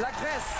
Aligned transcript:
La 0.00 0.08
Grèce. 0.08 0.58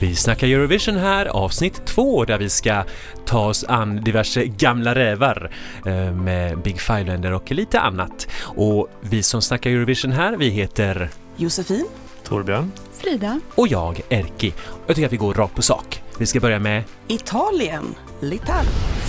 Vi 0.00 0.16
snackar 0.16 0.46
Eurovision 0.46 0.96
här, 0.96 1.26
avsnitt 1.26 1.86
två, 1.86 2.24
där 2.24 2.38
vi 2.38 2.50
ska 2.50 2.84
ta 3.24 3.46
oss 3.46 3.64
an 3.64 4.04
diverse 4.04 4.46
gamla 4.46 4.94
rävar 4.94 5.50
eh, 5.86 6.12
med 6.12 6.58
Big 6.58 6.80
Five-länder 6.80 7.32
och 7.32 7.50
lite 7.50 7.80
annat. 7.80 8.28
Och 8.42 8.88
vi 9.00 9.22
som 9.22 9.42
snackar 9.42 9.70
Eurovision 9.70 10.12
här, 10.12 10.36
vi 10.36 10.48
heter 10.48 11.10
Josefin? 11.36 11.86
Torbjörn. 12.24 12.72
Frida. 12.92 13.40
och 13.54 13.68
jag, 13.68 14.00
Erki. 14.08 14.54
Jag 14.86 14.96
tycker 14.96 15.06
att 15.06 15.12
vi 15.12 15.16
går 15.16 15.34
rakt 15.34 15.54
på 15.54 15.62
sak. 15.62 16.02
Vi 16.18 16.26
ska 16.26 16.40
börja 16.40 16.58
med 16.58 16.84
Italien. 17.08 17.94
L'Italia. 18.20 19.03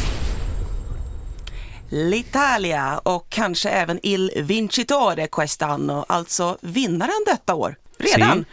L'Italia 1.89 2.97
och 3.03 3.25
kanske 3.29 3.69
även 3.69 3.99
Il 4.03 4.31
Vincitore 4.35 5.27
quest'anno, 5.27 6.05
alltså 6.07 6.57
vinnaren 6.61 7.23
detta 7.25 7.55
år. 7.55 7.75
Redan. 7.97 8.45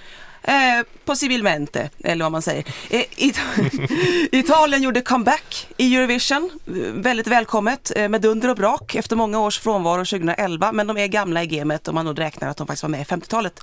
Eh, 0.45 0.87
possibilmente, 1.05 1.91
eller 2.05 2.24
vad 2.24 2.33
man 2.33 2.43
säger. 2.43 2.65
Eh, 2.91 3.05
It 3.16 3.41
Italien 4.33 4.83
gjorde 4.83 5.01
comeback 5.01 5.69
i 5.77 5.97
Eurovision, 5.97 6.51
Eh, 6.66 6.73
väldigt 6.93 7.27
välkommet 7.27 7.93
eh, 7.97 8.09
med 8.09 8.21
dunder 8.21 8.48
och 8.48 8.57
brak 8.57 8.95
efter 8.95 9.16
många 9.16 9.41
års 9.41 9.59
frånvaro 9.59 10.05
2011, 10.05 10.73
men 10.73 10.87
de 10.87 10.96
är 10.96 11.07
gamla 11.07 11.43
i 11.43 11.46
gamet 11.46 11.88
om 11.88 11.95
man 11.95 12.05
nog 12.05 12.19
räknar 12.19 12.49
att 12.49 12.57
de 12.57 12.66
faktiskt 12.66 12.83
var 12.83 12.91
med 12.91 13.01
i 13.01 13.05
50-talet. 13.05 13.60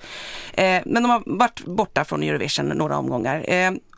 Eh, 0.53 0.81
men 0.85 1.03
de 1.03 1.09
har 1.09 1.23
varit 1.25 1.65
borta 1.65 2.05
från 2.05 2.23
Eurovision 2.23 2.65
några 2.65 2.97
omgångar. 2.97 3.45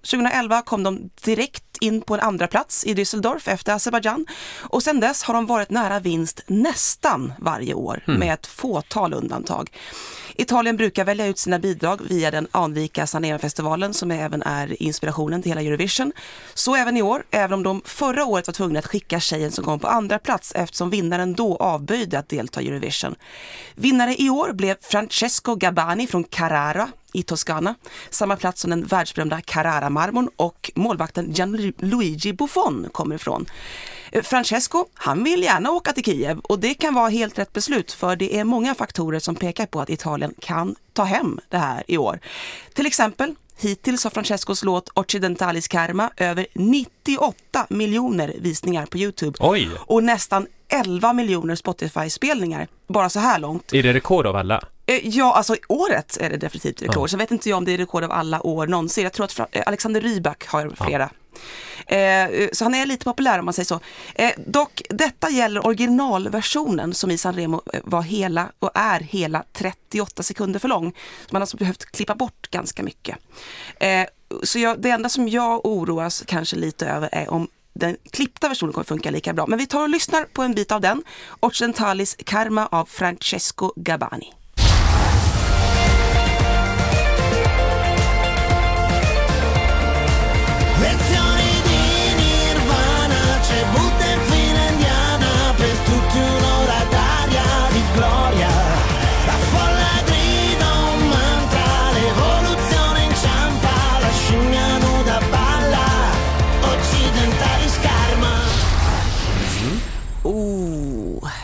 Eh, 0.02 0.08
2011 0.08 0.62
kom 0.62 0.84
de 0.84 1.10
direkt 1.24 1.64
in 1.82 2.02
på 2.02 2.14
en 2.14 2.20
andra 2.20 2.48
plats 2.48 2.86
i 2.86 2.94
Düsseldorf 2.94 3.50
efter 3.50 3.74
Azerbajdzjan 3.74 4.26
och 4.60 4.84
sedan 4.84 5.00
dess 5.00 5.24
har 5.24 5.34
de 5.34 5.46
varit 5.46 5.70
nära 5.70 6.00
vinst 6.00 6.42
nästan 6.48 7.34
varje 7.40 7.74
år 7.74 8.04
med 8.06 8.34
ett 8.34 8.48
fåtal 8.48 9.14
undantag. 9.14 9.70
Italien 10.36 10.78
brukar 10.78 11.06
välja 11.06 11.26
ut 11.26 11.38
sina 11.38 11.60
bidrag 11.60 12.02
via 12.10 12.32
den 12.32 12.48
anrika 12.52 13.08
Sanremo-festivalen 13.08 13.94
som 13.94 14.12
även 14.12 14.42
är 14.42 14.84
inspirationen 14.84 15.42
till 15.42 15.52
hela 15.52 15.62
Eurovision. 15.62 16.12
Så 16.54 16.76
även 16.76 16.98
i 16.98 17.02
år, 17.02 17.24
även 17.32 17.54
om 17.54 17.64
de 17.64 17.82
förra 17.86 18.26
året 18.26 18.48
var 18.48 18.54
tvungna 18.54 18.80
att 18.80 18.88
skicka 18.88 19.20
tjejen 19.20 19.52
som 19.52 19.66
kom 19.66 19.80
på 19.80 19.88
andra 19.88 20.20
plats 20.20 20.52
eftersom 20.56 20.90
vinnaren 20.90 21.34
då 21.34 21.58
avböjde 21.58 22.20
att 22.20 22.30
delta 22.30 22.62
i 22.62 22.68
Eurovision. 22.68 23.16
Vinnare 23.76 24.16
i 24.16 24.30
år 24.30 24.54
blev 24.54 24.76
Francesco 24.82 25.56
Gabbani 25.56 26.08
från 26.08 26.24
Carrara 26.24 26.90
i 27.14 27.24
Toscana, 27.24 27.76
samma 28.10 28.36
plats 28.36 28.62
som 28.62 28.70
den 28.70 28.86
världsberömda 28.86 29.42
Carrara-marmorn 29.42 30.30
och 30.36 30.72
målvakten 30.76 31.32
Gianluigi 31.32 32.34
Buffon 32.34 32.88
kommer 32.92 33.16
ifrån. 33.16 33.46
Eh, 34.12 34.24
Francesco, 34.24 34.86
han 34.94 35.24
vill 35.24 35.44
gärna 35.44 35.72
åka 35.72 35.94
till 35.94 36.04
Kiev 36.04 36.40
och 36.40 36.60
det 36.60 36.74
kan 36.74 36.94
vara 36.94 37.10
helt 37.10 37.40
rätt 37.40 37.54
beslut 37.54 37.92
för 37.92 38.16
det 38.16 38.38
är 38.38 38.44
många 38.44 38.76
faktorer 38.76 39.20
som 39.20 39.36
pekar 39.36 39.66
på 39.66 39.82
att 39.82 39.90
Italien 39.90 40.34
kan 40.40 40.76
ta 40.94 41.04
hem 41.04 41.40
det 41.50 41.58
här 41.58 41.84
i 41.88 41.98
år. 41.98 42.20
Till 42.74 42.86
exempel 42.86 43.36
Hittills 43.62 44.04
har 44.04 44.12
Francescos 44.12 44.64
låt 44.64 44.90
Occidentalis 44.94 45.68
Karma 45.68 46.10
över 46.18 46.48
98 46.54 47.66
miljoner 47.70 48.34
visningar 48.40 48.86
på 48.86 48.98
Youtube 48.98 49.38
Oj! 49.42 49.70
och 49.80 50.04
nästan 50.04 50.48
11 50.70 51.14
miljoner 51.14 51.56
Spotify-spelningar 51.56 52.68
bara 52.88 53.10
så 53.10 53.20
här 53.20 53.40
långt. 53.40 53.74
Är 53.74 53.84
det 53.84 53.94
rekord 53.94 54.26
av 54.28 54.36
alla? 54.36 54.64
Eh, 54.92 55.08
Ja, 55.08 55.34
alltså 55.36 55.56
året 55.68 56.18
är 56.22 56.30
det 56.30 56.38
definitivt 56.38 56.82
rekord. 56.82 57.10
Så 57.10 57.18
vet 57.18 57.32
inte 57.32 57.50
jag 57.50 57.58
om 57.58 57.66
det 57.66 57.72
är 57.72 57.78
rekord 57.78 58.04
av 58.04 58.12
alla 58.12 58.46
år 58.48 58.68
någonsin. 58.68 59.04
Jag 59.04 59.14
tror 59.14 59.26
att 59.26 59.40
eh, 59.40 59.64
Alexander 59.66 60.02
Rybak 60.02 60.48
har 60.48 60.86
flera. 60.86 61.10
Eh, 61.88 62.50
så 62.54 62.66
han 62.66 62.76
är 62.76 62.86
lite 62.86 63.06
populär 63.06 63.40
om 63.40 63.46
man 63.46 63.54
säger 63.54 63.66
så. 63.66 63.80
Eh, 64.16 64.32
dock, 64.38 64.82
detta 64.90 65.30
gäller 65.30 65.66
originalversionen 65.66 66.94
som 66.94 67.12
i 67.12 67.18
Sanremo 67.18 67.62
eh, 67.74 67.80
var 67.84 68.02
hela 68.02 68.52
och 68.60 68.72
är 68.74 69.00
hela 69.00 69.44
38 69.54 70.24
sekunder 70.24 70.60
för 70.60 70.68
lång. 70.68 70.92
Så 70.92 71.28
man 71.30 71.40
har 71.40 71.42
alltså 71.42 71.58
behövt 71.58 71.86
klippa 71.86 72.16
bort 72.16 72.48
ganska 72.52 72.84
mycket. 72.84 73.18
Eh, 73.80 74.08
så 74.44 74.60
jag, 74.60 74.82
det 74.82 74.90
enda 74.90 75.10
som 75.10 75.28
jag 75.28 75.66
oroas 75.66 76.24
kanske 76.28 76.56
lite 76.56 76.88
över 76.88 77.10
är 77.12 77.30
om 77.30 77.48
den 77.74 77.98
klippta 78.12 78.50
versionen 78.50 78.74
kommer 78.74 78.86
funka 78.86 79.12
lika 79.12 79.34
bra. 79.34 79.48
Men 79.48 79.60
vi 79.60 79.66
tar 79.66 79.82
och 79.82 79.90
lyssnar 79.90 80.24
på 80.24 80.42
en 80.42 80.54
bit 80.54 80.72
av 80.72 80.82
den. 80.82 81.04
Occidentalis 81.40 82.18
Karma 82.26 82.68
av 82.68 82.86
Francesco 82.86 83.74
Gabbani. 83.76 84.34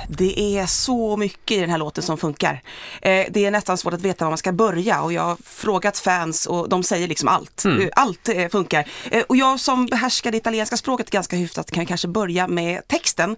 Det 0.09 0.57
är 0.57 0.66
så 0.66 1.18
mycket 1.18 1.57
i 1.57 1.62
den 1.62 1.69
här 1.69 1.78
låten 1.78 2.03
som 2.03 2.18
funkar. 2.18 2.62
Eh, 3.01 3.25
det 3.29 3.45
är 3.45 3.51
nästan 3.51 3.78
svårt 3.78 3.94
att 3.94 4.01
veta 4.01 4.25
var 4.25 4.31
man 4.31 4.38
ska 4.38 4.51
börja 4.51 5.01
och 5.01 5.13
jag 5.13 5.22
har 5.22 5.38
frågat 5.44 5.97
fans 5.97 6.45
och 6.45 6.69
de 6.69 6.84
säger 6.84 7.07
liksom 7.07 7.28
allt. 7.29 7.66
Eh, 7.66 7.72
Allt 7.94 8.29
eh, 8.29 8.47
funkar. 8.47 8.88
Eh, 9.12 9.23
och 9.29 9.38
jag 9.38 9.59
som 9.59 9.85
behärskar 9.85 10.31
det 10.31 10.38
italienska 10.38 10.78
språket 10.78 11.09
ganska 11.09 11.35
hyfsat 11.35 11.72
kan 11.72 11.85
kanske 11.85 12.07
börja 12.07 12.47
med 12.47 12.88
texten 12.88 13.35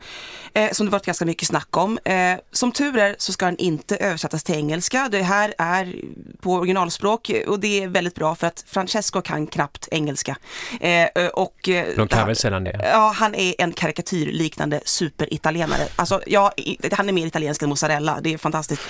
eh, 0.54 0.72
som 0.72 0.86
det 0.86 0.92
varit 0.92 1.06
ganska 1.06 1.26
mycket 1.26 1.48
snack 1.48 1.78
om. 1.78 2.00
Eh, 2.06 2.34
som 2.52 2.72
tur 2.72 2.98
är 2.98 3.16
så 3.20 3.32
ska 3.34 3.46
den 3.46 3.58
inte 3.58 3.96
översättas 3.98 4.44
till 4.44 4.56
engelska. 4.56 5.08
Det 5.12 5.22
här 5.24 5.54
är 5.58 5.96
på 6.42 6.54
originalspråk 6.54 7.32
och 7.48 7.60
det 7.60 7.84
är 7.84 7.88
väldigt 7.88 8.16
bra 8.16 8.36
för 8.36 8.48
att 8.48 8.64
Francesco 8.68 9.22
kan 9.22 9.48
knappt 9.48 9.88
engelska. 9.92 10.38
Eh, 10.82 11.28
och, 11.34 11.56
De 11.96 12.08
kan 12.08 12.28
väl 12.28 12.36
sällan 12.36 12.64
det? 12.64 12.80
Ja, 12.94 13.14
han 13.16 13.36
är 13.36 13.54
en 13.58 13.72
karikatyrliknande 13.72 14.82
superitalienare. 14.86 15.88
Alltså, 15.96 16.22
ja, 16.26 16.52
i- 16.58 16.59
han 16.92 17.10
är 17.10 17.14
mer 17.14 17.28
italiensk 17.28 17.62
än 17.62 17.70
mozzarella, 17.70 18.20
det 18.22 18.34
är 18.34 18.38
fantastiskt. 18.38 18.82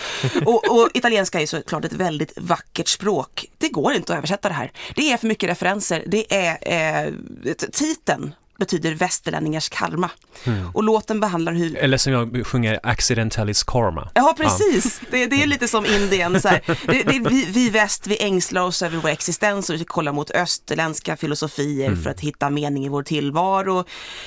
Och, 0.46 0.72
och 0.72 0.90
italienska 0.94 1.41
är 1.41 1.46
såklart 1.46 1.85
ett 1.85 1.94
väldigt 1.94 2.34
vackert 2.38 2.88
språk. 2.88 3.46
Det 3.57 3.69
går 3.69 3.94
inte 3.94 4.13
att 4.13 4.18
översätta 4.18 4.47
det 4.47 4.56
här. 4.56 4.72
Det 4.96 5.12
är 5.12 5.18
för 5.18 5.28
mycket 5.28 5.50
referenser. 5.50 6.03
Det 6.08 6.34
är 6.34 7.08
eh, 7.08 7.53
titeln 7.72 8.34
betyder 8.59 8.94
västerlänningars 8.94 9.70
karma. 9.70 10.09
Och 10.74 10.84
låten 10.84 11.20
behandlar 11.20 11.53
hur 11.53 11.78
Eller 11.78 11.97
som 11.97 12.14
jag 12.14 12.47
sjunger, 12.47 12.80
Accidentalis 12.84 13.64
Karma. 13.64 14.09
Ja, 14.14 14.34
precis. 14.38 15.02
Det, 15.12 15.25
det 15.28 15.44
är 15.44 15.47
lite 15.47 15.68
som 15.68 15.86
Indien. 15.86 16.42
Så 16.42 16.47
här. 16.47 16.62
Det, 16.88 17.03
det, 17.03 17.30
vi, 17.30 17.46
vi 17.50 17.70
väst, 17.70 18.08
vi 18.08 18.24
ängslar 18.24 18.62
oss 18.62 18.81
över 18.81 18.97
vår 18.97 19.09
existens 19.09 19.70
och 19.70 19.75
vi 19.75 19.84
kollar 19.86 20.12
mot 20.12 20.31
österländska 20.31 21.18
filosofier 21.18 21.96
för 21.96 22.09
att 22.09 22.20
hitta 22.20 22.50
mening 22.50 22.86
i 22.86 22.90
vår 22.90 23.03
tillvaro. 23.03 23.78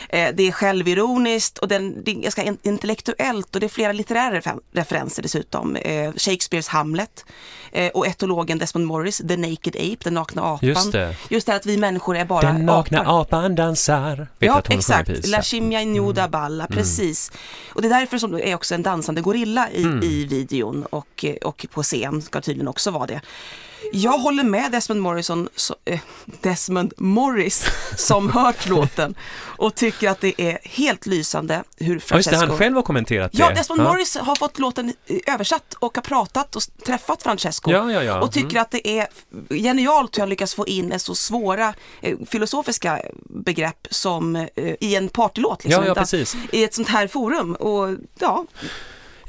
Eh, 0.09 0.29
det 0.35 0.49
är 0.49 0.53
självironiskt 0.53 1.59
och 1.59 1.69
den, 1.69 2.05
det 2.05 2.11
är 2.11 2.15
ganska 2.15 2.43
in- 2.43 2.59
intellektuellt 2.63 3.55
och 3.55 3.61
det 3.61 3.67
är 3.67 3.69
flera 3.69 3.93
litterära 3.93 4.41
refer- 4.41 4.61
referenser 4.73 5.23
dessutom. 5.23 5.77
Eh, 5.77 6.13
Shakespeares 6.17 6.69
Hamlet 6.69 7.25
eh, 7.73 7.89
och 7.89 8.07
etologen 8.07 8.59
Desmond 8.59 8.87
Morris, 8.87 9.19
The 9.29 9.37
Naked 9.37 9.77
Ape, 9.77 9.97
den 10.05 10.15
nakna 10.15 10.43
apan. 10.43 10.69
Just 10.69 10.93
det. 10.93 11.17
Just 11.29 11.47
det 11.47 11.55
att 11.55 11.67
vi 11.67 11.77
människor 11.77 12.17
är 12.17 12.25
bara 12.25 12.53
Den 12.53 12.67
nakna 12.67 13.01
apar. 13.01 13.21
apan 13.21 13.55
dansar. 13.55 14.22
Vet 14.39 14.47
Ja, 14.47 14.59
att 14.59 14.67
hon 14.67 14.83
sjunger 14.83 15.01
exakt. 15.01 15.09
Pisa. 15.09 15.37
La 15.37 15.43
Chimia 15.43 15.83
Ignuda 15.83 16.29
Balla, 16.29 16.67
precis. 16.67 17.33
Och 17.75 17.83
det 17.83 17.89
är 17.89 18.01
därför 18.01 18.19
som 18.19 18.33
det 18.33 18.51
är 18.51 18.55
också 18.55 18.75
en 18.75 18.83
dansande 18.83 19.21
gorilla 19.21 19.71
i, 19.71 19.83
i 20.03 20.25
videon 20.25 20.87
och, 20.91 21.25
och 21.43 21.67
på 21.71 21.83
scen 21.83 22.23
ska 22.23 22.41
tydligen 22.41 22.69
också 22.69 22.91
vara 22.91 23.07
det. 23.07 23.21
Jag 23.93 24.19
håller 24.19 24.45
med 24.45 24.73
Desmond 24.73 25.01
Morrison, 25.01 25.49
så, 25.57 25.75
eh, 25.85 26.01
Desmond 26.41 26.93
Morris 26.97 27.67
som 27.97 28.31
hört 28.33 28.69
låten 28.69 29.15
och 29.41 29.75
tycker 29.75 30.11
att 30.11 30.21
det 30.21 30.41
är 30.41 30.59
helt 30.63 31.07
lysande 31.07 31.65
hur 31.77 31.87
Ja, 31.87 31.93
just 31.95 32.09
Francesco... 32.09 32.41
det, 32.41 32.47
han 32.47 32.59
själv 32.59 32.77
har 32.77 32.83
kommenterat 32.83 33.33
det. 33.33 33.39
Ja, 33.39 33.51
Desmond 33.51 33.83
Morris 33.83 34.17
har 34.17 34.37
fått 34.37 34.59
låten 34.59 34.93
översatt 35.27 35.75
och 35.75 35.97
har 35.97 36.03
pratat 36.03 36.57
och 36.57 36.63
träffat 36.87 37.23
Francesco. 37.23 37.71
Ja, 37.71 37.93
ja, 37.93 38.03
ja. 38.03 38.21
Och 38.21 38.33
tycker 38.33 38.61
att 38.61 38.71
det 38.71 38.89
är 38.99 39.07
genialt 39.51 40.17
hur 40.17 40.23
han 40.23 40.29
lyckas 40.29 40.55
få 40.55 40.67
in 40.67 40.99
så 40.99 41.15
svåra 41.15 41.75
eh, 42.01 42.17
filosofiska 42.27 43.01
begrepp 43.25 43.87
som 43.91 44.37
eh, 44.37 44.49
i 44.81 44.95
en 44.97 45.09
partylåt. 45.09 45.65
Liksom, 45.65 45.83
Ja, 45.83 45.89
ja, 45.89 45.95
precis. 45.95 46.37
I 46.53 46.65
ett 46.65 46.75
sånt 46.75 46.89
här 46.89 47.07
forum. 47.07 47.55
Och 47.55 47.97
ja, 48.19 48.47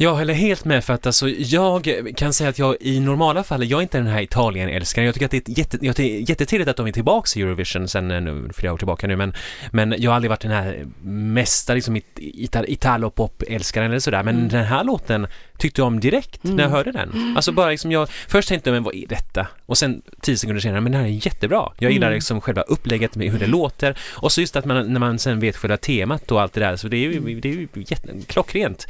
Jag 0.04 0.16
håller 0.16 0.34
helt 0.34 0.66
med 0.66 0.84
för 0.84 0.94
att 0.94 1.06
alltså, 1.06 1.30
jag 1.30 2.04
kan 2.16 2.34
säga 2.34 2.50
att 2.50 2.60
jag 2.60 2.76
i 2.80 3.00
normala 3.00 3.44
fall, 3.44 3.64
jag 3.64 3.78
är 3.78 3.82
inte 3.82 3.98
den 3.98 4.08
här 4.08 4.22
Italien-älskaren. 4.22 5.06
Jag 5.06 5.14
tycker 5.16 5.26
att 5.26 5.32
det 5.32 5.50
är, 5.50 5.60
jätte, 5.60 5.78
jag 5.82 5.96
tycker 5.96 6.30
jättetrevligt 6.30 6.70
att 6.70 6.78
de 6.78 6.88
är 6.88 6.92
tillbaka 6.92 7.40
i 7.40 7.42
Eurovision 7.42 7.88
sen 7.88 8.12
eh, 8.12 8.22
nu, 8.22 8.50
flera 8.54 8.74
år 8.74 8.78
tillbaka 8.78 9.08
nu, 9.08 9.16
men, 9.16 9.34
men 9.72 9.96
jag 9.98 10.12
har 10.12 10.16
aldrig 10.16 10.30
varit 10.30 10.42
den 10.42 10.52
här 10.52 10.86
mesta 11.34 11.74
liksom, 11.74 11.96
it, 11.96 12.06
ita, 12.16 12.66
italopop-älskaren 12.66 13.92
eller 13.92 14.00
sådär. 14.00 14.24
Men 14.24 14.48
den 14.48 14.66
här 14.66 14.84
låten 14.84 15.28
tyckte 15.58 15.82
om 15.82 16.00
direkt 16.00 16.44
när 16.44 16.64
jag 16.64 16.70
hörde 16.70 16.92
den. 16.92 17.34
Alltså 17.36 17.52
bara 17.52 17.70
liksom 17.70 17.92
jag, 17.92 18.10
först 18.28 18.50
tänkte 18.50 18.70
jag, 18.70 18.74
men 18.74 18.84
vad 18.84 18.96
är 18.96 19.08
detta? 19.08 19.48
Och 19.66 19.78
sen 19.78 20.02
tio 20.22 20.38
sekunder 20.38 20.62
senare, 20.62 20.82
men 20.82 20.92
det 20.92 20.98
här 20.98 21.06
är 21.06 21.26
jättebra. 21.26 21.72
Jag 21.78 21.92
gillar 21.92 22.12
liksom 22.12 22.42
själva 22.42 22.62
upplägget 22.62 23.16
med 23.16 23.32
hur 23.32 23.40
det 23.40 23.48
låter 23.48 23.98
och 24.12 24.32
så 24.32 24.42
just 24.42 24.56
att 24.56 24.66
man, 24.66 24.94
när 24.94 25.00
man 25.00 25.20
sen 25.20 25.40
vet 25.40 25.58
själva 25.58 25.78
temat 25.78 26.32
och 26.32 26.42
allt 26.42 26.54
det 26.54 26.60
där, 26.60 26.76
så 26.76 26.88
det 26.88 26.98
är 26.98 27.12
ju, 27.12 27.40
det 27.40 27.50
är 27.50 27.54
ju 27.54 27.68
jätte, 27.74 28.14
klockrent. 28.28 28.88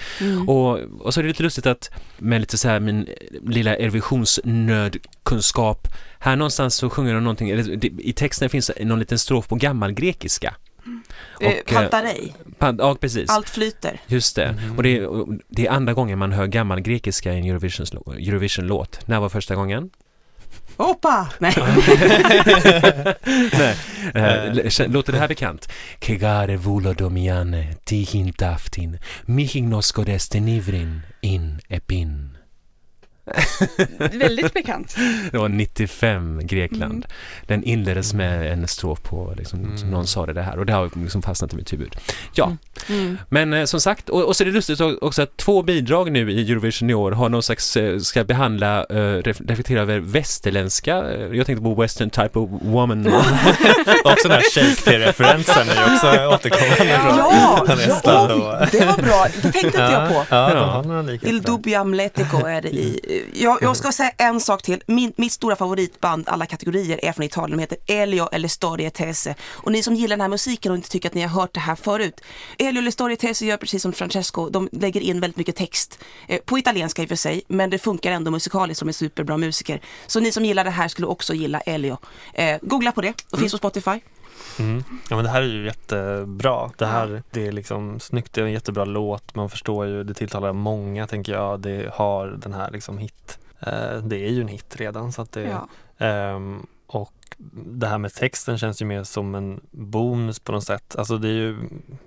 Och, 0.47 0.79
och 0.99 1.13
så 1.13 1.19
är 1.19 1.23
det 1.23 1.27
lite 1.27 1.43
lustigt 1.43 1.65
att 1.65 1.89
med 2.17 2.41
lite 2.41 2.57
så 2.57 2.67
här 2.67 2.79
min 2.79 3.07
lilla 3.47 3.75
Eurovisionsnördkunskap, 3.75 5.87
här 6.19 6.35
någonstans 6.35 6.75
så 6.75 6.89
sjunger 6.89 7.13
de 7.13 7.23
någonting, 7.23 7.49
eller 7.49 7.85
i 8.01 8.13
texten 8.13 8.49
finns 8.49 8.71
någon 8.79 8.99
liten 8.99 9.19
strof 9.19 9.47
på 9.47 9.55
gammalgrekiska. 9.55 10.47
Eh, 10.47 10.53
Och, 11.35 11.43
eh, 11.43 11.55
Pantarej, 11.65 12.35
Ja, 12.59 12.95
precis. 13.01 13.29
allt 13.29 13.49
flyter. 13.49 13.99
Just 14.07 14.35
det. 14.35 14.55
Och 14.77 14.83
det, 14.83 14.97
är, 14.97 15.09
det 15.49 15.67
är 15.67 15.71
andra 15.71 15.93
gången 15.93 16.19
man 16.19 16.31
hör 16.31 16.47
gammal 16.47 16.81
grekiska 16.81 17.33
i 17.33 17.37
en 17.37 17.43
Eurovision- 17.43 18.27
Eurovision-låt. 18.27 19.07
När 19.07 19.19
var 19.19 19.29
första 19.29 19.55
gången? 19.55 19.89
Hoppa! 20.77 21.29
Nej. 21.39 21.53
Nej. 23.53 23.75
Eh, 24.15 24.89
låter 24.91 25.13
det 25.13 25.19
här 25.19 25.27
bekant? 25.27 25.69
Kegare 26.01 26.57
vulo 26.57 26.93
domiane, 26.93 27.73
tihin 27.83 28.33
taftin, 28.33 28.99
mihin 29.25 29.69
noskodes 29.69 30.29
tenivrin 30.29 31.01
in 31.21 31.59
epin. 31.69 32.37
Väldigt 33.97 34.53
bekant. 34.53 34.95
Det 35.31 35.37
var 35.37 35.49
95, 35.49 36.39
Grekland. 36.47 37.05
Den 37.47 37.63
inleddes 37.63 38.13
med 38.13 38.51
en 38.53 38.67
strof 38.67 39.01
på, 39.01 39.33
liksom, 39.37 39.77
som 39.77 39.89
någon 39.91 40.07
sa 40.07 40.25
det 40.25 40.41
här 40.41 40.59
och 40.59 40.65
det 40.65 40.73
har 40.73 40.89
liksom 41.01 41.21
fastnat 41.21 41.53
i 41.53 41.55
mitt 41.55 41.73
huvud. 41.73 41.95
Ja, 42.33 42.57
Mm. 42.89 43.17
men 43.29 43.53
eh, 43.53 43.65
som 43.65 43.81
sagt, 43.81 44.09
och, 44.09 44.23
och 44.23 44.35
så 44.35 44.43
är 44.43 44.45
det 44.45 44.51
lustigt 44.51 44.81
också 44.81 45.21
att 45.21 45.37
två 45.37 45.61
bidrag 45.61 46.11
nu 46.11 46.31
i 46.31 46.51
Eurovision 46.51 46.89
i 46.89 46.93
år 46.93 47.11
har 47.11 47.29
någon 47.29 47.43
slags, 47.43 47.77
eh, 47.77 47.99
ska 47.99 48.23
behandla, 48.23 48.79
eh, 48.79 48.93
ref- 48.95 49.47
reflektera 49.47 49.81
över 49.81 49.99
västerländska, 49.99 50.95
eh, 51.11 51.21
jag 51.37 51.45
tänkte 51.45 51.63
på 51.63 51.73
Western 51.75 52.09
type 52.09 52.39
of 52.39 52.49
woman. 52.61 53.07
Också 54.03 54.27
den 54.27 54.31
här 54.31 54.43
Shakespeare-referensen 54.55 55.69
är 55.69 55.87
ju 55.87 55.95
också 55.95 56.07
återkommande 56.35 56.99
från 56.99 57.17
Ja, 57.17 57.63
från 57.67 57.79
ja, 57.79 58.67
det 58.71 58.85
var 58.85 59.03
bra. 59.03 59.27
Det 59.35 59.41
tänkte 59.41 59.59
inte 59.67 59.77
jag 59.79 60.09
på. 60.09 60.25
Ja, 60.29 60.83
Ja. 60.85 61.05
Il. 61.21 61.41
Dubbio 61.41 61.75
Amletico 61.79 62.45
är 62.45 62.61
det 62.61 62.69
i. 62.69 62.99
Jag, 63.33 63.57
jag 63.61 63.77
ska 63.77 63.91
säga 63.91 64.11
en 64.17 64.39
sak 64.39 64.61
till. 64.61 64.83
Min, 64.87 65.13
mitt 65.15 65.31
stora 65.31 65.55
favoritband 65.55 66.29
alla 66.29 66.45
kategorier 66.45 67.05
är 67.05 67.11
från 67.11 67.25
Italien. 67.25 67.57
De 67.57 67.61
heter 67.61 67.77
Elio 67.87 68.29
eller 68.31 68.47
Storie 68.47 68.89
Tese. 68.89 69.35
Och 69.51 69.71
ni 69.71 69.83
som 69.83 69.95
gillar 69.95 70.15
den 70.15 70.21
här 70.21 70.27
musiken 70.27 70.71
och 70.71 70.77
inte 70.77 70.89
tycker 70.89 71.09
att 71.09 71.15
ni 71.15 71.21
har 71.21 71.41
hört 71.41 71.53
det 71.53 71.59
här 71.59 71.75
förut. 71.75 72.21
Elio 72.57 72.79
eller 72.79 72.91
Storie 72.91 73.17
Tese 73.17 73.45
gör 73.45 73.57
precis 73.57 73.81
som 73.81 73.93
Francesco. 73.93 74.49
De 74.49 74.69
lägger 74.71 75.01
in 75.01 75.19
väldigt 75.19 75.37
mycket 75.37 75.55
text. 75.55 75.99
Eh, 76.27 76.39
på 76.45 76.57
italienska 76.57 77.01
i 77.01 77.05
och 77.05 77.09
för 77.09 77.15
sig. 77.15 77.41
Men 77.47 77.69
det 77.69 77.79
funkar 77.79 78.11
ändå 78.11 78.31
musikaliskt 78.31 78.79
som 78.79 78.87
är 78.87 78.93
superbra 78.93 79.37
musiker. 79.37 79.81
Så 80.07 80.19
ni 80.19 80.31
som 80.31 80.45
gillar 80.45 80.63
det 80.63 80.69
här 80.69 80.87
skulle 80.87 81.07
också 81.07 81.33
gilla 81.33 81.59
Elio. 81.59 81.97
Eh, 82.33 82.57
googla 82.61 82.91
på 82.91 83.01
det. 83.01 83.13
Det 83.31 83.37
finns 83.37 83.51
på 83.51 83.57
Spotify. 83.57 84.12
Mm. 84.59 84.83
Ja 85.09 85.15
men 85.15 85.25
det 85.25 85.31
här 85.31 85.41
är 85.41 85.45
ju 85.45 85.65
jättebra. 85.65 86.71
Det 86.77 86.85
här 86.85 87.23
det 87.31 87.47
är 87.47 87.51
liksom 87.51 87.99
snyggt, 87.99 88.33
det 88.33 88.41
är 88.41 88.45
en 88.45 88.51
jättebra 88.51 88.85
låt. 88.85 89.35
Man 89.35 89.49
förstår 89.49 89.85
ju, 89.85 90.03
det 90.03 90.13
tilltalar 90.13 90.53
många 90.53 91.07
tänker 91.07 91.33
jag. 91.33 91.59
Det 91.59 91.93
har 91.93 92.27
den 92.27 92.53
här 92.53 92.71
liksom 92.71 92.97
hit. 92.97 93.39
Eh, 93.59 93.97
det 94.03 94.25
är 94.25 94.29
ju 94.29 94.41
en 94.41 94.47
hit 94.47 94.75
redan 94.77 95.11
så 95.11 95.21
att 95.21 95.31
det 95.31 95.41
Ja. 95.43 95.67
Ehm, 96.05 96.67
och 96.87 97.13
det 97.53 97.87
här 97.87 97.97
med 97.97 98.13
texten 98.13 98.57
känns 98.57 98.81
ju 98.81 98.85
mer 98.85 99.03
som 99.03 99.35
en 99.35 99.61
bonus 99.71 100.39
på 100.39 100.51
något 100.51 100.63
sätt. 100.63 100.95
Alltså 100.95 101.17
det 101.17 101.27
är 101.27 101.33
ju, 101.33 101.57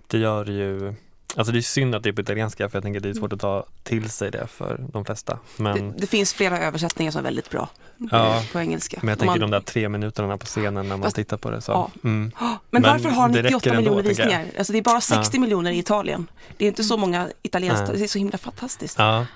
det 0.06 0.19
gör 0.19 0.44
ju 0.44 0.94
Alltså 1.37 1.52
det 1.52 1.58
är 1.58 1.62
synd 1.62 1.94
att 1.94 2.02
det 2.02 2.08
är 2.08 2.12
på 2.12 2.20
italienska 2.20 2.69
för 2.69 2.76
jag 2.78 2.82
tänker 2.82 3.00
det 3.00 3.08
är 3.08 3.14
svårt 3.14 3.32
att 3.32 3.40
ta 3.40 3.64
till 3.82 4.11
sig 4.11 4.31
det 4.31 4.46
för 4.46 4.81
de 4.93 5.05
flesta. 5.05 5.38
Men, 5.56 5.93
Det, 5.93 5.99
det 6.00 6.06
finns 6.06 6.34
flera 6.34 6.58
översättningar 6.58 7.12
som 7.12 7.19
är 7.19 7.23
väldigt 7.23 7.50
bra 7.50 7.69
ja, 8.11 8.43
på 8.52 8.61
engelska. 8.61 8.99
men 9.02 9.08
jag 9.08 9.19
tänker 9.19 9.31
man- 9.40 9.40
de 9.40 9.50
där 9.50 9.61
tre 9.61 9.88
minuterna 9.88 10.38
på 10.38 10.46
scenen 10.46 10.75
när 10.75 10.96
man 10.96 11.02
Fast- 11.02 11.17
tittar 11.17 11.37
på 11.37 11.50
det. 11.50 11.61
Så. 11.61 11.73
Ja. 11.73 11.90
Mm. 12.05 12.32
Men, 12.38 12.58
Men 12.70 12.82
varför 12.82 13.08
har 13.08 13.28
det 13.28 13.43
98 13.43 13.56
räcker 13.56 13.70
ändå, 13.70 13.81
miljoner 13.81 14.02
visningar? 14.08 14.46
Alltså 14.58 14.73
det 14.73 14.78
är 14.78 14.82
bara 14.82 15.00
60 15.00 15.38
miljoner 15.38 15.70
i 15.70 15.78
Italien. 15.78 16.26
Det 16.56 16.64
är 16.64 16.69
inte 16.69 16.84
så 16.84 16.96
många 16.96 17.28
italienska, 17.43 17.93
det 17.93 18.05
är 18.05 18.08
så 18.08 18.19
himla 18.19 18.38
fantastiskt. 18.38 18.99
Ja, 18.99 19.26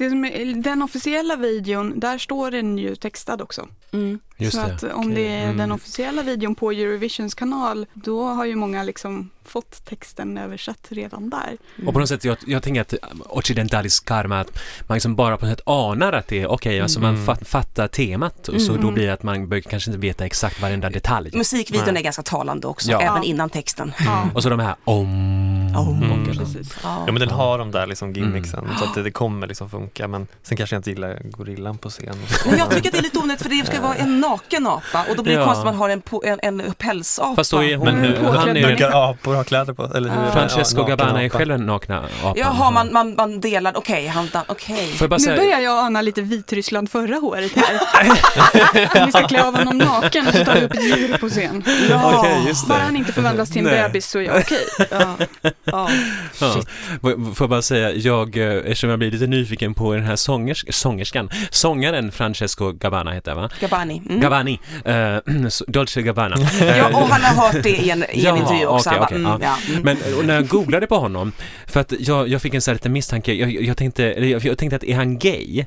är, 0.00 0.62
den 0.62 0.82
officiella 0.82 1.36
videon, 1.36 2.00
där 2.00 2.18
står 2.18 2.50
den 2.50 2.78
ju 2.78 2.96
textad 2.96 3.42
också. 3.42 3.68
Mm. 3.92 4.18
Just 4.36 4.56
så 4.56 4.66
det. 4.66 4.74
att 4.74 4.82
om 4.82 5.14
det 5.14 5.28
är 5.28 5.44
Mm. 5.44 5.56
den 5.56 5.72
officiella 5.72 6.22
videon 6.22 6.54
på 6.54 6.70
Eurovisions 6.70 7.34
kanal, 7.34 7.86
då 7.94 8.24
har 8.26 8.44
ju 8.44 8.54
många 8.56 8.82
liksom 8.82 9.30
fått 9.44 9.84
texten 9.84 10.38
översatt 10.38 10.86
redan 10.88 11.30
där. 11.30 11.56
Och 11.86 11.92
på 11.92 11.98
något 12.00 12.08
sätt, 12.08 12.24
jag, 12.24 12.36
jag 12.46 12.62
tänker 12.62 12.80
att 12.80 12.94
occidentalis 13.28 14.00
karma, 14.00 14.40
att 14.40 14.58
man 14.86 14.96
liksom 14.96 15.16
bara 15.16 15.36
på 15.36 15.46
något 15.46 15.58
sätt 15.58 15.66
anar 15.68 16.12
att 16.12 16.28
det 16.28 16.42
är 16.42 16.46
okej, 16.46 16.80
alltså 16.80 17.00
man 17.00 17.14
Mm. 17.14 17.26
fat, 17.26 17.48
fattar 17.48 17.88
temat 17.88 18.48
och 18.48 18.60
så 18.60 18.70
Mm. 18.72 18.82
då 18.84 18.90
blir 18.90 19.06
det 19.06 19.12
att 19.12 19.22
man 19.22 19.48
bör 19.48 19.60
kanske 19.60 19.90
inte 19.90 19.98
veta 20.00 20.26
exakt 20.26 20.62
varenda 20.62 20.90
detalj. 20.90 21.30
Musikvideon 21.34 21.94
Nej. 21.94 22.00
är 22.00 22.04
ganska 22.04 22.22
talande 22.22 22.66
också, 22.66 22.90
Ja. 22.90 23.00
även 23.00 23.16
Ja. 23.16 23.22
innan 23.24 23.50
texten. 23.50 23.92
Ja, 24.04 24.28
Och 24.34 24.42
så 24.42 24.48
de 24.48 24.58
här 24.60 24.74
om... 24.84 25.51
Om. 25.76 26.02
Mm. 26.02 26.24
precis. 26.38 26.76
Ja. 26.82 27.02
ja 27.06 27.12
men 27.12 27.20
den 27.20 27.30
har 27.30 27.58
de 27.58 27.70
där 27.70 27.86
liksom 27.86 28.08
Mm. 28.08 28.22
gimmicksen 28.22 28.68
så 28.78 28.84
att 28.84 28.94
det, 28.94 29.02
det 29.02 29.10
kommer 29.10 29.46
liksom 29.46 29.70
funka 29.70 30.08
men 30.08 30.26
sen 30.42 30.56
kanske 30.56 30.76
jag 30.76 30.78
inte 30.78 30.90
gillar 30.90 31.18
gorillan 31.24 31.78
på 31.78 31.90
scen. 31.90 32.14
Men 32.46 32.58
jag 32.58 32.70
tycker 32.70 32.88
att 32.88 32.92
det 32.92 32.98
är 32.98 33.02
lite 33.02 33.18
onödigt 33.18 33.42
för 33.42 33.48
det 33.48 33.66
ska 33.66 33.80
vara 33.80 33.94
en 33.94 34.20
naken 34.20 34.66
apa 34.66 35.04
och 35.10 35.16
då 35.16 35.22
blir 35.22 35.34
det 35.34 35.40
Ja. 35.40 35.46
konstigt 35.46 35.58
att 35.60 35.64
man 35.64 35.74
har 35.74 35.88
en, 35.88 36.02
po- 36.02 36.24
en, 36.42 36.60
en 36.60 36.74
pälsapa. 36.74 37.36
Fast 37.36 37.50
då 37.50 37.62
är 37.64 37.76
hon, 37.76 37.84
Men 37.86 37.96
hur, 37.96 38.16
Mm, 38.18 38.36
han 38.36 38.48
är 38.48 38.54
ju, 38.54 38.66
brukar 38.66 39.10
apor 39.10 39.34
ha 39.34 39.44
kläder 39.44 39.72
på? 39.72 39.84
Eller 39.96 40.10
hur? 40.10 40.30
Francesco 40.30 40.80
Ja, 40.80 40.86
Gabbana 40.86 41.22
är 41.22 41.26
apa. 41.26 41.38
själv 41.38 41.54
en 41.54 41.66
nakna 41.66 41.98
apan. 41.98 42.32
Jaha, 42.36 42.70
man, 42.70 42.92
man, 42.92 43.14
man 43.14 43.40
delar, 43.40 43.76
okej, 43.76 44.06
han, 44.06 44.28
okej. 44.48 44.96
Jag 45.00 45.10
bara 45.10 45.16
Nu 45.16 45.24
säga, 45.24 45.36
börjar 45.36 45.58
jag 45.60 45.78
ana 45.78 46.02
lite 46.02 46.22
Vitryssland 46.22 46.90
förra 46.90 47.18
året 47.18 47.52
här. 47.56 47.80
Om 49.00 49.06
vi 49.06 49.12
ska 49.12 49.28
klä 49.28 49.44
av 49.44 49.56
honom 49.58 49.78
naken 49.78 50.26
och 50.28 50.34
så 50.34 50.44
tar 50.44 50.54
vi 50.54 50.64
upp 50.64 50.72
ett 50.74 50.82
djur 50.98 51.18
på 51.18 51.28
scen. 51.28 51.62
Ja. 51.90 52.26
Det. 52.46 52.68
Bara 52.68 52.78
han 52.82 52.96
inte 52.96 53.12
förvandlas 53.12 53.50
till 53.50 53.58
en 53.58 53.64
Nej. 53.72 53.82
bebis 53.82 54.06
så 54.10 54.18
är 54.18 54.22
jag 54.22 54.36
okej. 54.38 54.66
Ja. 54.90 55.16
Ja. 55.64 55.88
Ja. 56.40 56.62
Får 57.00 57.34
jag 57.40 57.50
bara 57.50 57.62
säga, 57.62 57.92
jag, 57.92 58.36
eh, 58.36 58.56
eftersom 58.56 58.90
jag 58.90 58.98
blir 58.98 59.10
lite 59.10 59.26
nyfiken 59.26 59.74
på 59.74 59.94
den 59.94 60.02
här 60.04 60.16
sångers, 60.16 60.64
sångerskan, 60.70 61.30
sångaren 61.50 62.12
Francesco 62.12 62.72
Gabbana 62.72 63.10
heter 63.12 63.34
va? 63.34 63.50
Gabbani. 63.60 64.02
Mm. 64.08 64.20
Gabbani, 64.20 64.60
eh, 64.84 65.16
så- 65.48 65.64
Dolce 65.68 66.02
Gabbana. 66.02 66.36
Ja, 66.60 66.86
och 66.86 67.08
han 67.08 67.22
har 67.22 67.46
hört 67.52 67.62
det 67.62 67.70
i 67.70 67.90
en, 67.90 68.04
i 68.12 68.26
en 68.26 68.36
intervju 68.36 68.66
också. 68.66 68.90
bara, 68.90 69.00
okej, 69.04 69.16
mm, 69.16 69.30
ja. 69.30 69.38
ja. 69.68 69.72
Mm. 69.72 69.82
Men 69.82 70.26
när 70.26 70.34
jag 70.34 70.48
googlade 70.48 70.86
på 70.86 70.96
honom, 70.98 71.32
för 71.66 71.80
att 71.80 71.92
jag, 71.98 72.28
jag 72.28 72.42
fick 72.42 72.54
en 72.54 72.62
sån 72.62 72.72
här 72.72 72.74
liten 72.76 72.92
misstanke, 72.92 73.32
jag, 73.34 73.50
jag, 73.52 73.76
tänkte, 73.76 74.02
jag, 74.02 74.44
jag 74.44 74.58
tänkte 74.58 74.76
att 74.76 74.84
är 74.84 74.94
han 74.94 75.18
gay? 75.18 75.64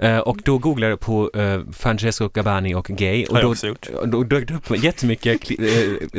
Eh, 0.00 0.18
och 0.18 0.38
då 0.44 0.58
googlade 0.58 0.90
jag 0.92 1.00
på 1.00 1.30
eh, 1.34 1.60
Francesco 1.72 2.28
Gabbani 2.28 2.74
och 2.74 2.86
gay 2.86 3.24
och 3.24 3.40
då, 3.42 3.54
då 4.06 4.22
dök 4.22 4.48
det 4.48 4.54
upp 4.54 4.84
jättemycket, 4.84 5.50
eh, 5.50 5.56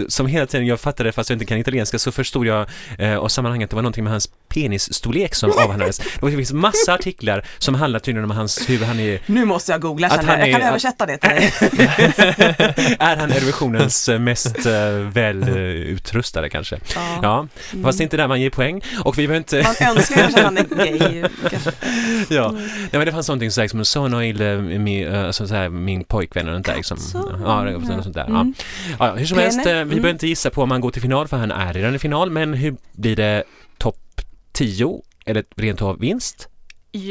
som 0.07 0.27
hela 0.27 0.45
tiden 0.45 0.67
jag 0.67 0.79
fattade 0.79 1.11
fast 1.11 1.29
jag 1.29 1.35
inte 1.35 1.45
kan 1.45 1.57
italienska 1.57 1.99
så 1.99 2.11
förstod 2.11 2.45
jag 2.45 2.65
eh, 2.97 3.15
och 3.19 3.31
sammanhanget 3.31 3.69
det 3.69 3.75
var 3.75 3.83
någonting 3.83 4.03
med 4.03 4.11
hans 4.13 4.29
penisstorlek 4.53 5.35
som 5.35 5.51
avhandlades. 5.51 5.97
Det 6.21 6.31
finns 6.31 6.53
massa 6.53 6.93
artiklar 6.93 7.45
som 7.57 7.75
handlar 7.75 7.99
tydligen 7.99 8.23
om 8.23 8.31
hans, 8.37 8.69
hur 8.69 8.85
han 8.85 8.99
är, 8.99 9.19
Nu 9.25 9.45
måste 9.45 9.71
jag 9.71 9.81
googla 9.81 10.09
känner 10.09 10.23
han 10.23 10.39
jag. 10.39 10.47
Jag 10.49 10.53
kan 10.55 10.61
är- 10.61 10.69
översätta 10.69 11.05
det 11.05 11.17
till 11.17 11.29
dig. 11.29 11.51
är 12.99 13.17
han 13.17 13.31
Eurovisionens 13.31 14.09
eh, 14.09 14.19
mest 14.19 14.65
eh, 14.65 14.89
väl 15.13 15.43
eh, 15.43 15.57
utrustade 15.57 16.49
kanske? 16.49 16.79
Ja. 16.95 17.19
Ja, 17.21 17.47
fast 17.83 17.97
det 17.97 18.01
är 18.01 18.03
inte 18.03 18.17
där 18.17 18.27
man 18.27 18.41
ger 18.41 18.49
poäng 18.49 18.81
och 19.03 19.17
vi 19.17 19.27
behöver 19.27 19.37
inte 19.37 19.55
Man 19.63 19.97
önskar 19.97 20.15
kanske 20.15 20.39
att 20.39 20.45
han 20.45 20.57
är 20.57 20.63
gay. 20.63 21.23
Kanske. 21.49 21.71
Ja, 22.29 22.53
ja 22.91 22.97
men 22.99 23.05
det 23.05 23.11
fanns 23.11 23.27
någonting 23.27 23.51
som 23.69 23.85
Sono 23.85 24.23
il 24.23 24.39
mi, 24.79 25.01
eh, 25.03 25.25
alltså 25.25 25.47
såhär, 25.47 25.69
min 25.69 26.03
pojkvän 26.03 26.47
eller 26.47 26.57
något 26.57 26.65
där 26.65 26.75
liksom. 26.75 26.97
Cazzo. 26.97 27.31
Ja, 27.45 27.63
något 27.63 28.03
sånt 28.03 28.13
där. 28.15 28.25
Ja. 28.27 28.39
Mm. 28.39 28.53
Ja, 28.99 29.15
hur 29.15 29.25
som 29.25 29.37
helst, 29.37 29.57
eh, 29.59 29.63
vi 29.65 29.69
Mm. 29.71 29.89
behöver 29.89 30.09
inte 30.09 30.27
gissa 30.27 30.49
på 30.49 30.61
om 30.63 30.71
han 30.71 30.81
går 30.81 30.91
till 30.91 31.01
final 31.01 31.27
för 31.27 31.37
han 31.37 31.51
är 31.51 31.73
redan 31.73 31.95
i 31.95 31.99
final, 31.99 32.29
men 32.31 32.53
hur 32.53 32.75
blir 33.09 33.25
det 33.25 33.43
topp 33.77 34.21
10 34.51 35.01
eller 35.25 35.45
rent 35.55 35.81
av 35.81 35.99
vinst? 35.99 36.47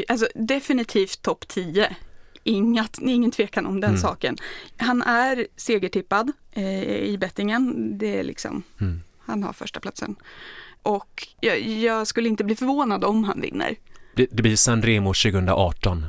Alltså 0.09 0.28
definitivt 0.35 1.23
topp 1.23 1.49
10. 1.49 1.97
Ingat, 2.45 2.99
ingen 3.02 3.31
tvekan 3.31 3.67
om 3.67 3.81
den 3.81 3.90
Mm. 3.90 4.00
saken. 4.00 4.37
Han 4.76 5.02
är 5.02 5.47
segertippad 5.57 6.33
eh, 6.52 6.88
i 7.02 7.17
bettingen. 7.21 7.93
Det 7.99 8.19
är 8.19 8.23
liksom, 8.25 8.62
Mm. 8.81 9.00
han 9.19 9.43
har 9.43 9.52
första 9.52 9.81
platsen. 9.81 10.17
Och 10.83 11.28
jag, 11.40 11.61
jag 11.61 12.07
skulle 12.07 12.28
inte 12.28 12.45
bli 12.45 12.57
förvånad 12.57 13.05
om 13.05 13.25
han 13.25 13.40
vinner. 13.40 13.76
Det, 14.14 14.26
det 14.31 14.43
blir 14.43 14.57
Sanremo 14.57 15.14
2018. 15.14 16.07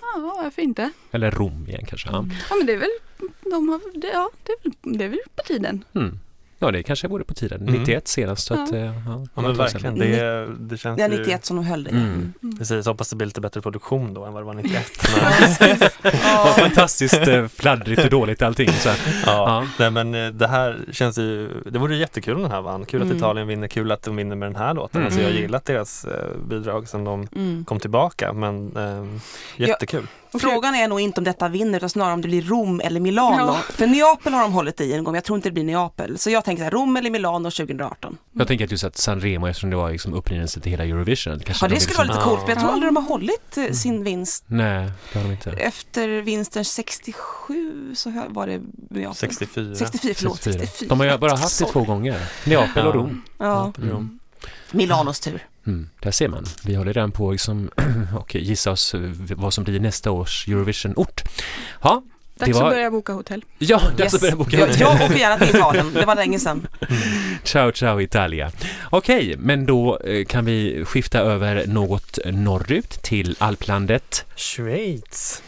Ja, 0.00 0.34
varför 0.42 0.62
inte? 0.62 0.90
Eller 1.10 1.30
Rom 1.30 1.66
igen 1.68 1.84
kanske. 1.88 2.08
Ja. 2.08 2.24
Ja, 2.50 2.56
men 2.56 2.66
det 2.66 2.72
är 2.72 2.76
väl, 2.78 2.90
de 3.50 3.68
har, 3.68 4.00
det, 4.00 4.06
ja, 4.12 4.30
det 4.44 4.52
är 4.52 4.62
väl, 4.62 4.98
det 4.98 5.04
är 5.04 5.08
väl 5.08 5.18
på 5.36 5.42
tiden. 5.42 5.84
Mm. 5.94 6.18
Ja, 6.60 6.70
det 6.70 6.82
kanske 6.82 7.08
vore 7.08 7.24
på 7.24 7.34
tiden. 7.34 7.60
Mm. 7.68 7.74
91 7.74 8.08
senast. 8.08 8.46
Så 8.46 8.54
att, 8.54 8.70
Ja. 8.72 8.76
eh, 8.78 8.84
ja, 8.84 9.26
Ja 9.34 9.42
men 9.42 9.56
verkligen, 9.56 9.98
det, 9.98 10.46
det 10.60 10.76
känns 10.78 10.96
Det 10.96 11.02
är 11.04 11.10
ju 11.10 11.18
91 11.18 11.44
som 11.44 11.56
de 11.56 11.64
höll 11.66 11.84
det. 11.84 11.90
Mm. 11.90 12.32
Precis, 12.58 12.86
hoppas 12.86 13.10
det 13.10 13.16
blir 13.16 13.26
lite 13.26 13.40
bättre 13.40 13.60
produktion 13.60 14.14
då 14.14 14.24
än 14.24 14.32
vad 14.32 14.42
det 14.42 14.46
var 14.46 14.54
91. 14.54 14.86
Vad 15.14 16.12
Ja. 16.24 16.54
fantastiskt 16.58 17.28
eh, 17.28 17.46
fladdrigt 17.48 18.04
och 18.04 18.10
dåligt 18.10 18.42
allting. 18.42 18.68
Så. 18.72 18.88
ja, 18.88 18.94
Ja. 19.26 19.66
Nej, 19.78 19.90
men 19.90 20.14
eh, 20.14 20.28
det 20.32 20.46
här 20.48 20.78
känns 20.92 21.18
ju, 21.18 21.48
det 21.70 21.78
vore 21.78 21.96
jättekul 21.96 22.34
om 22.36 22.42
den 22.42 22.50
här 22.50 22.60
vann. 22.60 22.84
Kul 22.84 23.02
Mm. 23.02 23.12
att 23.12 23.18
Italien 23.18 23.46
vinner, 23.48 23.68
kul 23.68 23.92
att 23.92 24.02
de 24.02 24.16
vinner 24.16 24.36
med 24.36 24.48
den 24.48 24.56
här 24.56 24.74
låten. 24.74 24.96
Mm. 25.00 25.06
Alltså 25.06 25.20
jag 25.20 25.26
har 25.26 25.30
Mm. 25.32 25.42
gillat 25.42 25.64
deras 25.64 26.04
eh, 26.04 26.36
bidrag 26.48 26.88
sedan 26.88 27.04
de 27.04 27.28
Mm. 27.36 27.64
kom 27.64 27.80
tillbaka 27.80 28.32
men 28.32 28.76
eh, 28.76 29.20
jättekul. 29.68 30.06
Frågan 30.32 30.74
är 30.74 30.88
nog 30.88 31.00
inte 31.00 31.20
om 31.20 31.24
detta 31.24 31.48
vinner 31.48 31.76
utan 31.76 31.90
snarare 31.90 32.12
om 32.14 32.20
det 32.20 32.28
blir 32.28 32.42
Rom 32.42 32.80
eller 32.80 33.00
Milano. 33.00 33.36
Ja. 33.38 33.58
För 33.70 33.86
Neapel 33.86 34.32
har 34.34 34.42
de 34.42 34.52
hållit 34.52 34.80
i 34.80 34.92
en 34.92 35.04
gång, 35.04 35.14
jag 35.14 35.24
tror 35.24 35.36
inte 35.38 35.48
det 35.48 35.52
blir 35.52 35.64
Neapel. 35.64 36.18
Så 36.18 36.30
jag 36.30 36.44
tänker 36.44 36.60
så 36.60 36.64
här, 36.64 36.70
Rom 36.70 36.96
eller 36.96 37.10
Milano 37.10 37.50
2018. 37.50 38.18
Jag 38.32 38.48
tänker 38.48 38.64
att 38.64 38.70
just 38.70 38.84
att 38.84 38.96
San 38.96 39.20
Remo, 39.20 39.46
eftersom 39.46 39.70
det 39.70 39.76
var 39.76 39.90
liksom 39.90 40.14
upprinnelsen 40.14 40.62
till 40.62 40.70
hela 40.72 40.84
Eurovision. 40.84 41.40
Kanske 41.40 41.64
Ja, 41.64 41.68
de 41.68 41.74
det 41.74 41.80
skulle 41.80 41.96
vara 41.96 42.06
liksom- 42.06 42.20
lite 42.22 42.30
coolt, 42.30 42.40
men 42.46 42.50
jag 42.50 42.58
tror 42.58 42.72
aldrig 42.72 42.88
de 42.92 42.96
har 42.96 43.02
hållit 43.02 43.56
eh, 43.56 43.70
sin 43.72 44.04
vinst. 44.04 44.44
Nej, 44.46 44.90
det 45.12 45.18
har 45.18 45.24
de 45.26 45.32
inte. 45.32 45.50
Efter 45.50 46.08
vinsten 46.08 46.64
67 46.64 47.94
så 47.94 48.12
var 48.28 48.46
det 48.46 48.60
Neapel. 48.90 49.14
64. 49.16 49.74
64, 49.74 50.14
förlåt, 50.16 50.36
64. 50.42 50.66
64. 50.66 50.88
De 50.88 51.00
har 51.00 51.06
ju 51.06 51.18
bara 51.18 51.30
haft 51.36 51.58
det 51.58 51.64
två 51.64 51.82
gånger. 51.82 52.20
Neapel 52.46 52.86
och. 52.86 52.94
Rom. 52.94 53.22
Ja, 53.38 53.72
Mm. 53.78 54.18
Milanos 54.70 55.20
tur. 55.20 55.46
Mm, 55.68 55.88
där 56.00 56.10
ser 56.10 56.28
man. 56.28 56.44
Vi 56.64 56.74
håller 56.74 56.92
redan 56.92 57.12
på 57.12 57.32
liksom, 57.32 57.70
och 58.16 58.34
gissa 58.34 58.70
oss 58.70 58.94
eh, 58.94 59.00
vad 59.36 59.54
som 59.54 59.64
blir 59.64 59.80
nästa 59.80 60.10
års 60.10 60.48
Eurovision-ort. 60.48 61.22
Ja, 61.82 62.02
Dags 62.38 62.56
var- 62.58 62.64
att 62.66 62.72
börja 62.72 62.90
boka 62.90 63.12
hotell. 63.12 63.44
ja 63.58 63.78
dags 63.96 64.00
Yes. 64.00 64.14
att 64.14 64.20
börja 64.20 64.36
boka 64.36 64.56
Jag, 64.58 64.66
hotell. 64.66 64.80
jag 64.80 64.94
åker 64.94 65.14
gärna 65.18 65.38
till 65.46 65.56
Italien, 65.56 65.92
det 65.94 66.04
var 66.06 66.14
länge 66.14 66.38
sedan. 66.38 66.66
Ciao, 67.44 67.72
ciao 67.72 68.00
Italia. 68.00 68.52
Okej, 68.90 69.36
men 69.38 69.66
då 69.66 69.98
eh, 69.98 70.24
kan 70.24 70.44
vi 70.44 70.84
skifta 70.84 71.18
över 71.20 71.66
något 71.66 72.18
norrut 72.24 72.90
till 73.02 73.36
alplandet. 73.38 74.24
Schweiz. 74.36 75.42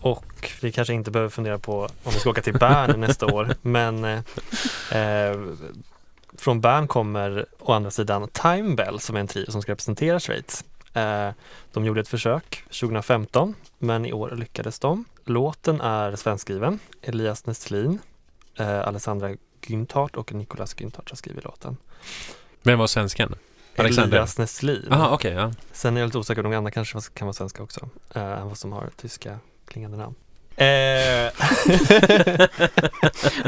Och 0.00 0.50
vi 0.60 0.72
kanske 0.72 0.94
inte 0.94 1.10
behöver 1.10 1.30
fundera 1.30 1.58
på 1.58 1.82
om 1.82 2.12
vi 2.12 2.18
ska 2.20 2.30
åka 2.30 2.42
till 2.42 2.52
Bern 2.54 3.00
nästa 3.00 3.26
år 3.26 3.54
men 3.62 4.04
eh, 4.04 4.18
eh, 4.92 5.36
från 6.40 6.60
Bern 6.60 6.88
kommer 6.88 7.46
å 7.58 7.72
andra 7.72 7.90
sidan 7.90 8.28
Time 8.28 8.74
Bell 8.74 9.00
som 9.00 9.16
är 9.16 9.20
en 9.20 9.26
trio 9.26 9.50
som 9.50 9.62
ska 9.62 9.72
representera 9.72 10.20
Schweiz. 10.20 10.64
Eh, 10.94 11.30
de 11.72 11.84
gjorde 11.84 12.00
ett 12.00 12.08
försök 12.08 12.64
2015 12.66 13.54
men 13.78 14.06
i 14.06 14.12
år 14.12 14.30
lyckades 14.36 14.78
de. 14.78 15.04
Låten 15.24 15.80
är 15.80 16.16
svenskskriven. 16.16 16.78
Elias 17.02 17.46
Nestlin, 17.46 17.98
eh, 18.58 18.86
Alessandra 18.88 19.30
Güntart 19.66 20.16
och 20.16 20.32
Nicolas 20.32 20.74
Güntart 20.76 21.10
har 21.10 21.16
skrivit 21.16 21.44
låten. 21.44 21.76
Vem 22.62 22.78
var 22.78 22.86
svensken? 22.86 23.34
Alexander? 23.76 24.16
Elias 24.16 24.38
Nestlin. 24.38 24.86
Jaha, 24.90 25.10
okej, 25.10 25.32
ja. 25.32 25.52
Sen 25.72 25.96
är 25.96 26.00
jag 26.00 26.06
lite 26.08 26.18
osäker, 26.18 26.42
de 26.42 26.52
andra 26.54 26.70
kanske 26.70 26.98
kan 27.14 27.26
vara 27.26 27.32
svenska 27.32 27.62
också. 27.62 27.88
Uh, 28.16 28.46
vad 28.48 28.58
som 28.58 28.72
har 28.72 28.90
tyska 28.96 29.38
klingande 29.68 29.96
namn. 29.96 30.14
Eh, 30.56 31.32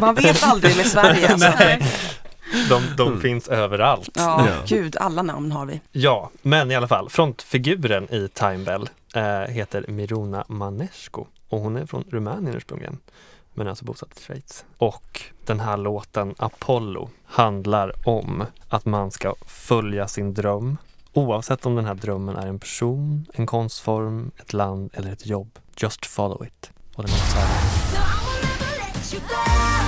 Man 0.00 0.14
vet 0.14 0.42
aldrig 0.42 0.76
med 0.76 0.86
Sverige 0.86 1.28
alltså. 1.32 1.52
Nej. 1.58 1.82
De 2.68 2.82
de 2.96 3.08
Mm. 3.08 3.20
finns 3.20 3.48
överallt. 3.48 4.10
Ja, 4.14 4.46
Ja. 4.46 4.54
gud, 4.66 4.96
alla 4.96 5.22
namn 5.22 5.52
har 5.52 5.66
vi. 5.66 5.80
Ja, 5.92 6.30
men 6.42 6.70
i 6.70 6.74
alla 6.74 6.88
fall, 6.88 7.10
frontfiguren 7.10 8.14
i 8.14 8.28
Time 8.28 8.58
Bell 8.64 8.88
eh, 9.14 9.40
heter 9.52 9.84
Miruna 9.88 10.44
Manescu 10.48 11.22
och 11.48 11.60
hon 11.60 11.76
är 11.76 11.86
från 11.86 12.04
Rumänien 12.10 12.56
ursprungligen 12.56 12.98
men 13.54 13.66
är 13.66 13.70
alltså 13.70 13.84
bosatt 13.84 14.18
i 14.18 14.22
Schweiz. 14.22 14.64
Och 14.78 15.20
den 15.46 15.60
här 15.60 15.76
låten 15.76 16.34
Apollo 16.38 17.10
handlar 17.26 18.08
om 18.08 18.44
att 18.68 18.84
man 18.84 19.10
ska 19.10 19.34
följa 19.46 20.08
sin 20.08 20.34
dröm 20.34 20.76
oavsett 21.12 21.66
om 21.66 21.74
den 21.76 21.84
här 21.84 21.94
drömmen 21.94 22.36
är 22.36 22.46
en 22.46 22.58
person, 22.58 23.26
en 23.34 23.46
konstform, 23.46 24.30
ett 24.36 24.52
land 24.52 24.90
eller 24.94 25.12
ett 25.12 25.26
jobb. 25.26 25.58
Just 25.76 26.06
follow 26.06 26.46
it. 26.46 26.70
Och 26.94 27.02
den 27.04 27.12
är 27.12 27.18
så 27.18 27.36
här. 27.38 27.48
No, 27.94 29.87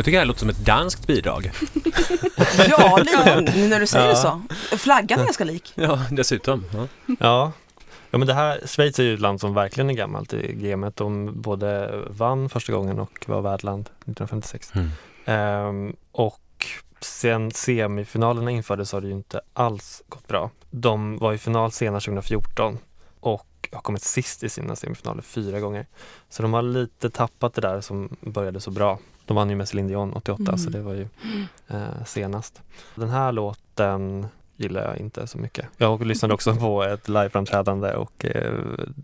Jag 0.00 0.04
tycker 0.04 0.16
det 0.16 0.20
här 0.20 0.26
låter 0.26 0.40
som 0.40 0.48
ett 0.48 0.66
danskt 0.66 1.06
bidrag. 1.06 1.50
Ja, 2.68 2.96
lite, 2.98 3.52
nu 3.56 3.68
när 3.68 3.80
du 3.80 3.86
säger 3.86 4.08
Ja. 4.08 4.16
så. 4.70 4.76
Flaggan 4.76 5.20
är 5.20 5.24
ganska 5.24 5.44
lik. 5.44 5.72
Ja, 5.76 6.00
dessutom. 6.10 6.64
Ja. 6.72 6.86
Ja. 7.06 7.52
ja, 8.10 8.18
men 8.18 8.26
det 8.28 8.34
här, 8.34 8.60
Schweiz 8.66 8.98
är 8.98 9.02
ju 9.02 9.14
ett 9.14 9.20
land 9.20 9.40
som 9.40 9.54
verkligen 9.54 9.90
är 9.90 9.94
gammalt 9.94 10.32
i 10.32 10.52
gamet. 10.52 10.96
De 10.96 11.40
både 11.42 11.90
vann 12.10 12.48
första 12.48 12.72
gången 12.72 12.98
och 12.98 13.24
var 13.26 13.40
värdland 13.40 13.80
1956. 13.86 14.72
Mm. 14.74 14.90
Ehm, 15.24 15.96
och 16.12 16.66
sen 17.00 17.50
semifinalerna 17.50 18.50
infördes 18.50 18.92
har 18.92 19.00
det 19.00 19.06
ju 19.06 19.12
inte 19.14 19.40
alls 19.52 20.02
gått 20.08 20.28
bra. 20.28 20.50
De 20.70 21.18
var 21.18 21.32
i 21.32 21.38
final 21.38 21.72
senast 21.72 22.06
2014 22.06 22.78
och 23.20 23.68
har 23.72 23.80
kommit 23.80 24.02
sist 24.02 24.42
i 24.42 24.48
sina 24.48 24.76
semifinaler 24.76 25.22
fyra 25.22 25.60
gånger. 25.60 25.86
Så 26.28 26.42
de 26.42 26.52
har 26.52 26.62
lite 26.62 27.10
tappat 27.10 27.54
det 27.54 27.60
där 27.60 27.80
som 27.80 28.16
började 28.20 28.60
så 28.60 28.70
bra. 28.70 28.98
De 29.30 29.34
vann 29.36 29.50
ju 29.50 29.56
med 29.56 29.68
Céline 29.68 29.86
Dion 29.88 30.12
88 30.12 30.42
Mm. 30.42 30.58
så 30.58 30.70
det 30.70 30.80
var 30.80 30.94
ju 30.94 31.06
eh, 31.68 32.04
senast. 32.06 32.60
Den 32.94 33.08
här 33.08 33.32
låten 33.32 34.26
gillar 34.56 34.88
jag 34.88 34.98
inte 34.98 35.26
så 35.26 35.38
mycket. 35.38 35.66
Jag 35.76 36.06
lyssnade 36.06 36.34
också 36.34 36.56
på 36.56 36.82
ett 36.84 37.08
liveframträdande 37.08 37.92
och 37.94 38.24
eh, 38.24 38.52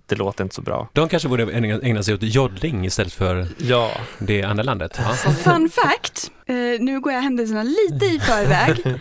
det 0.07 0.15
låter 0.17 0.45
inte 0.45 0.55
så 0.55 0.63
bra. 0.63 0.89
De 0.93 1.09
kanske 1.09 1.29
borde 1.29 1.43
ägna 1.53 1.81
ägna 1.83 2.03
sig 2.03 2.15
åt 2.15 2.23
joddling 2.23 2.85
istället 2.85 3.13
för 3.13 3.49
Ja, 3.59 3.91
det 4.19 4.43
andra 4.43 4.63
landet. 4.63 4.99
Ja. 4.99 5.13
Fun 5.33 5.69
fact, 5.71 6.31
eh, 6.47 6.55
nu 6.81 7.01
går 7.01 7.13
jag 7.13 7.21
händelserna 7.23 7.63
lite 7.63 8.07
i 8.07 8.21
förväg. 8.21 9.01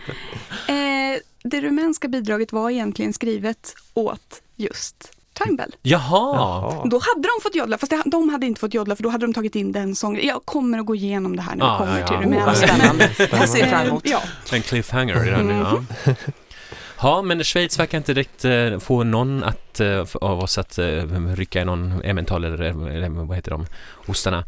Eh, 0.68 1.20
det 1.44 1.60
rumänska 1.60 2.08
bidraget 2.08 2.52
var 2.52 2.70
egentligen 2.70 3.12
skrivet 3.12 3.74
åt 3.94 4.42
just 4.56 5.12
Time 5.44 5.56
Bell. 5.56 5.74
Jaha! 5.82 6.60
Då 6.90 6.98
hade 6.98 7.22
de 7.22 7.42
fått 7.42 7.54
jodla, 7.54 7.78
fast 7.78 7.90
det, 7.90 8.02
de 8.06 8.28
hade 8.28 8.46
inte 8.46 8.60
fått 8.60 8.74
jodla 8.74 8.96
för 8.96 9.02
då 9.02 9.08
hade 9.08 9.26
de 9.26 9.34
tagit 9.34 9.54
in 9.54 9.72
den 9.72 9.94
sången. 9.94 10.26
Jag 10.26 10.44
kommer 10.44 10.78
att 10.78 10.86
gå 10.86 10.94
igenom 10.94 11.36
det 11.36 11.42
här 11.42 11.54
när 11.56 11.64
vi 11.66 11.70
Ah, 11.70 11.78
kommer 11.78 11.98
ja, 12.00 12.54
till. 12.54 12.68
Spännande. 12.68 13.10
Det 13.30 13.36
här 13.36 13.46
ser 13.46 13.58
jag 13.58 13.68
fram 13.68 13.80
Eh, 13.82 13.88
emot. 13.88 14.02
ja, 14.06 14.20
En 14.52 14.62
cliffhanger 14.62 15.14
redan 15.24 15.46
nu. 15.46 15.54
Ja. 16.06 16.12
Ja, 17.02 17.22
men 17.22 17.44
Schweiz 17.44 17.78
verkar 17.78 17.98
inte 17.98 18.14
direkt 18.14 18.44
eh, 18.44 18.78
få 18.78 19.04
någon 19.04 19.44
att, 19.44 19.80
eh, 19.80 20.04
av 20.20 20.40
oss 20.40 20.58
att 20.58 20.78
eh, 20.78 20.86
rycka 21.36 21.60
i 21.60 21.64
någon 21.64 22.02
emmental 22.04 22.44
eller, 22.44 22.62
eller 22.88 23.08
vad 23.08 23.36
heter 23.36 23.50
de, 23.50 23.66
ostarna. 24.06 24.44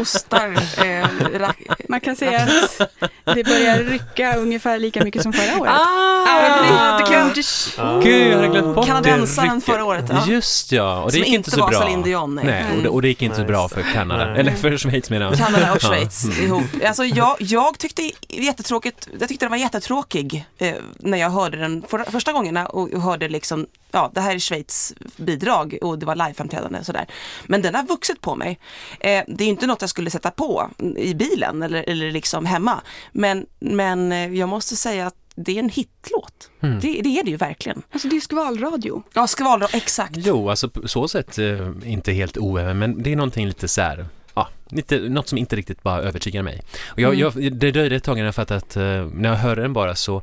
Ostar. 0.00 0.56
Eh, 0.84 1.50
Man 1.88 2.00
kan 2.00 2.16
säga 2.16 2.40
att 2.40 2.90
det 3.34 3.44
börjar 3.44 3.78
rycka 3.78 4.36
ungefär 4.36 4.78
lika 4.78 5.04
mycket 5.04 5.22
som 5.22 5.32
förra 5.32 5.60
året. 5.60 5.72
Ah, 5.76 6.98
det 6.98 7.06
kan 7.12 7.28
inte... 7.28 7.40
Ja. 7.76 8.00
Gud, 8.04 8.32
jag 8.32 8.36
hade 8.36 8.48
glömt 8.48 8.74
bort 8.74 8.86
Kanadensaren 8.86 9.60
förra 9.60 9.84
året, 9.84 10.04
ja. 10.08 10.24
Just 10.26 10.72
ja, 10.72 11.00
och 11.00 11.06
det 11.06 11.12
Som 11.12 11.18
gick 11.18 11.26
inte 11.28 11.36
inte 11.36 11.50
så 11.50 11.60
var 11.60 11.70
bra. 11.70 11.80
Céline 11.80 12.02
Dion, 12.02 12.34
nej. 12.34 12.44
nej 12.44 12.64
och, 12.76 12.82
det, 12.82 12.88
och 12.88 13.02
det 13.02 13.08
gick 13.08 13.22
inte 13.22 13.36
så 13.36 13.42
Nej, 13.42 13.48
bra 13.48 13.68
för. 13.68 13.82
Kanada, 13.92 14.24
Nej. 14.30 14.40
eller 14.40 14.52
för 14.52 14.76
Schweiz 14.76 15.10
menar 15.10 15.26
jag. 15.26 15.38
Kanada 15.38 15.72
och. 15.72 15.82
Schweiz 15.82 16.24
Mm. 16.24 16.44
ihop. 16.44 16.64
Alltså 16.86 17.04
jag, 17.04 17.36
jag 17.38 17.78
tyckte 17.78 18.10
jättetråkigt, 18.28 19.08
jag 19.20 19.28
tyckte 19.28 19.44
den 19.44 19.50
var 19.50 19.58
jättetråkig 19.58 20.46
eh, 20.58 20.74
när 20.98 21.18
jag 21.18 21.30
hörde 21.30 21.56
den 21.56 21.82
för, 21.88 22.10
första 22.10 22.32
gångerna 22.32 22.66
och 22.66 22.92
och 22.92 23.02
hörde 23.02 23.28
liksom, 23.28 23.66
ja 23.90 24.10
det 24.14 24.20
här 24.20 24.34
är 24.34 24.38
Schweiz 24.38 24.94
bidrag 25.16 25.78
och 25.82 25.98
det 25.98 26.06
var 26.06 26.14
liveframträdande 26.16 26.78
och 26.78 26.86
sådär. 26.86 27.06
Men 27.46 27.62
den 27.62 27.74
har 27.74 27.82
vuxit 27.82 28.20
på 28.20 28.34
mig. 28.36 28.58
Eh, 29.00 29.24
det 29.28 29.44
är 29.44 29.48
inte 29.48 29.66
något 29.66 29.80
jag 29.80 29.90
skulle 29.90 30.10
sätta 30.10 30.30
på 30.30 30.70
i 30.96 31.14
bilen 31.14 31.62
eller, 31.62 31.84
eller 31.88 32.10
liksom 32.10 32.46
hemma. 32.46 32.80
Men, 33.12 33.46
men 33.58 34.12
eh, 34.12 34.34
jag 34.34 34.48
måste 34.48 34.76
säga 34.76 35.06
att 35.06 35.14
det 35.34 35.52
är 35.52 35.58
en 35.58 35.68
hitlåt. 35.68 36.50
Mm. 36.60 36.80
Det, 36.80 37.00
det 37.02 37.18
är 37.18 37.24
det 37.24 37.30
ju 37.30 37.36
verkligen. 37.36 37.82
Alltså 37.92 38.08
det 38.08 38.16
är 38.16 38.20
skvalradio. 38.20 39.02
Ja, 39.14 39.26
skvalrad, 39.26 39.70
exakt. 39.72 40.16
Jo, 40.16 40.50
alltså 40.50 40.68
på 40.68 40.88
så 40.88 41.08
sätt 41.08 41.38
eh, 41.38 41.70
inte 41.84 42.12
helt 42.12 42.36
oäven, 42.38 42.78
men 42.78 43.02
det 43.02 43.12
är 43.12 43.16
någonting 43.16 43.46
lite 43.46 43.68
så 43.68 43.80
här, 43.80 44.06
ja, 44.34 44.48
lite, 44.68 44.98
något 44.98 45.28
som 45.28 45.38
inte 45.38 45.56
riktigt 45.56 45.82
bara 45.82 46.02
övertygar 46.02 46.42
mig. 46.42 46.62
Och 46.86 47.00
jag, 47.00 47.14
Mm. 47.14 47.20
jag, 47.44 47.52
det 47.52 47.70
dröjde 47.70 47.96
ett 47.96 48.04
tag 48.04 48.16
innan 48.16 48.26
jag 48.26 48.34
fattade 48.34 48.58
att 48.58 48.76
eh, 48.76 48.82
när 49.14 49.28
jag 49.28 49.36
hörde 49.36 49.62
den 49.62 49.72
bara 49.72 49.94
så, 49.94 50.22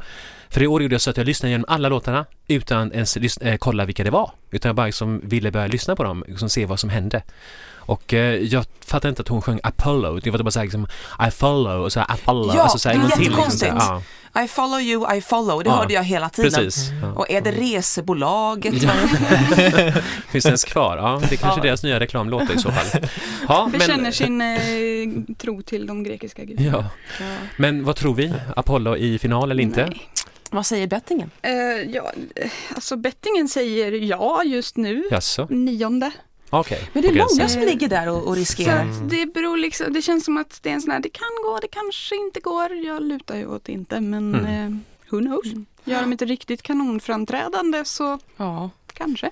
för 0.54 0.64
i 0.64 0.68
år 0.68 0.82
gjorde 0.84 0.94
jag 0.96 1.02
så 1.02 1.10
att 1.10 1.18
jag 1.18 1.26
lyssnade 1.26 1.50
igenom 1.50 1.66
alla 1.68 1.90
låtarna 1.90 2.26
utan 2.48 2.92
ens 2.94 3.18
lys- 3.18 3.44
eh, 3.48 3.58
kolla 3.58 3.86
vilka 3.86 4.04
det 4.04 4.10
var, 4.12 4.32
utan 4.52 4.70
jag 4.70 4.76
bara 4.76 4.86
liksom 4.86 5.22
ville 5.24 5.52
börja 5.52 5.68
lyssna 5.68 5.96
på 5.96 6.04
dem, 6.04 6.24
liksom 6.28 6.50
se 6.50 6.66
vad 6.66 6.80
som 6.80 6.90
hände. 6.90 7.24
Och 7.86 8.14
eh, 8.14 8.36
jag 8.36 8.66
fattar 8.86 9.10
inte 9.10 9.22
att 9.22 9.28
hon 9.28 9.42
sjöng 9.42 9.60
Apollo. 9.64 10.20
Det 10.20 10.32
var 10.32 10.40
bara 10.40 10.52
såhär 10.52 10.66
liksom 10.66 10.88
I 11.28 11.32
follow 11.32 11.82
och 11.84 11.92
så 11.94 12.00
Apollo. 12.00 12.54
Ja, 12.56 12.62
alltså, 12.62 12.80
så 12.80 12.90
här, 12.90 12.96
det 12.96 13.02
är 13.02 13.04
liksom, 13.20 13.52
så 13.52 13.66
här, 13.66 13.74
jättekonstigt. 13.74 14.02
ja, 14.34 14.44
I 14.44 14.48
follow 14.48 14.80
you, 14.82 15.16
I 15.18 15.22
follow. 15.22 15.64
Det 15.64 15.70
Ja, 15.70 15.76
hörde 15.76 15.94
jag 15.94 16.04
hela 16.04 16.30
tiden. 16.30 16.52
precis. 16.52 16.90
Ja. 17.02 17.12
Och 17.12 17.32
är 17.32 17.42
det 17.42 17.52
resebolaget? 17.52 18.74
Ja. 18.84 18.90
Finns 20.32 20.44
det 20.44 20.50
ens 20.50 20.64
kvar? 20.64 20.98
Ja, 20.98 21.22
det 21.30 21.36
är 21.36 21.38
kanske 21.38 21.60
Ja. 21.60 21.64
deras 21.64 21.84
nya 21.84 22.00
reklamlåt 22.00 22.56
i 22.56 22.60
så 22.60 22.72
fall. 22.72 23.02
Ja, 23.48 23.70
Bekänner 23.72 24.12
sin 24.12 24.42
eh, 24.42 25.36
tro 25.36 25.62
till 25.62 25.88
de 25.88 26.04
grekiska 26.04 26.44
gudarna. 26.44 26.90
Ja. 27.20 27.26
Men 27.58 27.84
vad 27.84 27.96
tror 27.96 28.14
vi? 28.16 28.34
Apollo 28.56 28.98
i 28.98 29.20
final 29.20 29.52
eller 29.52 29.64
inte? 29.64 29.86
Nej. 29.86 30.02
Vad 30.54 30.66
säger 30.66 30.88
bettingen? 30.88 31.32
Eh, 31.42 31.52
ja, 31.96 32.12
eh, 32.36 32.52
alltså 32.76 32.96
bettingen 32.98 33.48
säger 33.50 33.92
ja 33.92 34.44
just 34.44 34.78
nu. 34.78 35.04
Jaså? 35.12 35.48
Nionde. 35.50 36.12
Okej. 36.50 36.90
Men 36.94 37.02
det 37.02 37.08
är 37.08 37.14
gränsen. 37.14 37.38
många 37.38 37.50
som 37.50 37.62
ligger 37.62 37.88
där 37.88 38.08
och, 38.10 38.18
och 38.18 38.34
Så 38.34 38.40
riskerar. 38.40 38.86
att 38.90 39.10
det 39.10 39.26
beror 39.34 39.58
liksom, 39.58 39.94
det 39.94 40.02
känns 40.02 40.26
som 40.26 40.38
att 40.38 40.60
det 40.64 40.70
är 40.70 40.74
en 40.74 40.82
sån 40.82 40.92
här, 40.92 41.00
det 41.00 41.10
kan 41.10 41.28
gå, 41.44 41.60
det 41.62 41.68
kanske 41.68 42.16
inte 42.16 42.40
går. 42.40 42.74
Jag 42.76 43.04
lutar 43.04 43.36
ju 43.38 43.48
åt 43.48 43.70
inte, 43.70 44.00
men 44.02 44.36
Mm. 44.36 44.46
eh, 44.74 44.78
who 45.12 45.20
knows. 45.20 45.46
Gör 45.86 46.02
de 46.02 46.12
inte 46.12 46.26
riktigt 46.26 46.62
kanonframträdande 46.62 47.86
så 47.86 48.20
Ja. 48.38 48.70
kanske. 48.94 49.30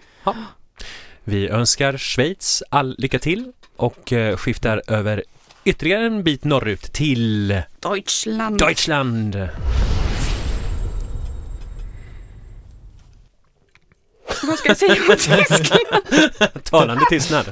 Vi 1.23 1.47
önskar 1.49 1.97
Schweiz 1.97 2.63
all 2.69 2.95
lycka 2.97 3.19
till 3.19 3.51
och 3.75 4.13
eh, 4.13 4.37
skiftar 4.37 4.81
över 4.87 5.23
ytterligare 5.65 6.05
en 6.05 6.23
bit 6.23 6.43
norrut 6.43 6.81
till 6.93 7.47
Deutschland. 7.79 8.57
Deutschland. 8.59 9.35
Vad 14.43 14.59
ska 14.59 14.67
jag 14.69 14.77
säga 14.77 14.95
om 15.09 15.15
Tyskland? 15.17 16.63
Talande 16.63 17.05
tystnad. 17.09 17.45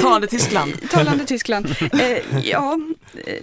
Talande 0.00 0.26
Tyskland. 0.26 0.90
Talande 0.90 1.24
Tyskland. 1.24 1.74
Eh, 1.92 2.18
ja, 2.42 2.80
eh, 3.26 3.42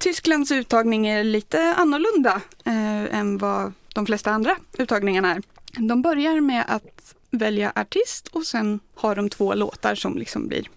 Tysklands 0.00 0.52
uttagning 0.52 1.06
är 1.06 1.24
lite 1.24 1.74
annorlunda 1.78 2.40
eh, 2.64 3.18
än 3.18 3.38
vad 3.38 3.72
de 3.94 4.06
flesta 4.06 4.30
andra 4.30 4.56
uttagningarna 4.78 5.34
är. 5.34 5.42
De 5.88 6.02
börjar 6.02 6.40
med 6.40 6.64
att 6.68 7.14
välja 7.30 7.72
artist 7.76 8.28
och 8.28 8.46
sen 8.46 8.80
har 8.94 9.16
de 9.16 9.30
två 9.30 9.54
låtar 9.54 9.94
som 9.94 10.18
liksom 10.18 10.48
blir... 10.48 10.70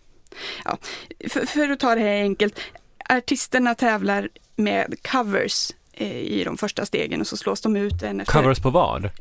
Ja, 0.65 0.77
för, 1.29 1.45
för 1.45 1.69
att 1.69 1.79
ta 1.79 1.95
det 1.95 2.01
här 2.01 2.21
enkelt, 2.21 2.59
artisterna 3.09 3.75
tävlar 3.75 4.29
med 4.55 4.95
covers 5.11 5.71
i 5.99 6.43
de 6.43 6.57
första 6.57 6.85
stegen 6.85 7.21
och 7.21 7.27
så 7.27 7.37
slås 7.37 7.61
de 7.61 7.75
ut 7.75 8.03
en 8.03 8.19
efter... 8.21 8.33
Covers 8.41 8.59
på 8.59 8.69
vad? 8.69 9.05
Eh, 9.05 9.11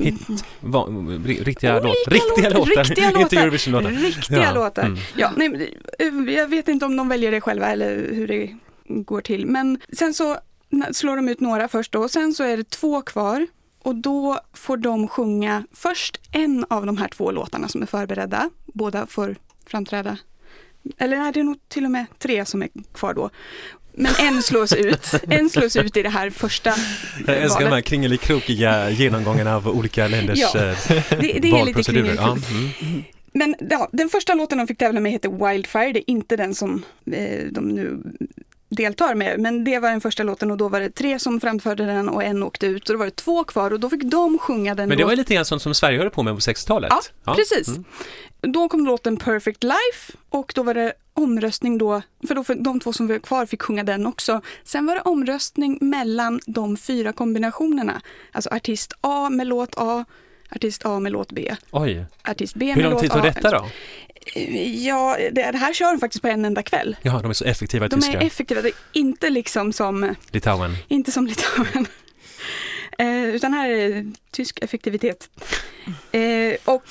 Hit? 0.00 0.44
Va, 0.60 0.86
ri- 0.88 1.44
riktiga, 1.44 1.80
låt, 1.80 1.94
riktiga 2.06 2.48
låtar, 2.50 2.58
låtar, 2.58 2.84
riktiga 2.84 3.06
inte 3.08 3.20
låtar. 3.20 3.36
Eurovision-låtar. 3.42 3.90
Riktiga 3.90 4.42
Ja, 4.42 4.54
låtar. 4.54 4.82
mm. 4.82 4.98
Ja, 5.16 5.32
nej, 5.36 5.74
eh, 5.98 6.34
jag 6.34 6.48
vet 6.48 6.68
inte 6.68 6.84
om 6.86 6.96
de 6.96 7.08
väljer 7.08 7.30
det 7.30 7.40
själva 7.40 7.66
eller 7.66 7.96
hur 8.14 8.26
det 8.28 8.56
går 8.88 9.20
till. 9.20 9.46
Men 9.46 9.80
sen 9.92 10.14
så 10.14 10.36
slår 10.92 11.16
de 11.16 11.28
ut 11.28 11.40
några 11.40 11.68
först 11.68 11.92
då. 11.92 12.08
Sen 12.08 12.34
så 12.34 12.44
är 12.44 12.56
det 12.56 12.70
två 12.70 13.02
kvar. 13.02 13.46
Och 13.82 13.94
då 13.94 14.38
får 14.52 14.76
de 14.76 15.08
sjunga 15.08 15.64
först 15.72 16.20
en 16.32 16.66
av 16.70 16.86
de 16.86 16.96
här 16.96 17.08
två 17.08 17.30
låtarna 17.30 17.68
som 17.68 17.82
är 17.82 17.86
förberedda. 17.86 18.50
Båda 18.66 19.06
får 19.06 19.36
framträda. 19.66 20.18
Eller 20.98 21.16
nej, 21.16 21.32
det 21.32 21.40
är 21.40 21.44
nog 21.44 21.56
till 21.68 21.84
och 21.84 21.90
med 21.90 22.06
tre 22.18 22.44
som 22.44 22.62
är 22.62 22.68
kvar 22.94 23.14
då. 23.14 23.30
Men 23.98 24.12
en 24.18 24.42
slås 24.42 24.72
ut. 24.72 25.12
En 25.30 25.50
slås 25.50 25.76
ut 25.76 25.96
i 25.96 26.02
det 26.02 26.08
här 26.08 26.30
första 26.30 26.74
Jag 27.26 27.36
älskar 27.36 27.58
de 27.60 27.64
här 27.64 27.70
valet. 27.70 27.84
kringelikrokiga 27.84 28.90
genomgångarna 28.90 29.56
av 29.56 29.68
olika 29.68 30.08
länders 30.08 30.38
Ja, 30.38 30.58
eh, 30.60 30.76
Det, 30.88 31.16
det 31.16 31.30
är 31.30 31.34
lite 31.34 31.50
valprocedurer. 31.50 32.14
Ja, 32.16 32.38
mm. 32.50 33.02
Men 33.32 33.54
ja, 33.70 33.88
den 33.92 34.08
första 34.08 34.34
låten 34.34 34.58
de 34.58 34.66
fick 34.66 34.78
tävla 34.78 35.00
med 35.00 35.12
heter 35.12 35.48
Wildfire. 35.52 35.92
Det 35.92 35.98
är 35.98 36.10
inte 36.10 36.36
den 36.36 36.54
som 36.54 36.84
eh, 37.12 37.46
de 37.50 37.68
nu 37.68 37.98
deltar 38.68 39.14
med. 39.14 39.40
Men 39.40 39.64
det 39.64 39.78
var 39.78 39.90
den 39.90 40.00
första 40.00 40.22
låten 40.22 40.50
och 40.50 40.56
då 40.56 40.68
var 40.68 40.80
det 40.80 40.90
tre 40.90 41.18
som 41.18 41.40
framförde 41.40 41.86
den 41.86 42.08
och 42.08 42.24
en 42.24 42.42
åkte 42.42 42.66
ut. 42.66 42.88
Och 42.88 42.94
då 42.94 42.98
var 42.98 43.04
det 43.06 43.16
två 43.16 43.44
kvar 43.44 43.72
och 43.72 43.80
då 43.80 43.90
fick 43.90 44.02
de 44.02 44.38
sjunga 44.38 44.74
den 44.74 44.88
Men 44.88 44.98
det 44.98 45.04
var 45.04 45.10
låten. 45.10 45.18
lite 45.18 45.34
grann 45.34 45.44
sånt 45.44 45.62
som 45.62 45.74
Sverige 45.74 45.98
höll 45.98 46.10
på 46.10 46.22
med 46.22 46.34
på 46.34 46.40
60-talet. 46.40 46.92
Ja, 47.24 47.34
precis. 47.34 47.68
mm. 47.68 47.84
Då 48.40 48.68
kom 48.68 48.86
låten 48.86 49.16
Perfect 49.16 49.62
Life 49.62 50.12
och 50.28 50.52
då 50.54 50.62
var 50.62 50.74
det 50.74 50.92
omröstning 51.14 51.78
då, 51.78 52.02
för 52.28 52.34
då 52.34 52.44
för 52.44 52.54
de 52.54 52.80
två 52.80 52.92
som 52.92 53.06
var 53.08 53.18
kvar 53.18 53.46
fick 53.46 53.62
sjunga 53.62 53.84
den 53.84 54.06
också. 54.06 54.40
Sen 54.64 54.86
var 54.86 54.94
det 54.94 55.00
omröstning 55.00 55.78
mellan 55.80 56.40
de 56.46 56.76
fyra 56.76 57.12
kombinationerna. 57.12 58.00
Alltså 58.32 58.50
artist 58.50 58.92
A 59.00 59.28
med 59.30 59.46
låt 59.46 59.74
A, 59.76 60.04
artist 60.50 60.82
A 60.86 60.98
med 61.00 61.12
låt 61.12 61.32
B, 61.32 61.54
Oj, 61.70 62.04
artist 62.24 62.54
B 62.54 62.66
hur 62.66 62.74
med 62.74 62.82
lång 62.84 62.92
låt 62.92 63.00
tid 63.02 63.10
tog 63.10 63.20
A. 63.20 63.32
detta 63.34 63.50
då? 63.50 63.68
Ja, 64.74 65.16
det, 65.32 65.50
det 65.52 65.58
här 65.58 65.72
kör 65.72 65.92
de 65.92 66.00
faktiskt 66.00 66.22
på 66.22 66.28
en 66.28 66.44
enda 66.44 66.62
kväll. 66.62 66.96
Ja, 67.02 67.18
de 67.22 67.30
är 67.30 67.34
så 67.34 67.44
effektiva 67.44 67.86
i 67.86 67.88
De 67.88 67.96
tyska. 68.00 68.20
är 68.20 68.26
effektiva, 68.26 68.62
det 68.62 68.68
är 68.68 68.74
inte 68.92 69.30
liksom 69.30 69.72
som, 69.72 70.14
Litauen. 70.30 70.76
inte 70.88 71.12
som 71.12 71.26
Litauen. 71.26 71.86
Eh, 72.98 73.24
utan 73.24 73.52
här 73.54 73.68
är 73.70 74.12
tysk 74.30 74.58
effektivitet. 74.62 75.30
Eh, 76.12 76.56
och 76.64 76.84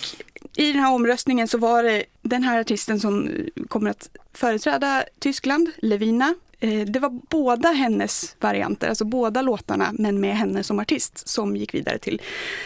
i 0.55 0.71
den 0.71 0.81
här 0.81 0.93
omröstningen 0.93 1.47
så 1.47 1.57
var 1.57 1.83
det 1.83 2.03
den 2.21 2.43
här 2.43 2.59
artisten 2.59 2.99
som 2.99 3.29
kommer 3.67 3.89
att 3.89 4.09
företräda 4.33 5.03
Tyskland, 5.19 5.69
Levina. 5.77 6.35
Eh, 6.59 6.79
det 6.79 6.99
var 6.99 7.09
båda 7.29 7.69
hennes 7.69 8.35
varianter, 8.39 8.89
alltså 8.89 9.05
båda 9.05 9.41
låtarna, 9.41 9.89
men 9.93 10.19
med 10.19 10.37
henne 10.37 10.63
som 10.63 10.79
artist, 10.79 11.27
som 11.29 11.55
gick 11.55 11.73
vidare 11.73 11.97
till 11.97 12.21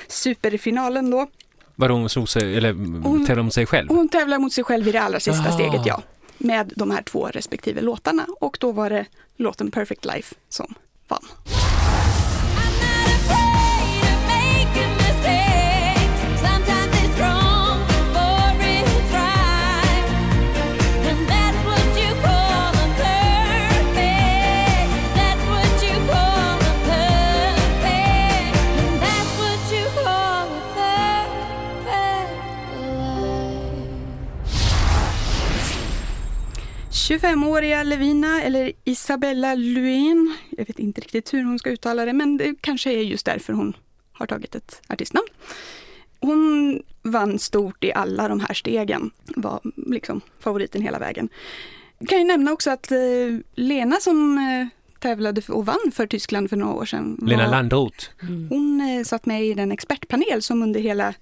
superfinalen 0.08 1.10
då. 1.12 1.28
Var 1.76 1.90
hon 1.90 2.10
slog 2.10 2.30
sig, 2.30 2.58
eller 2.58 2.74
Hon- 2.74 3.26
tävlade 3.26 3.42
om 3.42 3.52
sig 3.52 3.66
själv? 3.66 3.90
Hon 3.90 4.10
tävlar 4.10 4.40
mot 4.40 4.54
sig 4.54 4.64
själv 4.64 4.88
i 4.88 4.92
det 4.92 5.02
allra 5.02 5.20
sista 5.20 5.50
Ah. 5.50 5.52
steget, 5.52 5.82
ja. 5.86 6.02
Med 6.38 6.74
de 6.76 6.92
här 6.92 7.02
två 7.02 7.28
respektive 7.28 7.82
låtarna. 7.82 8.26
Och 8.40 8.58
då 8.60 8.72
var 8.72 8.90
det 8.90 9.06
låten 9.38 9.72
Perfect 9.72 10.06
Life 10.06 10.36
som 10.50 10.74
vann. 11.08 11.26
25-åriga 37.10 37.84
Levina, 37.84 38.42
eller 38.42 38.72
Isabella 38.84 39.56
Luin, 39.56 40.36
jag 40.50 40.66
vet 40.66 40.80
inte 40.80 41.02
riktigt 41.02 41.34
hur 41.34 41.44
hon 41.44 41.60
ska 41.60 41.70
uttala 41.70 42.06
det, 42.06 42.14
men 42.14 42.38
det 42.38 42.56
kanske 42.62 42.92
är 42.92 43.02
just 43.02 43.26
därför 43.26 43.54
hon 43.54 43.74
har 44.12 44.26
tagit 44.26 44.56
ett 44.56 44.82
artistnamn. 44.88 45.28
Hon 46.20 46.84
vann 47.02 47.40
stort 47.40 47.84
i 47.84 47.94
alla 47.94 48.28
de 48.28 48.40
här 48.40 48.54
stegen, 48.54 49.12
var 49.36 49.60
liksom 49.76 50.22
favoriten 50.40 50.82
hela 50.82 51.00
vägen. 51.00 51.30
Jag 52.00 52.10
kan 52.10 52.18
ju 52.18 52.24
nämna 52.24 52.52
också 52.52 52.72
att 52.72 52.92
eh, 52.92 52.98
Lena 53.56 53.96
som 53.96 54.38
eh, 54.38 54.68
tävlade 55.00 55.42
för- 55.42 55.54
och 55.54 55.66
vann 55.66 55.92
för 55.94 56.08
Tyskland 56.08 56.50
för 56.50 56.58
några 56.58 56.74
år 56.74 56.86
sedan, 56.86 57.20
Lena 57.22 57.48
Landroth. 57.48 58.10
hon 58.50 58.82
eh, 58.82 59.04
satt 59.04 59.26
med 59.26 59.46
i 59.46 59.54
den 59.54 59.72
expertpanel 59.72 60.42
som 60.42 60.64
under 60.64 60.80
hela 60.80 61.14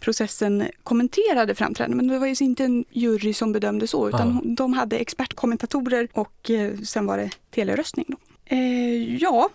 processen 0.00 0.64
kommenterade 0.84 1.54
framträdandet. 1.54 1.96
Men 1.96 2.08
det 2.08 2.18
var 2.18 2.26
ju 2.26 2.34
inte 2.40 2.64
en 2.64 2.84
jury 2.90 3.32
som 3.34 3.52
bedömde 3.52 3.86
så, 3.86 4.08
utan 4.08 4.32
hon- 4.32 4.54
de 4.54 4.72
hade 4.72 4.96
expertkommentatorer 4.96 6.08
och 6.12 6.50
eh, 6.50 6.72
sen 6.84 7.06
var 7.06 7.18
det 7.18 7.30
teleröstning. 7.54 8.06
Eh, 8.46 8.58
ja, 9.16 9.48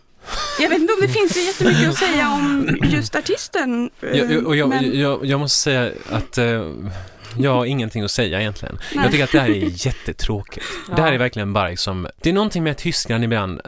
jag 0.60 0.70
vet 0.70 0.80
inte 0.80 0.94
om 0.94 1.00
det 1.02 1.08
finns 1.20 1.38
jättemycket 1.48 1.90
att 1.90 1.98
säga 1.98 2.30
om 2.34 2.78
just 2.84 3.16
artisten. 3.16 3.90
eh, 4.02 4.18
Jag, 4.20 4.48
och 4.48 4.56
jag, 4.56 4.70
men- 4.70 5.00
jag, 5.00 5.26
jag 5.26 5.40
måste 5.40 5.58
säga 5.58 5.92
att 6.10 6.38
eh, 6.38 6.72
jag 7.40 7.54
har 7.54 7.66
ingenting 7.66 8.02
att 8.04 8.12
säga 8.12 8.40
egentligen. 8.42 8.76
Nej. 8.96 9.04
Jag 9.04 9.12
tycker 9.12 9.24
att 9.24 9.32
det 9.32 9.40
här 9.40 9.50
är 9.50 9.86
jättetråkigt. 9.88 10.66
Det 10.96 11.02
här 11.02 11.08
Ja. 11.08 11.14
är 11.14 11.18
verkligen 11.18 11.54
bara 11.54 11.70
liksom, 11.70 12.08
det 12.22 12.30
är 12.30 12.34
någonting 12.34 12.64
med 12.64 12.78
Tyskland 12.78 13.24
ibland, 13.24 13.62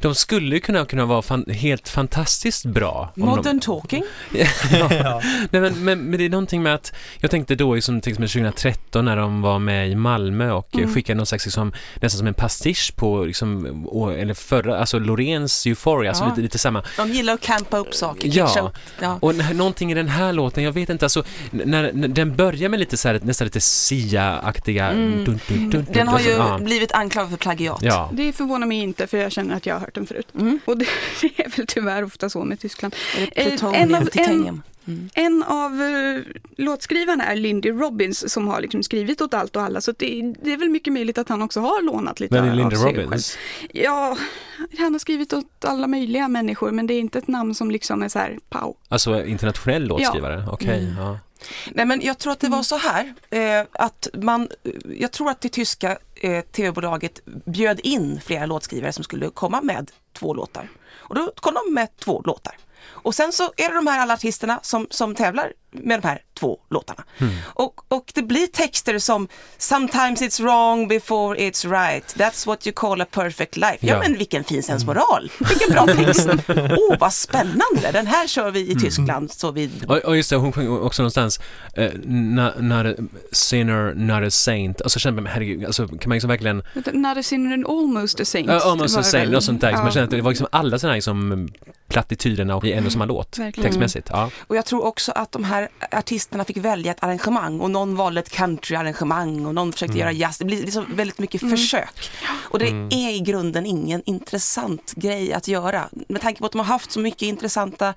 de 0.00 0.14
skulle 0.14 0.54
ju 0.54 0.60
kunna, 0.60 0.84
kunna 0.84 1.04
vara 1.04 1.22
fan, 1.22 1.44
helt 1.48 1.88
fantastiskt 1.88 2.64
bra. 2.64 3.12
Modern 3.14 3.60
talking. 3.60 4.04
De, 4.30 4.38
ja. 4.90 5.20
Nej, 5.50 5.60
men, 5.62 5.84
men, 5.84 6.00
men 6.04 6.18
det 6.18 6.24
är 6.24 6.28
någonting 6.28 6.62
med 6.62 6.74
att, 6.74 6.92
jag 7.18 7.30
tänkte 7.30 7.54
då 7.54 7.76
i 7.76 7.82
som, 7.82 8.00
till 8.00 8.10
exempel 8.12 8.28
2013 8.28 9.04
när 9.04 9.16
de 9.16 9.42
var 9.42 9.58
med 9.58 9.90
i 9.90 9.94
Malmö 9.94 10.50
och 10.52 10.66
Mm. 10.74 10.94
skickade 10.94 11.16
någon 11.16 11.26
slags, 11.26 11.46
liksom, 11.46 11.72
nästan 12.00 12.18
som 12.18 12.26
en 12.26 12.34
pastisch 12.34 12.92
på, 12.96 13.24
liksom, 13.24 13.82
å- 13.88 14.10
eller 14.10 14.34
förra, 14.34 14.78
alltså 14.78 14.98
Loreens 14.98 15.66
Euphoria, 15.66 16.10
alltså 16.10 16.24
Ja. 16.24 16.28
lite, 16.28 16.40
lite 16.40 16.58
samma. 16.58 16.82
De 16.96 17.10
gillar 17.12 17.32
att 17.34 17.40
campa 17.40 17.76
upp 17.78 17.94
saker. 17.94 18.30
Ja. 18.34 18.72
ja. 19.00 19.18
Och 19.20 19.34
någonting 19.54 19.92
i 19.92 19.94
den 19.94 20.08
här 20.08 20.32
låten, 20.32 20.64
jag 20.64 20.72
vet 20.72 20.88
inte, 20.88 21.04
alltså 21.04 21.24
när, 21.50 21.92
när 21.92 22.08
den 22.08 22.36
börjar 22.36 22.68
med 22.68 22.80
lite 22.80 22.96
så 22.96 23.08
här, 23.08 23.20
nästan 23.22 23.44
lite 23.44 23.60
Sia-aktiga... 23.60 24.88
Mm. 24.90 25.24
dun, 25.24 25.40
dun, 25.48 25.70
dun, 25.70 25.86
Den 25.92 26.08
har 26.08 26.14
alltså, 26.14 26.30
ju 26.30 26.36
ja. 26.36 26.58
blivit 26.58 26.92
anklagad 26.92 27.30
för 27.30 27.36
plagiat. 27.36 27.78
Ja. 27.82 28.10
Det 28.12 28.32
förvånar 28.32 28.66
mig 28.66 28.78
inte 28.78 29.06
för 29.06 29.18
jag 29.18 29.32
känner 29.32 29.56
att 29.56 29.66
jag 29.66 29.69
har 29.74 29.80
hört 29.80 29.94
den 29.94 30.06
förut. 30.06 30.28
Mm. 30.34 30.58
Och 30.64 30.78
det 30.78 30.86
är 31.36 31.56
väl 31.56 31.66
tyvärr 31.66 32.04
ofta 32.04 32.30
så 32.30 32.44
med 32.44 32.60
Tyskland. 32.60 32.94
Eh, 33.32 33.46
en 33.72 33.94
av- 33.94 34.08
en-? 34.14 34.62
Mm. 34.86 35.10
En 35.14 35.42
av 35.42 35.82
eh, 35.82 36.22
låtskrivarna 36.56 37.24
är 37.24 37.36
Lindy 37.36 37.70
Robbins 37.70 38.32
som 38.32 38.48
har 38.48 38.60
liksom 38.60 38.82
skrivit 38.82 39.20
åt 39.20 39.34
allt 39.34 39.56
och 39.56 39.62
alla 39.62 39.80
så 39.80 39.92
det, 39.92 40.34
det 40.42 40.52
är 40.52 40.56
väl 40.56 40.68
mycket 40.68 40.92
möjligt 40.92 41.18
att 41.18 41.28
han 41.28 41.42
också 41.42 41.60
har 41.60 41.82
lånat 41.82 42.20
lite 42.20 42.34
Men 42.42 42.58
är 42.60 42.70
sig 42.70 42.84
Robbins? 43.02 43.36
Själv. 43.60 43.70
Ja, 43.84 44.16
han 44.78 44.92
har 44.94 44.98
skrivit 44.98 45.32
åt 45.32 45.64
alla 45.64 45.86
möjliga 45.86 46.28
människor 46.28 46.70
men 46.70 46.86
det 46.86 46.94
är 46.94 47.00
inte 47.00 47.18
ett 47.18 47.28
namn 47.28 47.54
som 47.54 47.70
liksom 47.70 48.02
är 48.02 48.08
så 48.08 48.18
här 48.18 48.38
pow. 48.48 48.76
Alltså 48.88 49.24
internationell 49.24 49.84
låtskrivare? 49.86 50.44
Okej, 50.52 50.78
Mm. 50.84 50.96
ja. 51.04 51.18
Nej 51.72 51.86
men 51.86 52.00
jag 52.02 52.18
tror 52.18 52.32
att 52.32 52.40
det 52.40 52.48
var 52.48 52.62
så 52.62 52.76
här 52.76 53.14
eh, 53.30 53.66
att 53.72 54.08
man, 54.22 54.48
jag 54.98 55.12
tror 55.12 55.30
att 55.30 55.40
det 55.40 55.48
tyska 55.48 55.98
eh, 56.20 56.44
tv-bolaget 56.44 57.20
bjöd 57.24 57.80
in 57.80 58.20
flera 58.20 58.46
låtskrivare 58.46 58.92
som 58.92 59.04
skulle 59.04 59.30
komma 59.30 59.60
med 59.60 59.90
två 60.12 60.34
låtar. 60.34 60.68
Och 60.92 61.14
då 61.14 61.32
kom 61.40 61.54
de 61.54 61.74
med 61.74 61.96
två 61.96 62.22
låtar. 62.24 62.56
Och 62.82 63.14
sen 63.14 63.32
så 63.32 63.52
är 63.56 63.68
det 63.68 63.74
de 63.74 63.86
här 63.86 64.00
alla 64.00 64.14
artisterna 64.14 64.60
som, 64.62 64.86
som 64.90 65.14
tävlar 65.14 65.52
med 65.72 66.00
de 66.02 66.08
här 66.08 66.18
två 66.38 66.58
låtarna. 66.70 67.04
Och, 67.44 67.74
och 67.88 68.12
det 68.14 68.22
blir 68.22 68.46
texter 68.46 68.98
som 68.98 69.28
Sometimes 69.58 70.22
it's 70.22 70.42
wrong 70.42 70.88
before 70.88 71.38
it's 71.38 71.70
right. 71.70 72.16
That's 72.16 72.46
what 72.46 72.66
you 72.66 72.74
call 72.74 73.00
a 73.00 73.06
perfect 73.10 73.56
life. 73.56 73.76
Ja, 73.80 73.94
Ja. 73.94 73.98
men 73.98 74.18
vilken 74.18 74.44
fin 74.44 74.62
sensmoral. 74.62 75.30
Vilken 75.48 75.70
bra 75.70 75.86
text. 76.06 76.28
Åh, 76.48 76.56
oh, 76.56 76.98
vad 77.00 77.12
spännande. 77.12 77.90
Den 77.92 78.06
här 78.06 78.26
kör 78.26 78.50
vi 78.50 78.70
i 78.70 78.74
Tyskland. 78.74 79.30
Så 79.32 79.50
vi 79.50 79.70
Och, 79.88 79.96
och 79.96 80.16
just 80.16 80.30
det, 80.30 80.36
hon 80.36 80.52
sjöng 80.52 80.68
också 80.78 81.02
någonstans 81.02 81.40
uh, 81.78 81.88
not, 82.04 82.52
not 82.60 82.86
a 82.86 82.94
sinner, 83.32 83.94
not 83.94 84.22
a 84.28 84.30
saint. 84.30 84.82
Alltså 84.82 84.98
känner 84.98 85.22
man, 85.22 85.26
herregud, 85.32 85.64
alltså 85.64 85.88
kan 85.88 85.98
man 86.08 86.16
liksom 86.16 86.28
verkligen, 86.30 86.56
Not 86.92 87.18
a 87.18 87.22
sinner 87.22 87.52
and 87.54 87.66
almost 87.66 88.20
a 88.20 88.24
saint. 88.24 88.48
uh, 88.50 88.66
almost 88.66 88.94
a 88.96 88.98
det 89.00 89.04
saint, 89.04 89.32
något 89.32 89.44
sånt 89.44 89.60
där. 89.60 89.70
Ja, 89.70 89.82
man 89.82 89.92
känner 89.92 90.04
att 90.04 90.10
det 90.10 90.20
var 90.20 90.30
liksom 90.30 90.46
alla 90.52 90.78
sådana 90.78 90.94
här 90.94 91.00
som 91.00 91.48
plattityderna 91.88 92.56
och 92.56 92.64
i 92.64 92.72
en 92.72 92.86
och 92.86 92.92
samma 92.92 93.04
låt, 93.04 93.38
Verkligen. 93.38 93.64
textmässigt. 93.68 94.08
Ja. 94.12 94.30
Och 94.46 94.56
jag 94.56 94.64
tror 94.66 94.84
också 94.84 95.12
att 95.12 95.32
de 95.32 95.44
här 95.44 95.59
artisterna 95.90 96.44
fick 96.44 96.56
välja 96.56 96.92
ett 96.92 97.02
arrangemang 97.02 97.60
och 97.60 97.70
någon 97.70 97.96
valde 97.96 98.20
ett 98.20 98.30
countryarrangemang 98.30 99.46
och 99.46 99.54
någon 99.54 99.72
försökte 99.72 99.98
göra 99.98 100.12
jazz. 100.12 100.38
Det 100.38 100.44
blir 100.44 100.62
liksom 100.62 100.96
väldigt 100.96 101.18
mycket 101.18 101.50
försök. 101.50 102.10
Och 102.30 102.58
det 102.58 102.68
är 102.90 103.10
i 103.10 103.20
grunden 103.20 103.66
ingen 103.66 104.02
intressant 104.06 104.92
grej 104.96 105.32
att 105.32 105.48
göra. 105.48 105.88
Med 106.08 106.20
tanke 106.20 106.40
på 106.40 106.46
att 106.46 106.52
de 106.52 106.58
har 106.58 106.64
haft 106.64 106.92
så 106.92 107.00
mycket 107.00 107.22
intressanta 107.22 107.94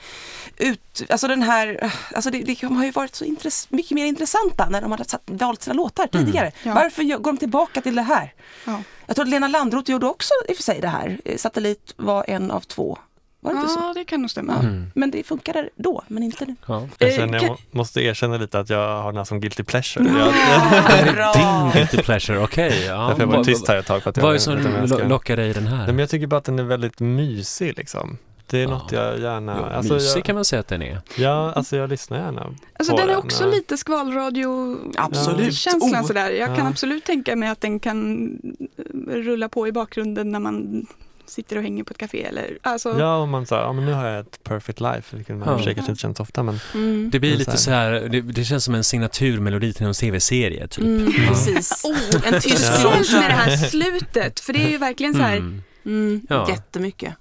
ut... 0.58 1.04
Alltså 1.10 1.28
den 1.28 1.42
här... 1.42 1.94
Alltså 2.16 2.32
det, 2.32 2.42
det, 2.42 2.62
de 2.62 2.78
har 2.78 2.86
ju 2.86 2.92
varit 2.92 3.16
så 3.16 3.26
intress, 3.26 3.68
mycket 3.70 3.92
mer 3.92 4.06
intressanta 4.06 4.70
när 4.70 4.82
de 4.82 4.92
har 4.92 5.04
satt, 5.04 5.22
valt 5.26 5.62
sina 5.62 5.74
låtar 5.74 6.08
tidigare. 6.08 6.52
Ja. 6.64 6.74
Varför 6.74 7.04
går 7.04 7.32
de 7.32 7.38
tillbaka 7.38 7.82
till 7.82 7.96
det 7.96 8.02
här? 8.02 8.34
Ja. 8.66 8.84
Jag 9.06 9.16
tror 9.16 9.26
att 9.26 9.30
Lena 9.30 9.48
Landroth 9.48 9.92
gjorde 9.92 10.06
också 10.06 10.34
i 10.50 10.52
och 10.52 10.56
för 10.56 10.64
sig 10.64 10.82
det 10.82 10.88
här. 10.88 11.20
Eh, 11.26 11.38
Satellit 11.38 11.94
var 11.98 12.26
en 12.28 12.52
av 12.52 12.60
två. 12.60 12.98
Var 13.44 13.54
det 13.54 13.60
inte 13.60 13.74
så? 13.74 13.80
ja, 13.80 13.94
det 13.96 14.04
kan 14.06 14.22
nog 14.22 14.30
stämma. 14.32 14.54
Mm. 14.60 14.86
Men 14.96 15.12
det 15.12 15.24
funkade 15.24 15.70
då, 15.76 16.04
men 16.08 16.24
inte 16.24 16.46
nu. 16.46 16.56
Ja. 16.68 16.88
Jag 16.98 17.10
Eh, 17.10 17.16
känner 17.16 17.34
jag 17.34 17.42
kan- 17.42 17.50
må- 17.50 17.58
måste 17.72 18.02
erkänna 18.02 18.38
lite 18.38 18.60
att 18.60 18.70
jag 18.70 19.02
har 19.02 19.06
den 19.12 19.18
här 19.18 19.24
som 19.24 19.40
guilty 19.40 19.64
pleasure. 19.64 20.06
Jag, 20.10 20.34
Bra! 21.16 21.34
Din 21.36 21.72
guilty 21.74 21.98
pleasure, 21.98 22.40
okej. 22.44 22.86
ja. 22.88 23.08
därför 23.08 23.22
jag 23.22 23.28
var 23.28 23.44
tyst 23.44 23.68
här 23.68 23.78
ett 23.78 23.86
tag. 23.86 24.04
För 24.04 24.10
att 24.10 24.18
jag 24.18 24.24
Vad 24.24 24.30
är 24.32 24.34
det 24.34 24.40
som 24.40 24.58
jag 24.80 24.90
ska- 24.90 25.08
lockar 25.08 25.38
dig 25.38 25.50
i 25.50 25.54
den 25.54 25.68
här? 25.68 25.78
Nej, 25.78 25.88
men 25.88 26.00
jag 26.00 26.10
tycker 26.10 26.28
bara 26.28 26.38
att 26.38 26.44
den 26.44 26.60
är 26.60 26.64
väldigt 26.64 27.00
mysig 27.00 27.78
liksom. 27.78 28.18
Det 28.48 28.58
är 28.60 28.64
Ja. 28.64 28.70
något 28.70 28.92
jag 28.92 29.20
gärna... 29.20 29.56
Jo, 29.60 29.76
alltså, 29.78 29.94
mysig 29.94 30.18
jag, 30.18 30.26
kan 30.26 30.36
man 30.36 30.46
säga 30.46 30.60
att 30.60 30.68
den 30.68 30.82
är. 30.82 31.02
ja, 31.18 31.52
alltså 31.56 31.76
jag 31.78 31.90
lyssnar 31.90 32.18
gärna 32.18 32.42
Alltså 32.80 32.92
på 32.92 32.98
den 32.98 33.10
är 33.10 33.14
den. 33.14 33.18
också 33.24 33.44
ja. 33.44 33.50
lite 33.52 33.78
skvalradio 33.78 34.78
Absolut. 34.98 35.54
känslan 35.56 36.02
Oh. 36.04 36.08
sådär. 36.08 36.30
Jag 36.32 36.48
kan 36.48 36.58
Ja. 36.66 36.68
absolut 36.70 37.04
tänka 37.06 37.36
mig 37.36 37.50
att 37.50 37.62
den 37.62 37.80
kan 37.80 38.30
rulla 39.08 39.50
på 39.50 39.68
i 39.68 39.72
bakgrunden 39.72 40.32
när 40.32 40.40
man 40.40 40.86
sitter 41.34 41.56
och 41.58 41.64
hänger 41.64 41.84
på 41.84 41.92
ett 41.92 41.98
café 41.98 42.24
eller 42.24 42.58
alltså. 42.62 42.96
Ja, 43.00 43.16
om 43.18 43.30
man 43.30 43.46
säger, 43.46 43.62
ja 43.62 43.74
men 43.74 43.86
nu 43.86 43.92
har 43.94 44.06
jag 44.08 44.20
ett 44.20 44.44
perfect 44.44 44.80
life, 44.82 45.16
vilket 45.16 45.36
man 45.36 45.48
Ja. 45.48 45.54
och 45.72 45.78
inte 45.78 45.96
känns 45.96 46.20
ofta 46.20 46.44
men 46.44 46.60
Mm. 46.74 47.10
Det 47.12 47.20
blir 47.20 47.30
Men 47.30 47.40
lite 47.40 47.52
så 47.52 47.58
så 47.58 47.72
här, 47.72 47.92
det, 47.92 48.22
det 48.22 48.44
känns 48.46 48.64
som 48.64 48.76
en 48.76 48.84
signaturmelodi 48.84 49.74
till 49.74 49.84
någon 49.86 49.94
tv-serie 49.94 50.68
typ. 50.68 50.84
Mm. 50.86 51.12
Precis. 51.28 51.84
En 52.26 52.42
tysk 52.42 52.84
låt. 52.84 53.12
med 53.12 53.30
det 53.30 53.34
här 53.34 53.58
slutet, 53.70 54.40
för 54.40 54.54
det 54.54 54.64
är 54.64 54.70
ju 54.70 54.78
verkligen 54.78 55.14
så 55.14 55.20
här, 55.22 55.38
Mm. 55.38 55.62
Mm, 55.86 56.22
Ja. 56.30 56.50
Jättemycket. 56.50 57.14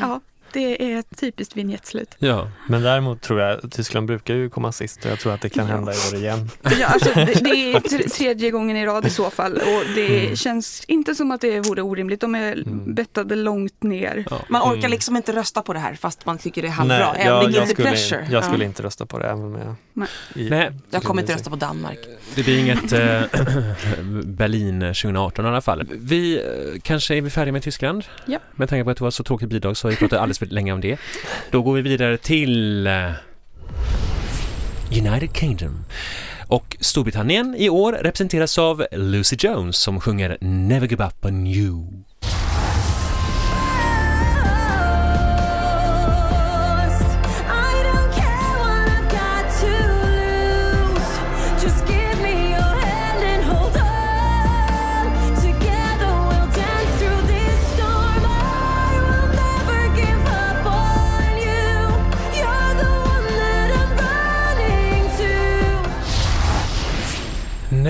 ja, 0.00 0.20
det 0.52 0.92
är 0.92 0.98
ett 0.98 1.20
typiskt 1.20 1.56
vigjettslut. 1.56 2.14
Ja. 2.18 2.48
Men 2.68 2.82
däremot 2.82 3.20
tror 3.22 3.40
jag, 3.40 3.72
Tyskland 3.72 4.06
brukar 4.06 4.34
ju 4.34 4.50
komma 4.50 4.72
sist 4.72 5.04
och 5.04 5.10
jag 5.10 5.18
tror 5.20 5.32
att 5.34 5.40
det 5.40 5.48
kan 5.48 5.66
hända 5.66 5.92
i 5.92 5.96
år 6.12 6.14
igen. 6.20 6.50
Ja, 6.80 6.86
alltså, 6.86 7.10
det, 7.14 7.24
det 7.24 7.72
är 7.72 7.80
tr- 7.80 8.08
tredje 8.08 8.50
gången 8.50 8.76
i 8.76 8.86
rad 8.86 9.06
i 9.06 9.10
så 9.10 9.30
fall 9.30 9.52
och 9.52 9.94
det 9.94 10.22
Mm. 10.24 10.36
känns 10.36 10.84
inte 10.84 11.14
som 11.14 11.30
att 11.30 11.40
det 11.40 11.60
vore 11.60 11.82
orimligt. 11.82 12.20
De 12.20 12.34
är 12.34 12.52
Mm. 12.52 12.94
bettade 12.94 13.34
långt 13.36 13.82
ner. 13.82 14.24
Ja. 14.30 14.38
Man 14.48 14.62
orkar 14.62 14.78
Mm. 14.78 14.90
liksom 14.90 15.16
inte 15.16 15.32
rösta 15.32 15.62
på 15.62 15.72
det 15.72 15.78
här 15.78 15.94
fast 15.94 16.26
man 16.26 16.38
tycker 16.38 16.62
det 16.62 16.68
är 16.68 16.72
halvbra. 16.72 17.12
Nej, 17.12 17.26
jag, 17.26 17.50
jag, 17.52 17.68
skulle, 17.68 17.88
jag 18.30 18.44
skulle 18.44 18.64
Ja. 18.64 18.68
inte 18.68 18.82
rösta 18.82 19.06
på 19.06 19.18
det 19.18 19.24
även 19.26 19.44
om 19.44 19.54
jag... 19.54 19.74
Nej. 19.94 20.08
i- 20.34 20.50
Nej, 20.50 20.70
Jag 20.90 21.02
kommer 21.02 21.22
inte 21.22 21.34
rösta 21.34 21.50
på 21.50 21.56
Danmark. 21.56 21.98
det 22.34 22.42
blir 22.42 22.58
inget 22.58 22.92
eh, 22.92 23.22
Berlin 24.24 24.80
2018 24.80 25.44
i 25.44 25.48
alla 25.48 25.60
fall. 25.60 25.88
Vi 25.90 26.36
eh, 26.36 26.80
kanske 26.82 27.14
är 27.16 27.20
vi 27.20 27.30
färdiga 27.30 27.52
med 27.52 27.62
Tyskland? 27.62 28.04
Ja. 28.26 28.38
Med 28.56 28.68
tanke 28.68 28.84
på 28.84 28.90
att 28.90 28.96
det 28.96 29.04
var 29.04 29.10
så 29.10 29.24
tråkigt 29.24 29.48
bidrag 29.48 29.76
så 29.76 29.86
har 29.86 29.90
vi 29.90 29.96
pratat 29.96 30.18
alldeles 30.18 30.38
för 30.38 30.46
länge 30.46 30.72
om 30.72 30.80
det. 30.80 30.98
Då 31.50 31.62
går 31.62 31.74
vi 31.74 31.82
vidare 31.82 32.16
till 32.18 32.86
eh, 32.86 33.10
United 34.90 35.36
Kingdom. 35.36 35.84
Och 36.46 36.76
Storbritannien 36.80 37.54
i 37.58 37.68
år 37.68 37.92
representeras 37.92 38.58
av 38.58 38.86
Lucy 38.92 39.36
Jones 39.38 39.76
som 39.76 40.00
sjunger 40.00 40.38
Never 40.40 40.88
Give 40.88 41.04
Up 41.04 41.24
On 41.24 41.46
You. 41.46 41.86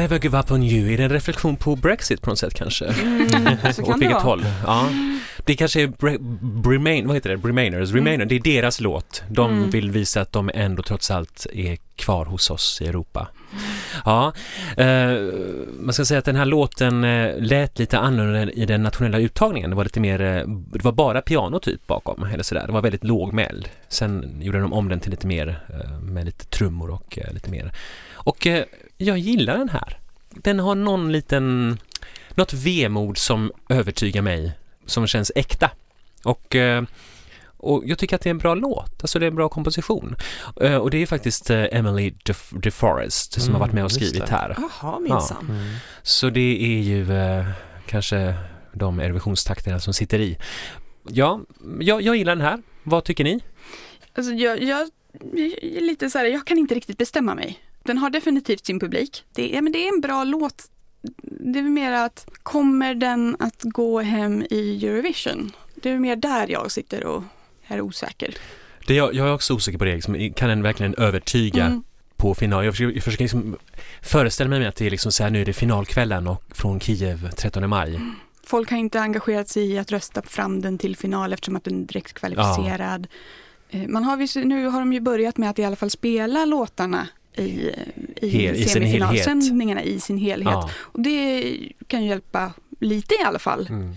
Never 0.03 0.19
Give 0.19 0.39
Up 0.39 0.51
On 0.51 0.63
You, 0.63 0.93
är 0.93 0.97
det 0.97 1.05
en 1.05 1.11
reflektion 1.11 1.57
på 1.57 1.77
Brexit 1.77 2.23
på 2.23 2.31
något 2.31 2.39
sätt 2.39 2.55
kanske? 2.55 2.85
Mm, 2.87 3.19
så 3.73 3.83
Åt 3.83 3.89
kan 3.89 3.99
det 4.01 4.07
vilket 4.07 4.23
håll? 4.23 4.45
Ja. 4.67 4.89
Det 5.45 5.55
kanske 5.55 5.83
är 5.83 5.87
Bre- 5.87 6.73
Remain, 6.73 7.07
vad 7.07 7.17
heter 7.17 7.31
det? 7.37 7.49
Remainers, 7.49 7.93
Remainer, 7.93 8.25
det 8.25 8.35
är 8.35 8.41
deras 8.41 8.81
låt. 8.81 9.23
De 9.29 9.51
Mm. 9.53 9.71
vill 9.71 9.91
visa 9.91 10.21
att 10.21 10.33
de 10.33 10.51
ändå 10.55 10.83
trots 10.83 11.11
allt 11.11 11.47
är 11.53 11.79
kvar 11.97 12.25
hos 12.25 12.51
oss 12.51 12.79
i 12.83 12.87
Europa. 12.87 13.29
Ja, 14.05 14.33
eh, 14.77 15.11
man 15.81 15.93
ska 15.93 16.05
säga 16.05 16.19
att 16.19 16.25
den 16.25 16.37
här 16.37 16.45
låten 16.45 17.05
eh, 17.05 17.35
lät 17.39 17.79
lite 17.79 17.99
annorlunda 17.99 18.53
i 18.53 18.65
den 18.67 18.83
nationella 18.83 19.19
uttagningen. 19.19 19.71
Det 19.71 19.77
var 19.77 19.85
lite 19.85 20.01
mer, 20.01 20.21
eh, 20.21 20.43
det 20.73 20.85
var 20.85 20.93
bara 20.93 21.21
piano 21.23 21.59
typ 21.61 21.87
bakom, 21.87 22.23
eller 22.25 22.43
sådär. 22.43 22.67
Det 22.67 22.73
var 22.73 22.83
väldigt 22.83 23.05
lågmäld. 23.05 23.69
Sen 23.89 24.37
gjorde 24.43 24.61
de 24.61 24.73
om 24.73 24.89
den 24.89 25.01
till 25.01 25.11
lite 25.11 25.27
mer, 25.27 25.61
eh, 25.69 25.91
med 26.01 26.25
lite 26.25 26.47
trummor 26.47 26.91
och 26.91 27.19
eh, 27.19 27.33
lite 27.35 27.51
mer. 27.51 27.73
Och 28.25 28.47
eh, 28.47 28.65
jag 28.99 29.19
gillar 29.19 29.59
den 29.59 29.69
här. 29.69 29.99
Den 30.31 30.59
har 30.61 30.75
någon 30.75 31.13
liten, 31.13 31.79
något 32.35 32.53
vemod 32.53 33.19
som 33.19 33.53
övertygar 33.69 34.23
mig, 34.23 34.53
som 34.87 35.07
känns 35.07 35.33
äkta. 35.35 35.71
Och, 36.25 36.57
eh, 36.57 36.83
och 37.57 37.83
jag 37.87 37.99
tycker 37.99 38.17
att 38.17 38.23
det 38.23 38.29
är 38.29 38.31
en 38.31 38.39
bra 38.39 38.55
låt, 38.55 39.03
alltså 39.03 39.19
det 39.19 39.27
är 39.27 39.31
en 39.31 39.35
bra 39.37 39.49
komposition. 39.49 40.17
Eh, 40.61 40.77
Och 40.77 40.91
det 40.91 40.99
är 41.03 41.07
faktiskt 41.07 41.51
Emily 41.51 42.11
DeF- 42.25 42.61
DeForest 42.61 43.33
som 43.33 43.43
Mm, 43.43 43.53
har 43.55 43.61
varit 43.61 43.73
med 43.75 43.85
och 43.85 43.91
just 43.91 44.07
skrivit 44.07 44.29
här. 44.29 44.57
Jaha, 44.83 44.99
minsann. 44.99 45.47
Mm. 45.51 45.75
Så 46.03 46.31
det 46.31 46.65
är 46.65 46.83
ju 46.83 47.07
kanske 47.87 48.35
de 48.75 49.01
Eurovisionstakterna 49.01 49.81
som 49.81 49.95
sitter 49.95 50.19
i. 50.21 50.39
Ja, 51.09 51.41
jag, 51.81 52.03
jag 52.03 52.17
gillar 52.17 52.37
den 52.37 52.45
här. 52.47 52.63
Vad 52.83 53.05
tycker 53.05 53.25
ni? 53.25 53.41
Alltså 54.15 54.33
jag, 54.33 54.63
jag, 54.63 54.91
lite 55.83 56.11
så 56.11 56.19
här, 56.19 56.25
jag 56.25 56.47
kan 56.47 56.59
inte 56.59 56.75
riktigt 56.75 56.99
bestämma 56.99 57.35
mig. 57.35 57.59
Den 57.83 57.99
har 57.99 58.11
definitivt 58.11 58.67
sin 58.67 58.81
publik. 58.81 59.25
Det 59.33 59.57
är, 59.57 59.63
men 59.63 59.73
det 59.73 59.79
är 59.89 59.95
en 59.95 60.01
bra 60.01 60.25
låt. 60.25 60.69
Det 61.23 61.59
är 61.59 61.63
mer 61.63 61.93
att, 61.93 62.27
kommer 62.43 62.95
den 62.95 63.37
att 63.39 63.63
gå 63.63 64.01
hem 64.01 64.43
i 64.51 64.87
Eurovision? 64.87 65.53
Det 65.75 65.91
är 65.91 65.99
mer 65.99 66.17
där 66.17 66.49
jag 66.49 66.71
sitter 66.73 67.05
och 67.05 67.23
är 67.67 67.81
osäker. 67.81 68.35
Det 68.87 68.95
jag, 68.95 69.15
jag 69.15 69.29
är 69.29 69.35
också 69.35 69.55
osäker 69.55 69.79
på 69.79 69.85
det, 69.85 69.95
liksom, 69.95 70.33
kan 70.37 70.49
den 70.49 70.63
verkligen 70.63 70.95
övertyga 70.95 71.67
Mm. 71.67 71.83
på 72.17 72.35
final? 72.35 72.65
Jag 72.65 72.75
försöker, 72.75 72.95
jag 72.95 73.05
försöker 73.05 73.25
liksom 73.25 73.57
föreställa 74.03 74.51
mig 74.51 74.67
att 74.67 74.77
det 74.77 74.87
är 74.87 74.91
liksom 74.91 75.13
så 75.13 75.23
här, 75.23 75.31
nu 75.31 75.41
är 75.41 75.45
det 75.45 75.53
finalkvällen 75.53 76.27
och 76.27 76.43
från 76.51 76.81
Kiev 76.81 77.31
13 77.31 77.69
maj. 77.71 78.01
Folk 78.47 78.71
har 78.71 78.79
inte 78.79 79.01
engagerat 79.01 79.49
sig 79.49 79.71
i 79.73 79.79
att 79.79 79.93
rösta 79.93 80.23
fram 80.23 80.61
den 80.61 80.79
till 80.79 80.97
final 80.97 81.33
eftersom 81.33 81.57
att 81.57 81.65
den 81.65 81.83
är 81.83 81.87
direkt 81.87 82.13
kvalificerad. 82.13 83.07
Eh, 83.71 83.89
Man 83.89 84.05
har, 84.05 84.45
nu 84.45 84.67
har 84.67 84.81
de 84.81 84.93
ju 84.93 85.01
börjat 85.01 85.37
med 85.39 85.51
att 85.51 85.59
i 85.59 85.65
alla 85.65 85.77
fall 85.77 85.91
spela 85.91 86.45
låtarna 86.45 87.09
i, 87.37 87.71
i, 88.17 88.29
Hel- 88.29 88.55
i 88.55 88.59
sin 88.59 88.69
semifinalsändningarna 88.69 89.83
i 89.83 90.01
sin 90.01 90.19
helhet. 90.19 90.53
Ja. 90.53 90.71
Och 90.77 91.01
det 91.01 91.59
kan 91.87 92.03
ju 92.03 92.09
hjälpa 92.09 92.53
lite 92.81 93.15
i 93.15 93.23
alla 93.25 93.39
fall. 93.39 93.67
Mm. 93.71 93.95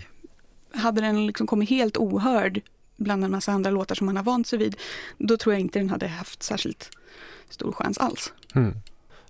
Hade 0.73 1.01
den 1.01 1.27
liksom 1.27 1.47
kommit 1.47 1.69
helt 1.69 1.97
ohörd 1.97 2.61
bland 2.97 3.23
en 3.23 3.31
massa 3.31 3.51
andra 3.51 3.71
låtar 3.71 3.95
som 3.95 4.05
man 4.05 4.15
har 4.17 4.23
vant 4.23 4.47
sig 4.47 4.59
vid, 4.59 4.75
då 5.17 5.37
tror 5.37 5.53
jag 5.53 5.59
inte 5.59 5.79
den 5.79 5.89
hade 5.89 6.07
haft 6.07 6.43
särskilt 6.43 6.89
stor 7.49 7.71
chans 7.71 7.97
alls. 7.97 8.33
Mm. 8.55 8.73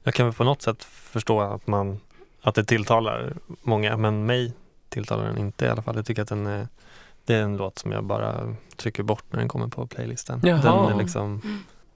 Jag 0.04 0.14
kan 0.14 0.26
väl 0.26 0.36
på 0.36 0.44
något 0.44 0.62
sätt 0.62 0.84
förstå 0.84 1.42
att, 1.42 1.68
man, 1.68 2.00
att 2.42 2.56
det 2.56 2.64
tilltalar 2.64 3.38
många, 3.62 3.98
men 3.98 4.26
mig 4.26 4.54
tilltalar 4.90 5.26
den 5.26 5.38
inte 5.38 5.66
i 5.66 5.70
alla 5.70 5.82
fall. 5.82 5.96
Jag 5.96 6.06
tycker 6.06 6.22
att 6.22 6.28
den 6.28 6.48
är, 6.48 6.68
det 7.26 7.36
är 7.36 7.42
en 7.42 7.58
låt 7.58 7.80
som 7.80 7.92
jag 7.92 8.04
bara 8.04 8.56
trycker 8.76 9.04
bort 9.04 9.24
när 9.30 9.40
den 9.40 9.48
kommer 9.48 9.68
på 9.68 9.88
playlisten. 9.88 10.42
Jaha. 10.44 10.86
Den 10.88 10.94
är 10.96 11.02
liksom, 11.04 11.42
Eh, 11.44 11.50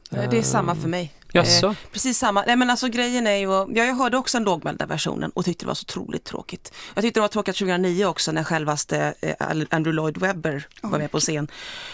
Det 0.09 0.37
är 0.37 0.41
samma 0.41 0.75
för 0.75 0.87
mig. 0.87 1.13
Jaså? 1.33 1.75
Precis 1.91 2.17
samma. 2.17 2.43
Nej 2.47 2.55
men 2.55 2.69
alltså 2.69 2.87
grejen 2.87 3.27
är 3.27 3.35
ju, 3.35 3.47
ja, 3.51 3.67
jag 3.85 3.95
hörde 3.95 4.17
också 4.17 4.37
den 4.37 4.43
lågmälda 4.45 4.85
versionen 4.85 5.31
och 5.33 5.45
tyckte 5.45 5.65
det 5.65 5.67
var 5.67 5.73
så 5.75 5.83
otroligt 5.83 6.23
tråkigt. 6.23 6.73
Jag 6.93 7.01
tyckte 7.03 7.19
det 7.19 7.21
var 7.21 7.27
tråkigt 7.27 7.55
2009 7.55 8.05
också 8.05 8.31
när 8.31 8.43
självaste 8.43 9.13
eh, 9.21 9.35
Andrew 9.69 9.91
Lloyd 9.91 10.17
Webber 10.17 10.67
var 10.81 10.99
med 10.99 11.11
på 11.11 11.19
scen. 11.19 11.47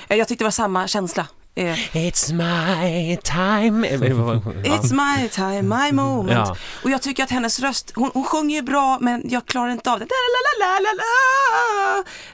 Eh, 0.07 0.17
Jag 0.17 0.27
tyckte 0.27 0.43
det 0.43 0.45
var 0.45 0.51
samma 0.51 0.87
känsla. 0.87 1.27
Eh, 1.57 1.95
It's 1.95 2.33
my 2.33 3.17
time. 3.23 3.87
It's 3.87 4.93
my 4.93 5.29
time, 5.29 5.61
my 5.61 5.91
moment. 5.91 6.31
Ja. 6.47 6.55
Och 6.83 6.89
jag 6.91 7.01
tycker 7.01 7.23
att 7.23 7.31
hennes 7.31 7.59
röst, 7.59 7.91
hon, 7.95 8.11
hon 8.13 8.23
sjunger 8.23 8.55
ju 8.55 8.61
bra 8.61 8.97
men 9.01 9.21
jag 9.29 9.45
klarar 9.45 9.69
inte 9.71 9.91
av 9.91 9.99
det. 9.99 10.05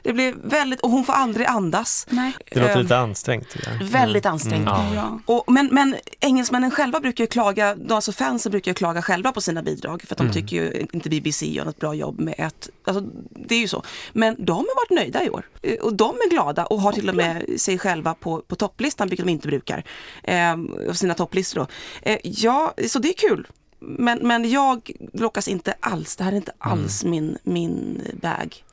Det 0.02 0.12
blir 0.12 0.34
väldigt, 0.44 0.80
och 0.80 0.90
hon 0.90 1.04
får 1.04 1.12
aldrig 1.12 1.46
andas. 1.46 2.06
Nej. 2.10 2.32
det 2.50 2.60
låter 2.60 2.72
Eh, 2.76 2.82
lite 2.82 2.98
ansträngt. 2.98 3.48
tycker 3.50 3.70
jag. 3.80 3.84
Väldigt 3.86 4.26
ansträngt. 4.26 4.66
Ja. 4.66 4.84
Ja. 4.94 5.18
Och, 5.26 5.52
men, 5.52 5.68
men 5.72 5.96
engelsmännen 6.20 6.70
själva 6.70 7.00
brukar 7.00 7.24
ju 7.24 7.28
klaga, 7.28 7.76
alltså 7.90 8.12
fansen 8.12 8.50
brukar 8.52 8.70
ju 8.70 8.74
klaga 8.74 9.02
själva 9.02 9.32
på 9.32 9.40
sina 9.40 9.62
bidrag 9.62 10.02
för 10.06 10.14
att 10.14 10.18
de 10.18 10.22
Mm. 10.22 10.34
tycker 10.34 10.56
ju 10.56 10.86
inte 10.92 11.08
BBC 11.10 11.46
gör 11.46 11.64
något 11.64 11.78
bra 11.80 11.94
jobb 11.94 12.20
med 12.20 12.34
ett, 12.38 12.68
alltså 12.84 13.02
det 13.30 13.54
är 13.54 13.58
ju 13.58 13.68
så. 13.68 13.82
Men 14.12 14.36
de 14.44 14.52
har 14.56 14.74
varit 14.88 14.90
nöjda 14.90 15.24
i 15.24 15.30
år 15.30 15.48
Eh, 15.64 15.74
och 15.78 15.94
de 15.94 16.14
är 16.16 16.30
glada 16.30 16.64
och 16.66 16.80
har 16.80 16.92
till 16.92 17.08
och 17.08 17.14
med 17.14 17.44
sig 17.60 17.78
själva 17.78 18.14
på, 18.14 18.40
på 18.40 18.56
topplistan, 18.56 19.08
vilket 19.12 19.26
de 19.26 19.32
inte 19.32 19.48
brukar, 19.48 19.84
eh, 20.22 20.52
av 20.88 20.92
sina 20.94 21.14
topplistor 21.14 21.60
då. 21.60 21.66
Eh, 22.10 22.18
ja, 22.22 22.74
så 22.88 22.98
det 22.98 23.08
är 23.08 23.28
kul. 23.28 23.46
Men, 23.80 24.18
men 24.22 24.50
jag 24.50 24.90
lockas 25.12 25.48
inte 25.48 25.74
alls, 25.80 26.16
det 26.16 26.24
här 26.24 26.32
är 26.32 26.36
inte 26.36 26.52
Mm. 26.64 26.78
alls 26.78 27.04
min, 27.04 27.38
min 27.42 28.02
bag. 28.22 28.64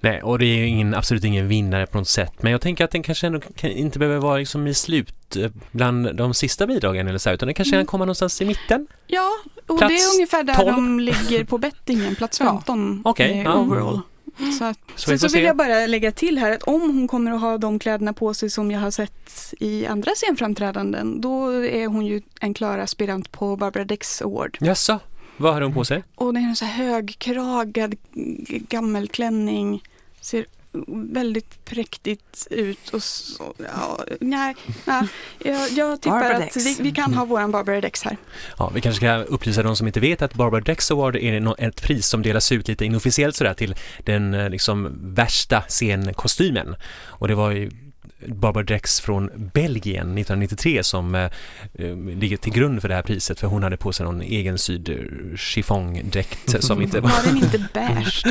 Nej, 0.00 0.22
och 0.22 0.38
det 0.38 0.44
är 0.46 0.56
ju 0.56 0.66
ingen, 0.66 0.94
absolut 0.94 1.24
ingen 1.24 1.48
vinnare 1.48 1.86
på 1.86 1.98
något 1.98 2.08
sätt. 2.08 2.32
Men 2.42 2.52
jag 2.52 2.60
tänker 2.60 2.84
att 2.84 2.90
den 2.90 3.02
kanske 3.02 3.26
ändå 3.26 3.40
kan, 3.40 3.70
inte 3.70 3.98
behöver 3.98 4.18
vara 4.20 4.36
liksom 4.36 4.66
i 4.66 4.74
slut 4.74 5.36
eh, 5.36 5.50
bland 5.70 6.16
de 6.16 6.34
sista 6.34 6.66
bidragen 6.66 7.08
eller 7.08 7.18
så, 7.18 7.28
här, 7.28 7.34
utan 7.34 7.46
den 7.46 7.54
kanske 7.54 7.76
kan 7.76 7.86
komma 7.86 8.04
någonstans 8.04 8.42
i 8.42 8.44
mitten. 8.44 8.86
Ja, 9.06 9.30
och 9.66 9.78
Plats 9.78 9.94
det 9.94 10.00
är 10.00 10.14
ungefär 10.14 10.42
där 10.42 10.54
12. 10.54 10.66
de 10.76 11.00
ligger 11.00 11.44
på 11.44 11.58
bettingen, 11.58 12.14
plats 12.16 12.40
Ja. 12.40 12.46
15 12.46 13.02
Okej, 13.04 13.30
eh, 13.32 13.42
ja. 13.42 13.54
overall. 13.54 14.00
Så, 14.58 14.64
att, 14.64 14.78
Så 14.96 15.08
sen 15.08 15.18
så 15.18 15.26
vill 15.26 15.32
se. 15.32 15.40
jag 15.42 15.56
bara 15.56 15.86
lägga 15.86 16.12
till 16.12 16.38
här 16.38 16.52
att 16.52 16.62
om 16.62 16.80
hon 16.80 17.08
kommer 17.08 17.32
att 17.32 17.40
ha 17.40 17.58
de 17.58 17.78
kläderna 17.78 18.12
på 18.12 18.34
sig 18.34 18.50
som 18.50 18.70
jag 18.70 18.80
har 18.80 18.90
sett 18.90 19.54
i 19.60 19.86
andra 19.86 20.10
scenframträdanden, 20.16 21.20
då 21.20 21.48
är 21.64 21.86
hon 21.86 22.06
ju 22.06 22.22
en 22.40 22.54
klar 22.54 22.78
aspirant 22.78 23.32
på 23.32 23.56
Barbara 23.56 23.84
Dex 23.84 24.22
Award. 24.22 24.58
Jaså, 24.60 24.98
vad 25.36 25.54
har 25.54 25.60
hon 25.60 25.74
på 25.74 25.84
sig? 25.84 26.02
Och 26.14 26.34
det 26.34 26.40
är 26.40 26.44
en 26.44 26.56
så 26.56 26.64
här 26.64 26.84
högkragad 26.84 27.94
gammelklänning, 28.68 29.82
ser 30.20 30.46
väldigt 31.12 31.64
präktigt 31.64 32.46
ut 32.50 32.88
och 32.88 33.02
så, 33.02 33.54
ja, 33.58 34.04
nej, 34.20 34.54
nej, 34.84 35.08
jag, 35.38 35.70
jag 35.70 36.00
tippar 36.00 36.20
Barbara 36.20 36.44
att 36.44 36.56
vi, 36.56 36.76
vi 36.80 36.92
kan 36.92 37.14
ha 37.14 37.24
våran 37.24 37.50
Barbara 37.50 37.80
Dex 37.80 38.02
här. 38.02 38.16
Ja, 38.58 38.70
vi 38.74 38.80
kanske 38.80 38.96
ska 38.96 39.16
upplysa 39.16 39.62
de 39.62 39.76
som 39.76 39.86
inte 39.86 40.00
vet 40.00 40.22
att 40.22 40.34
Barbara 40.34 40.60
Dex 40.60 40.90
Award 40.90 41.16
är 41.16 41.60
ett 41.62 41.82
pris 41.82 42.06
som 42.06 42.22
delas 42.22 42.52
ut 42.52 42.68
lite 42.68 42.84
inofficiellt 42.84 43.36
sådär 43.36 43.54
till 43.54 43.74
den 44.04 44.34
eh, 44.34 44.50
liksom 44.50 44.98
värsta 45.14 45.62
scenkostymen. 45.68 46.76
Och 47.06 47.28
det 47.28 47.34
var 47.34 47.50
ju 47.50 47.70
Barbara 48.26 48.64
Dex 48.64 49.00
från 49.00 49.30
Belgien 49.54 50.18
1993 50.18 50.82
som 50.82 51.14
eh, 51.14 51.22
eh, 51.74 51.96
ligger 51.96 52.36
till 52.36 52.52
grund 52.52 52.80
för 52.80 52.88
det 52.88 52.94
här 52.94 53.02
priset 53.02 53.40
för 53.40 53.46
hon 53.46 53.62
hade 53.62 53.76
på 53.76 53.92
sig 53.92 54.06
någon 54.06 54.22
egensydd 54.22 54.88
eh, 54.88 55.36
chiffongdräkt 55.36 56.62
som 56.64 56.82
inte 56.82 57.00
var 57.00 57.10
Var 57.10 57.22
den 57.26 57.36
inte 57.36 57.68
beige 57.74 58.24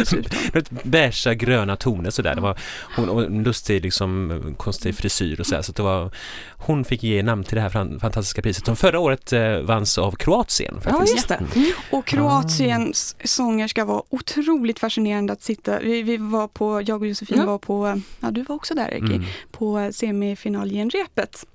beiga 0.84 1.34
gröna 1.34 1.75
toner 1.75 2.10
sådär. 2.10 2.36
Det 2.36 2.41
var 2.41 2.58
hon, 2.95 3.10
och 3.10 3.23
en 3.23 3.43
lustig 3.43 3.84
liksom 3.84 4.56
konstig 4.58 4.95
frisyr 4.95 5.39
och 5.39 5.45
sådär. 5.45 5.62
Så 5.62 5.71
det 5.71 5.84
var, 5.84 6.12
hon 6.58 6.86
fick 6.86 7.03
ge 7.03 7.23
namn 7.23 7.43
till 7.43 7.56
det 7.56 7.62
här 7.62 7.69
fan- 7.69 7.99
fantastiska 7.99 8.41
priset 8.41 8.65
som 8.65 8.75
förra 8.75 8.99
året 8.99 9.34
eh, 9.34 9.58
vanns 9.58 9.97
av 9.97 10.12
Kroatien. 10.12 10.75
Ja, 10.86 10.91
Faktiskt. 10.91 11.15
just 11.15 11.27
det. 11.27 11.39
Och 11.91 12.06
Kroatiens 12.06 13.15
sångerska 13.23 13.86
var 13.86 14.03
otroligt 14.10 14.79
fascinerande 14.79 15.34
att 15.34 15.41
sitta. 15.41 15.79
Vi, 15.79 16.03
vi 16.03 16.17
var 16.17 16.47
på, 16.47 16.82
jag 16.86 17.01
och 17.01 17.08
Josefin 17.08 17.38
Ja. 17.38 17.45
var 17.45 17.58
på, 17.58 18.01
ja 18.19 18.32
du 18.32 18.43
var 18.43 18.56
också 18.56 18.73
där 18.75 18.93
Eki, 18.93 19.03
Mm. 19.13 19.23
på 19.51 19.82
semifinalgenrepet. 19.91 21.45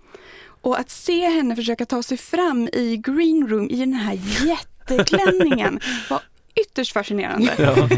Och 0.61 0.79
att 0.79 0.91
se 0.91 1.29
henne 1.29 1.57
försöka 1.57 1.87
ta 1.87 2.03
sig 2.03 2.19
fram 2.19 2.69
i 2.73 2.97
green 2.97 3.49
room 3.49 3.71
i 3.71 3.77
den 3.77 3.93
här 3.93 4.19
jätteklänningen 4.47 5.81
var 6.11 6.23
ytterst 6.61 6.93
fascinerande. 6.93 7.55
Ja. 7.59 7.89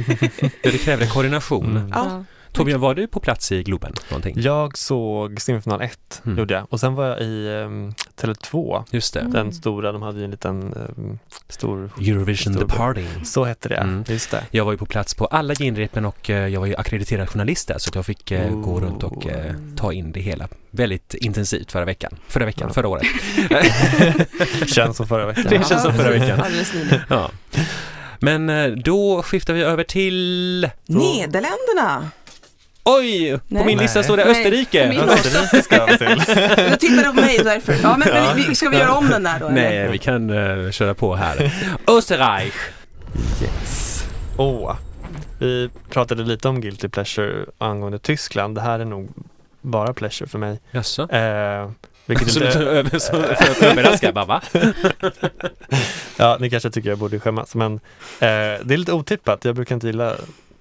det 0.63 0.79
krävde 0.79 1.07
koordination. 1.07 1.77
Mm. 1.77 1.91
Ja. 1.95 2.25
Torbjörn, 2.53 2.81
var 2.81 2.95
du 2.95 3.07
på 3.07 3.21
plats 3.21 3.53
i 3.53 3.63
Globen? 3.63 3.93
Någonting? 4.11 4.35
Jag 4.39 4.79
såg 4.79 5.41
semifinal 5.41 5.83
1, 5.83 6.23
Mm. 6.27 6.39
gjorde 6.39 6.55
jag. 6.55 6.67
Och 6.71 6.81
sen 6.81 6.95
var 6.95 7.07
jag 7.07 7.21
i 7.21 7.49
um, 7.49 7.95
Tele2, 8.21 8.85
Just 8.91 9.15
det. 9.15 9.27
den 9.29 9.53
stora, 9.53 9.93
de 9.93 10.03
hade 10.03 10.19
ju 10.19 10.25
en 10.25 10.31
liten 10.31 10.63
ehm, 10.73 11.19
stor, 11.49 11.91
Eurovision 12.01 12.53
The 12.55 12.59
Stor- 12.61 12.69
Party. 12.69 13.05
så 13.25 13.45
hette 13.45 13.69
det, 13.69 13.75
Mm. 13.77 14.05
just 14.09 14.31
det. 14.31 14.45
Jag 14.51 14.65
var 14.65 14.73
ju 14.73 14.79
på 14.79 14.87
plats 14.87 15.15
på 15.15 15.27
alla 15.27 15.55
genrepen 15.55 16.05
och 16.05 16.31
eh, 16.31 16.47
jag 16.49 16.61
var 16.61 16.67
ju 16.67 16.77
akkrediterad 16.77 17.29
journalist 17.31 17.69
där 17.69 17.79
så 17.79 17.89
att 17.91 17.95
jag 17.95 18.07
fick 18.07 18.31
eh, 18.31 18.51
gå 18.61 18.81
runt 18.81 19.03
och 19.03 19.27
eh, 19.27 19.55
ta 19.77 19.93
in 19.93 20.13
det 20.13 20.21
hela 20.21 20.49
väldigt 20.71 21.15
intensivt 21.15 21.73
förra 21.73 21.85
veckan. 21.85 22.13
Förra 22.29 22.45
veckan, 22.45 22.69
Ja. 22.69 22.75
förra 22.75 22.89
året. 22.89 23.07
Känns 24.67 24.97
som 24.97 25.07
förra 25.07 25.27
veckan. 25.27 25.45
Det 25.49 25.69
känns 25.69 25.83
som 25.83 25.95
förra 25.95 26.11
veckan. 26.11 26.41
Alldeles 26.41 26.75
nyligen. 26.75 27.01
Ja. 27.09 27.31
Men 28.23 28.83
då 28.85 29.23
skiftar 29.23 29.55
vi 29.55 29.63
över 29.63 29.85
till... 29.85 30.69
Nederländerna. 30.87 32.11
Oj! 32.85 33.39
På 33.39 33.45
Nej. 33.49 33.65
min 33.67 33.79
lista 33.79 34.03
står 34.03 34.17
det 34.17 34.25
Nej, 34.25 34.33
Österrike. 34.33 34.83
på 34.83 34.89
min- 34.89 35.01
Österrike 35.01 35.63
ska 35.63 35.77
jag 35.77 35.99
till. 35.99 36.23
Du 36.71 36.77
tittade 36.77 37.09
på 37.09 37.13
mig 37.21 37.39
därför. 37.45 37.77
Ja, 37.83 37.97
men, 37.97 38.09
men 38.13 38.37
vi, 38.37 38.55
ska 38.55 38.69
vi 38.69 38.77
göra 38.77 38.93
om 38.95 39.09
den 39.09 39.23
där 39.23 39.41
då? 39.41 39.47
eller? 39.49 39.55
Nej, 39.71 39.89
vi 39.93 39.99
kan 39.99 40.31
eh, 40.65 40.71
köra 40.71 40.95
på 40.95 41.15
här. 41.15 41.53
Österreich. 41.87 42.55
Yes. 43.43 44.05
Åh, 44.37 44.77
vi 45.39 45.71
pratade 45.91 46.23
lite 46.23 46.49
om 46.49 46.61
Guilty 46.61 46.89
Pleasure 46.89 47.45
angående 47.59 47.99
Tyskland. 47.99 48.55
Det 48.55 48.61
här 48.61 48.79
är 48.79 48.85
nog 48.85 49.09
bara 49.61 49.93
pleasure 49.93 50.29
för 50.29 50.39
mig. 50.39 50.61
Jaså? 50.71 51.11
Eh, 51.13 51.71
vilket 52.07 52.31
Så 52.33 52.41
inte, 52.45 52.53
för 52.53 53.51
att 53.51 53.63
överraska, 53.63 54.13
bara 54.13 54.25
va? 54.25 54.43
ja, 56.17 56.37
ni 56.41 56.51
kanske 56.51 56.71
tycker 56.71 56.89
jag 56.89 56.99
borde 56.99 57.21
skämmas, 57.21 57.55
men 57.55 57.73
eh, 57.75 57.79
det 58.63 58.75
är 58.75 58.77
lite 58.77 58.93
otippat. 58.93 59.45
Jag 59.45 59.55
brukar 59.55 59.75
inte 59.75 59.87
gilla 59.87 60.15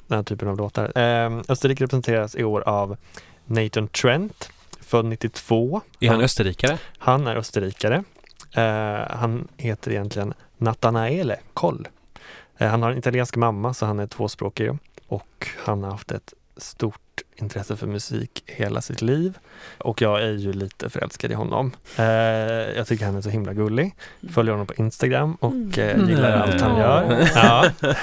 den 0.09 0.17
här 0.17 0.23
typen 0.23 0.47
av 0.47 0.57
låtar. 0.57 0.97
Eh, 0.97 1.41
Österrike 1.47 1.83
representeras 1.83 2.35
i 2.35 2.43
år 2.43 2.61
av 2.61 2.97
Nathan 3.45 3.87
Trent, 3.87 4.49
född 4.81 5.05
92. 5.05 5.81
Är 5.99 6.09
han 6.09 6.21
österrikare? 6.21 6.77
Han 6.97 7.27
är 7.27 7.35
österrikare. 7.35 8.03
Eh, 8.51 9.17
han 9.17 9.47
heter 9.57 9.91
egentligen 9.91 10.33
Nathanaele 10.57 11.39
Koll. 11.53 11.87
Eh, 12.57 12.67
han 12.67 12.83
har 12.83 12.91
en 12.91 12.97
italiensk 12.97 13.35
mamma 13.35 13.73
så 13.73 13.85
han 13.85 13.99
är 13.99 14.07
tvåspråkig 14.07 14.71
och 15.07 15.47
han 15.57 15.83
har 15.83 15.91
haft 15.91 16.11
ett 16.11 16.33
stort 16.57 17.01
intresse 17.35 17.75
för 17.75 17.87
musik 17.87 18.43
hela 18.45 18.81
sitt 18.81 19.01
liv. 19.01 19.37
Och 19.77 20.01
jag 20.01 20.21
är 20.23 20.31
ju 20.31 20.53
lite 20.53 20.89
förälskad 20.89 21.31
i 21.31 21.33
honom. 21.33 21.71
Eh, 21.95 22.05
jag 22.75 22.87
tycker 22.87 23.05
han 23.05 23.15
är 23.15 23.21
så 23.21 23.29
himla 23.29 23.53
gullig. 23.53 23.95
Följer 24.33 24.51
honom 24.51 24.67
på 24.67 24.73
Instagram 24.75 25.35
och 25.35 25.77
eh, 25.77 26.07
gillar 26.09 26.29
Mm. 26.37 26.41
allt 26.41 26.61
han 26.61 26.77
gör. 26.77 27.29
Ja. 27.35 27.65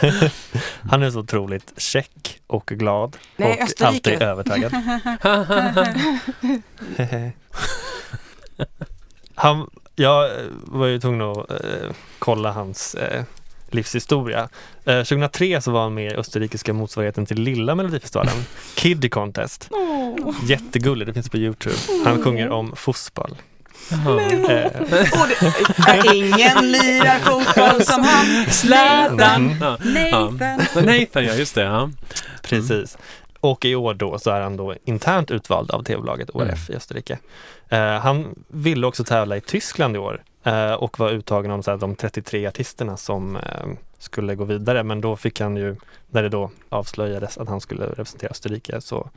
han 0.91 1.03
är 1.03 1.11
så 1.11 1.21
otroligt 1.21 1.73
check 1.77 2.41
och 2.47 2.67
glad 2.67 3.17
Nej, 3.37 3.53
och 3.53 3.63
Österrike. 3.63 3.87
alltid 3.87 4.23
övertagad. 4.23 4.73
Han, 9.35 9.71
jag 9.95 10.31
var 10.65 10.87
ju 10.87 11.01
tvungen 11.01 11.23
att 11.23 11.51
eh, 11.51 11.91
kolla 12.19 12.53
hans 12.53 12.95
eh, 12.95 13.25
livshistoria. 13.77 14.49
Eh, 14.85 14.97
2003 14.99 15.61
så 15.61 15.71
var 15.71 15.83
han 15.83 15.95
med 15.95 16.13
i 16.13 16.17
österrikiska 16.17 16.73
motsvarigheten 16.73 17.27
till 17.27 17.41
Lilla 17.41 17.75
Melodifestivalen, 17.75 18.35
Kiddy 18.77 19.09
Contest. 19.09 19.71
Jättegullig, 20.45 21.07
det 21.09 21.15
finns 21.15 21.29
på 21.29 21.37
Youtube. 21.37 21.77
Han 22.05 22.23
sjunger 22.23 22.51
om 22.51 22.77
fotboll. 22.77 23.37
Eh, 23.93 24.67
Och 25.21 25.29
det 25.29 26.09
är 26.09 26.15
ingen 26.15 26.73
lirar 26.73 27.19
fotboll 27.19 27.83
som 27.85 28.03
han. 28.05 28.47
Zlatan! 28.51 29.57
Ja. 29.61 29.79
Nathan. 29.85 30.39
Ja. 30.75 30.81
Nathan, 30.81 31.25
ja 31.25 31.35
just 31.35 31.55
det. 31.55 31.63
Ja. 31.63 31.91
Precis. 32.43 32.99
Och 33.41 33.65
i 33.65 33.75
år 33.75 33.95
då 33.95 34.19
så 34.19 34.31
är 34.31 34.41
han 34.41 34.57
då 34.57 34.75
internt 34.85 35.31
utvald 35.31 35.71
av 35.71 35.83
tv-bolaget 35.83 36.31
ORF 36.33 36.71
i 36.71 36.75
Österrike. 36.77 37.19
Eh, 37.69 37.79
han 37.99 38.35
ville 38.49 38.87
också 38.87 39.05
tävla 39.05 39.37
i 39.37 39.41
Tyskland 39.41 39.97
i 39.97 39.99
år 39.99 40.15
eh, 40.15 40.26
Eh, 40.47 40.73
och 40.73 40.99
var 40.99 41.11
uttagen 41.11 41.51
av 41.51 41.63
så 41.63 41.77
de 41.77 41.97
33 41.97 42.47
artisterna 42.47 42.97
som 42.97 43.37
eh, 43.37 43.67
skulle 43.99 44.35
gå 44.35 44.45
vidare 44.45 44.83
men 44.83 45.01
då 45.01 45.17
fick 45.17 45.41
han 45.41 45.57
ju, 45.57 45.77
när 46.07 46.23
det 46.23 46.29
då 46.29 46.51
avslöjades 46.69 47.39
att 47.39 47.49
han 47.49 47.61
skulle 47.61 47.87
representera 47.87 48.31
Österrike 48.31 48.81
så 48.81 49.11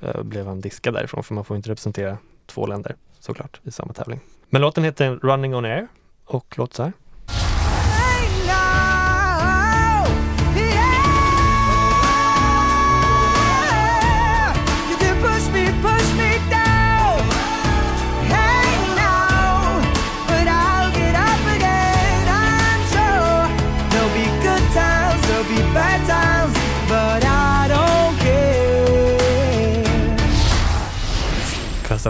eh, 0.00 0.22
blev 0.22 0.46
han 0.46 0.60
diskad 0.60 0.94
därifrån 0.94 1.24
för 1.24 1.34
man 1.34 1.44
får 1.44 1.56
inte 1.56 1.70
representera 1.70 2.18
två 2.46 2.66
länder 2.66 2.96
såklart 3.18 3.60
i 3.64 3.70
samma 3.70 3.92
tävling. 3.92 4.20
Men 4.48 4.62
låten 4.62 4.84
heter 4.84 5.18
Running 5.22 5.54
on 5.54 5.64
Air 5.64 5.88
och 6.24 6.58
låter 6.58 6.74
så 6.74 6.82
här. 6.82 6.92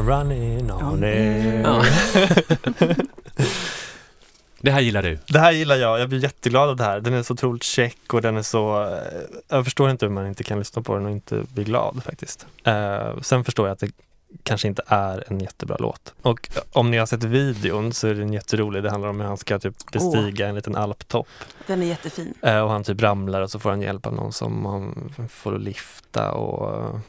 I'm 0.00 0.06
running 0.06 0.72
on 0.72 1.04
air. 1.04 1.62
Ja. 1.62 1.84
Det 4.62 4.70
här 4.70 4.80
gillar 4.80 5.02
du? 5.02 5.18
Det 5.28 5.38
här 5.38 5.52
gillar 5.52 5.76
jag, 5.76 6.00
jag 6.00 6.08
blir 6.08 6.22
jätteglad 6.22 6.68
av 6.68 6.76
det 6.76 6.84
här. 6.84 7.00
Den 7.00 7.14
är 7.14 7.22
så 7.22 7.32
otroligt 7.34 7.62
check 7.62 8.14
och 8.14 8.22
den 8.22 8.36
är 8.36 8.42
så... 8.42 8.82
eh, 8.82 8.98
Jag 9.48 9.64
förstår 9.64 9.90
inte 9.90 10.06
hur 10.06 10.12
man 10.12 10.26
inte 10.26 10.44
kan 10.44 10.58
lyssna 10.58 10.82
på 10.82 10.94
den 10.94 11.04
och 11.04 11.10
inte 11.10 11.44
bli 11.54 11.64
glad 11.64 12.02
faktiskt. 12.04 12.46
Eh, 12.64 13.20
sen 13.22 13.44
förstår 13.44 13.66
jag 13.66 13.72
att 13.72 13.78
det 13.78 13.90
kanske 14.42 14.68
inte 14.68 14.82
är 14.86 15.24
en 15.28 15.40
jättebra 15.40 15.76
låt. 15.80 16.14
Och 16.22 16.48
om 16.72 16.90
ni 16.90 16.96
har 16.98 17.06
sett 17.06 17.24
videon 17.24 17.92
så 17.92 18.08
är 18.08 18.14
den 18.14 18.32
jätterolig. 18.32 18.82
Det 18.82 18.90
handlar 18.90 19.08
om 19.08 19.20
hur 19.20 19.26
han 19.26 19.36
ska 19.36 19.58
typ 19.58 19.90
bestiga 19.92 20.48
en 20.48 20.54
liten 20.54 20.76
alptopp. 20.76 21.28
Den 21.66 21.82
är 21.82 21.86
jättefin. 21.86 22.34
Eh, 22.42 22.58
och 22.60 22.70
han 22.70 22.84
typ 22.84 23.02
ramlar 23.02 23.40
och 23.40 23.50
så 23.50 23.58
får 23.58 23.70
han 23.70 23.82
hjälp 23.82 24.06
av 24.06 24.14
någon 24.14 24.32
som 24.32 24.64
han 24.66 25.12
får 25.30 25.58
lyfta 25.58 26.32
och 26.32 27.00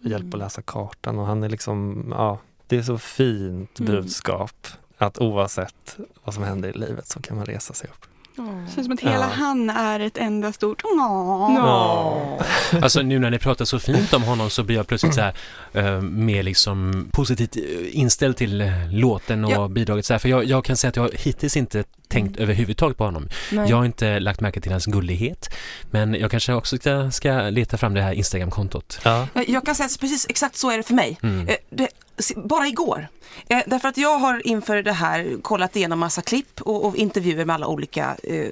hjälp 0.00 0.34
att 0.34 0.40
läsa 0.40 0.62
kartan. 0.62 1.18
Och 1.18 1.26
han 1.26 1.42
är 1.42 1.48
liksom, 1.48 2.06
ja, 2.16 2.38
det 2.66 2.76
är 2.76 2.82
så 2.82 2.98
fint 2.98 3.80
Mm. 3.80 3.92
budskap. 3.92 4.66
Att 4.98 5.18
oavsett 5.18 5.96
vad 6.24 6.34
som 6.34 6.42
händer 6.44 6.68
i 6.68 6.72
livet 6.72 7.06
så 7.06 7.20
kan 7.22 7.36
man 7.36 7.46
resa 7.46 7.74
sig 7.74 7.90
upp. 7.90 8.06
Det 8.36 8.72
känns 8.74 8.86
som 8.86 8.92
att 8.92 9.00
hela 9.00 9.14
Ja. 9.14 9.30
han 9.34 9.70
är 9.70 10.00
ett 10.00 10.18
enda 10.18 10.52
stort 10.52 10.82
åh. 10.84 11.54
Ja. 11.56 12.38
Alltså 12.82 13.02
nu 13.02 13.18
när 13.18 13.30
ni 13.30 13.38
pratar 13.38 13.64
så 13.64 13.78
fint 13.78 14.12
om 14.12 14.22
honom 14.22 14.50
så 14.50 14.62
blir 14.62 14.76
jag 14.76 14.86
plötsligt 14.86 15.14
så 15.14 15.20
här 15.20 15.34
eh, 15.72 16.00
mer 16.00 16.42
liksom 16.42 17.08
positivt 17.12 17.56
eh, 17.56 17.62
inställd 17.98 18.36
till 18.36 18.60
eh, 18.60 18.68
låten 18.92 19.44
och 19.44 19.50
Ja. 19.52 19.68
bidraget 19.68 20.06
så 20.06 20.14
här. 20.14 20.18
För 20.18 20.28
jag, 20.28 20.44
jag 20.44 20.64
kan 20.64 20.76
säga 20.76 20.88
att 20.88 20.96
jag 20.96 21.02
har 21.02 21.10
hittills 21.14 21.56
inte 21.56 21.84
tänkt 22.08 22.36
överhuvudtaget 22.40 22.96
på 22.96 23.04
honom. 23.04 23.28
Nej. 23.52 23.70
Jag 23.70 23.76
har 23.76 23.84
inte 23.84 24.20
lagt 24.20 24.40
märke 24.40 24.60
till 24.60 24.72
hans 24.72 24.86
gullighet. 24.86 25.50
Men 25.90 26.14
jag 26.14 26.30
kanske 26.30 26.52
också 26.52 26.76
ska, 26.76 27.10
ska 27.10 27.32
leta 27.50 27.76
fram 27.76 27.94
det 27.94 28.02
här 28.02 28.12
Instagram-kontot. 28.12 29.00
Ja. 29.04 29.26
Jag 29.46 29.64
kan 29.66 29.74
säga 29.74 29.86
att 29.86 30.00
precis 30.00 30.26
exakt 30.28 30.56
så 30.56 30.70
är 30.70 30.76
det 30.76 30.82
för 30.82 30.94
mig. 30.94 31.18
Mm. 31.22 31.48
Eh, 31.48 31.54
Det, 31.70 31.88
bara 32.36 32.66
igår. 32.68 33.08
Eh, 33.48 33.62
därför 33.66 33.88
att 33.88 33.96
jag 33.96 34.18
har 34.18 34.46
inför 34.46 34.82
det 34.82 34.92
här 34.92 35.36
kollat 35.42 35.76
igenom 35.76 35.98
massa 35.98 36.22
klipp 36.22 36.60
och, 36.60 36.84
och 36.84 36.96
intervjuer 36.96 37.44
med 37.44 37.54
alla 37.54 37.66
olika 37.66 38.16
eh, 38.22 38.46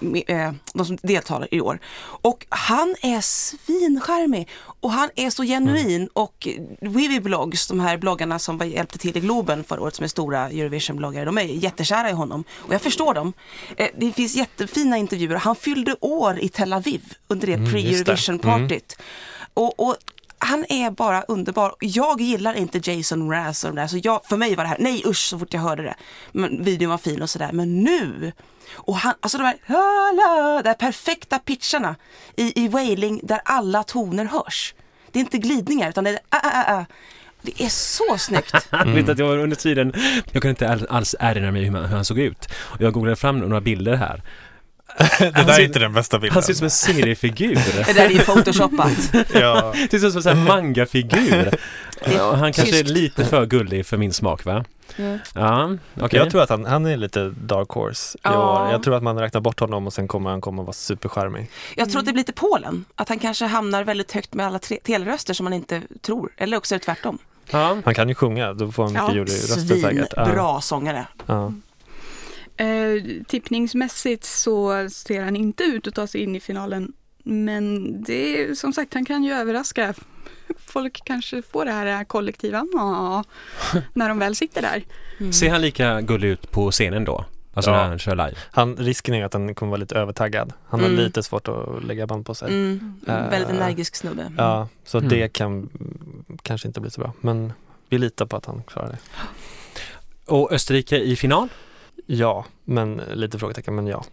med, 0.00 0.22
eh, 0.26 0.52
de 0.74 0.86
som 0.86 0.98
deltar 1.02 1.48
i 1.54 1.60
år. 1.60 1.78
Och 2.02 2.46
han 2.48 2.94
är 3.02 3.20
svincharmig 3.20 4.48
och 4.80 4.90
han 4.92 5.10
är 5.16 5.30
så 5.30 5.42
genuin 5.42 6.08
och 6.12 6.48
Vivi 6.80 7.20
Blogs, 7.20 7.66
de 7.68 7.80
här 7.80 7.96
bloggarna 7.96 8.38
som 8.38 8.58
var- 8.58 8.66
hjälpte 8.66 8.98
till 8.98 9.16
i 9.16 9.20
Globen 9.20 9.64
förra 9.64 9.80
året 9.80 9.94
som 9.94 10.04
är 10.04 10.08
stora 10.08 10.50
Eurovision-bloggare, 10.50 11.24
de 11.24 11.38
är 11.38 11.42
jättekära 11.42 12.10
i 12.10 12.12
honom. 12.12 12.44
Och 12.52 12.74
jag 12.74 12.82
förstår 12.82 13.14
dem. 13.14 13.32
Eh, 13.76 13.88
det 13.98 14.12
finns 14.12 14.34
jättefina 14.34 14.96
intervjuer. 14.98 15.36
Han 15.36 15.56
fyllde 15.56 15.96
år 16.00 16.38
i 16.38 16.48
Tel 16.48 16.72
Aviv 16.72 17.02
under 17.28 17.46
det 17.46 17.52
Mm, 17.52 17.64
det. 17.64 17.70
pre-Eurovision-partyt. 17.78 18.96
Och, 19.54 19.80
och 19.80 19.96
han 20.42 20.64
är 20.68 20.90
bara 20.90 21.22
underbar. 21.22 21.74
Jag 21.80 22.20
gillar 22.20 22.54
inte 22.54 22.90
Jason 22.90 23.26
Mraz 23.26 23.64
och 23.64 23.70
de 23.70 23.80
där, 23.80 23.86
så 23.86 23.98
jag, 24.02 24.20
för 24.24 24.36
mig 24.36 24.56
var 24.56 24.64
det 24.64 24.68
här, 24.68 24.76
nej 24.80 25.02
usch 25.06 25.16
så 25.28 25.38
fort 25.38 25.54
jag 25.54 25.60
hörde 25.60 25.82
det. 25.82 25.94
Men 26.32 26.64
videon 26.64 26.90
var 26.90 26.98
fin 26.98 27.22
och 27.22 27.30
sådär, 27.30 27.50
men 27.52 27.80
nu! 27.84 28.32
Och 28.74 28.96
han, 28.96 29.14
alltså 29.20 29.38
de 29.38 29.44
här, 29.44 29.56
"Hala", 29.66 30.62
de 30.62 30.68
här 30.68 30.74
perfekta 30.74 31.38
pitcharna 31.38 31.96
i, 32.36 32.64
i 32.64 32.68
wailing 32.68 33.20
där 33.22 33.40
alla 33.44 33.82
toner 33.82 34.24
hörs. 34.24 34.74
Det 35.12 35.18
är 35.18 35.20
inte 35.20 35.38
glidningar 35.38 35.88
utan 35.88 36.04
det 36.04 36.10
är 36.10 36.18
ah, 36.28 36.40
ah, 36.42 36.64
ah. 36.66 36.74
ah. 36.74 36.84
Det 37.42 37.62
är 37.62 37.68
så 37.68 38.18
snyggt. 38.18 38.68
Mm. 38.72 39.10
att 39.10 39.18
jag 39.18 39.26
var 39.26 39.38
under 39.38 39.56
tiden, 39.56 39.92
jag 40.32 40.42
kunde 40.42 40.48
inte 40.48 40.86
alls 40.90 41.14
erinra 41.20 41.50
mig 41.50 41.64
hur, 41.64 41.70
man, 41.70 41.84
hur 41.84 41.96
han 41.96 42.04
såg 42.04 42.18
ut. 42.18 42.48
Och 42.54 42.80
jag 42.80 42.92
googlade 42.92 43.16
fram 43.16 43.38
några 43.38 43.60
bilder 43.60 43.94
här. 43.94 44.22
Det 45.18 45.30
där 45.30 45.60
är 45.60 45.64
inte 45.64 45.78
den 45.78 45.92
bästa 45.92 46.18
bilden. 46.18 46.34
Han 46.34 46.42
ser 46.42 46.50
ut 46.52 46.56
som 46.58 46.64
en 46.64 46.70
seriefigur. 46.70 47.54
Det 47.86 47.92
där 47.92 48.04
är 48.06 48.10
ju 48.10 48.18
photoshopat. 48.18 49.12
ja. 49.34 49.74
Det 49.90 50.00
ser 50.00 50.06
ut 50.06 50.12
som 50.12 50.16
en 50.18 50.22
sån 50.22 50.36
här 50.36 50.46
mangafigur. 50.48 51.54
Och 52.30 52.38
han 52.38 52.52
kanske 52.52 52.78
är 52.78 52.84
lite 52.84 53.24
för 53.24 53.46
gullig 53.46 53.86
för 53.86 53.96
min 53.96 54.12
smak 54.12 54.44
va? 54.44 54.64
Ja. 54.96 55.18
Ja, 55.34 55.76
okej. 56.00 56.18
Jag 56.18 56.30
tror 56.30 56.42
att 56.42 56.48
han, 56.50 56.64
han 56.64 56.86
är 56.86 56.96
lite 56.96 57.28
dark 57.30 57.68
horse 57.70 58.18
i 58.18 58.20
Ja. 58.22 58.62
år. 58.66 58.72
Jag 58.72 58.82
tror 58.82 58.94
att 58.94 59.02
man 59.02 59.18
räknar 59.18 59.40
bort 59.40 59.60
honom 59.60 59.86
och 59.86 59.92
sen 59.92 60.08
kommer 60.08 60.30
han 60.30 60.40
komma 60.40 60.62
vara 60.62 60.72
supercharmig. 60.72 61.50
Jag 61.76 61.90
tror 61.90 61.98
att 62.00 62.06
det 62.06 62.12
blir 62.12 62.20
lite 62.20 62.32
Polen, 62.32 62.84
att 62.94 63.08
han 63.08 63.18
kanske 63.18 63.44
hamnar 63.44 63.84
väldigt 63.84 64.12
högt 64.12 64.34
med 64.34 64.46
alla 64.46 64.58
teleröster 64.58 65.34
som 65.34 65.44
man 65.44 65.52
inte 65.52 65.82
tror. 66.00 66.32
Eller 66.36 66.56
också 66.56 66.74
är 66.74 66.78
det 66.78 66.84
tvärtom. 66.84 67.18
Ja. 67.50 67.76
Han 67.84 67.94
kan 67.94 68.08
ju 68.08 68.14
sjunga, 68.14 68.52
då 68.52 68.72
får 68.72 68.82
han 68.82 68.92
mycket 68.92 69.08
Ja, 69.08 69.14
juryröster 69.14 69.76
säkert. 69.80 70.12
Ja. 70.16 70.24
Svinbra 70.24 70.60
sångare. 70.60 71.06
Ja. 71.26 71.52
Eh, 72.56 73.02
tippningsmässigt 73.28 74.24
så 74.24 74.88
ser 74.90 75.22
han 75.22 75.36
inte 75.36 75.64
ut 75.64 75.86
att 75.86 75.94
ta 75.94 76.06
sig 76.06 76.20
in 76.22 76.36
i 76.36 76.40
finalen. 76.40 76.92
Men 77.24 78.02
det 78.02 78.40
är 78.42 78.54
som 78.54 78.72
sagt, 78.72 78.94
han 78.94 79.04
kan 79.04 79.24
ju 79.24 79.32
överraska. 79.32 79.94
Folk 80.66 81.00
kanske 81.04 81.42
får 81.42 81.64
det 81.64 81.72
här 81.72 82.04
kollektiva 82.04 82.66
när 83.92 84.08
de 84.08 84.18
väl 84.18 84.34
sitter 84.36 84.62
där. 84.62 84.84
Ser 85.32 85.50
han 85.50 85.60
lika 85.60 86.00
gullig 86.00 86.28
ut 86.28 86.50
på 86.50 86.70
scenen 86.70 87.04
då? 87.04 87.24
Alltså 87.54 87.70
Ja. 87.70 87.76
när 87.76 87.88
han 87.88 87.98
kör 87.98 88.16
live? 88.16 88.34
Han, 88.50 88.76
risken 88.76 89.14
är 89.14 89.24
att 89.24 89.32
han 89.32 89.54
kommer 89.54 89.70
vara 89.70 89.80
lite 89.80 89.94
övertaggad. 89.94 90.52
Han 90.68 90.80
har 90.80 90.88
Mm. 90.88 91.00
lite 91.00 91.22
svårt 91.22 91.48
att 91.48 91.84
lägga 91.84 92.06
band 92.06 92.26
på 92.26 92.34
sig. 92.34 92.48
Mm. 92.48 92.94
Eh, 93.08 93.30
Väldigt 93.30 93.50
energisk 93.50 93.96
snubbe. 93.96 94.32
Ja, 94.38 94.68
så 94.84 94.98
Mm. 94.98 95.10
det 95.10 95.28
kan 95.32 95.52
mm, 95.52 96.24
kanske 96.42 96.68
inte 96.68 96.80
bli 96.80 96.90
så 96.90 97.00
bra. 97.00 97.12
Men 97.20 97.52
vi 97.88 97.98
litar 97.98 98.26
på 98.26 98.36
att 98.36 98.46
han 98.46 98.62
klarar 98.62 98.88
det. 98.88 98.98
Och 100.26 100.52
Österrike 100.52 100.96
i 100.98 101.16
final? 101.16 101.48
Ja, 102.06 102.44
men 102.64 102.96
lite 102.96 103.38
frågetecken, 103.38 103.74
men 103.74 103.86
ja. 103.86 104.04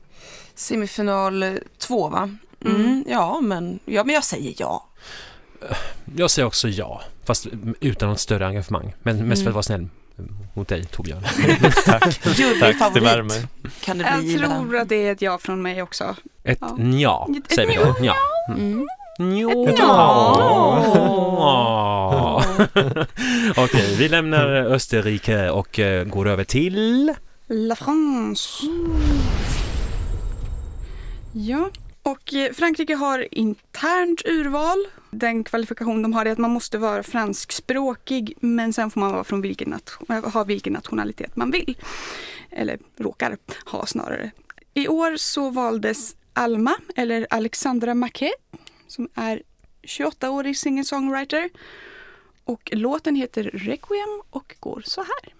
Semifinal 0.56 1.60
två 1.78 2.10
va? 2.10 2.36
Mm. 2.66 2.76
Mm. 2.82 3.04
Ja, 3.08 3.42
men, 3.42 3.80
ja, 3.86 4.04
men 4.04 4.16
jag 4.16 4.24
säger 4.24 4.54
ja. 4.58 4.86
Jag 6.16 6.32
säger 6.32 6.46
också 6.46 6.68
ja, 6.68 7.02
fast 7.26 7.48
utan 7.80 8.10
något 8.10 8.20
större 8.20 8.48
engagemang. 8.48 8.94
Men 9.04 9.28
mest 9.28 9.42
för 9.44 9.50
att 9.50 9.54
vara 9.56 9.64
snäll 9.64 9.88
mot 10.54 10.68
dig 10.68 10.86
Torbjörn. 10.86 11.24
Tack, 11.86 12.20
tack, 12.80 12.94
det 12.94 13.00
värmer. 13.00 13.48
kan 13.82 13.98
det 13.98 14.18
bli. 14.22 14.34
Jag 14.36 14.50
tror 14.50 14.78
att 14.78 14.90
det 14.90 15.08
är 15.08 15.12
ett 15.12 15.22
ja 15.22 15.38
från 15.38 15.62
mig 15.62 15.82
också. 15.82 16.16
Ett 16.44 16.58
Ja. 16.62 16.76
nja, 16.78 17.28
Ett 17.46 17.56
säger 17.56 17.70
vi 17.70 17.76
då. 17.76 17.96
Ja. 18.02 18.16
Mm. 18.50 18.88
Nja. 19.20 19.70
Ett 19.70 19.80
Ja. 19.80 20.36
Okej, 23.58 23.96
vi 23.98 24.10
lämnar 24.10 24.46
Österrike 24.48 25.50
och 25.50 25.80
eh, 25.80 26.04
går 26.06 26.28
över 26.28 26.44
till... 26.44 27.14
La 27.52 27.76
France. 27.76 28.66
Ja, 31.34 31.70
och 32.04 32.34
eh, 32.34 32.54
Frankrike 32.54 32.96
har 32.96 33.28
internt 33.32 34.22
urval. 34.26 34.88
Den 35.12 35.44
kvalifikation 35.44 36.02
de 36.02 36.14
har 36.14 36.26
är 36.26 36.32
att 36.32 36.38
man 36.38 36.52
måste 36.52 36.78
vara 36.78 37.04
franskspråkig 37.04 38.34
men 38.40 38.74
sen 38.74 38.92
får 38.92 39.00
man 39.00 39.12
vara 39.12 39.24
från 39.24 39.42
vilken 39.42 39.74
eh, 40.10 40.30
ha 40.34 40.44
vilken 40.44 40.74
nationalitet 40.74 41.36
man 41.36 41.52
vill. 41.52 41.78
Eller 42.50 42.80
råkar 42.98 43.38
ha 43.66 43.86
snarare. 43.86 44.32
I 44.74 44.88
år 44.88 45.18
så 45.18 45.50
valdes 45.50 46.16
Alma, 46.34 46.76
eller 46.96 47.28
Alexandra 47.30 47.94
Maquet, 47.94 48.34
som 48.88 49.10
är 49.16 49.42
28-årig 49.84 50.58
singer-songwriter. 50.58 51.50
Och 52.44 52.70
låten 52.74 53.16
heter 53.16 53.44
Requiem 53.44 54.22
och 54.30 54.56
går 54.60 54.82
så 54.86 55.02
här. 55.02 55.34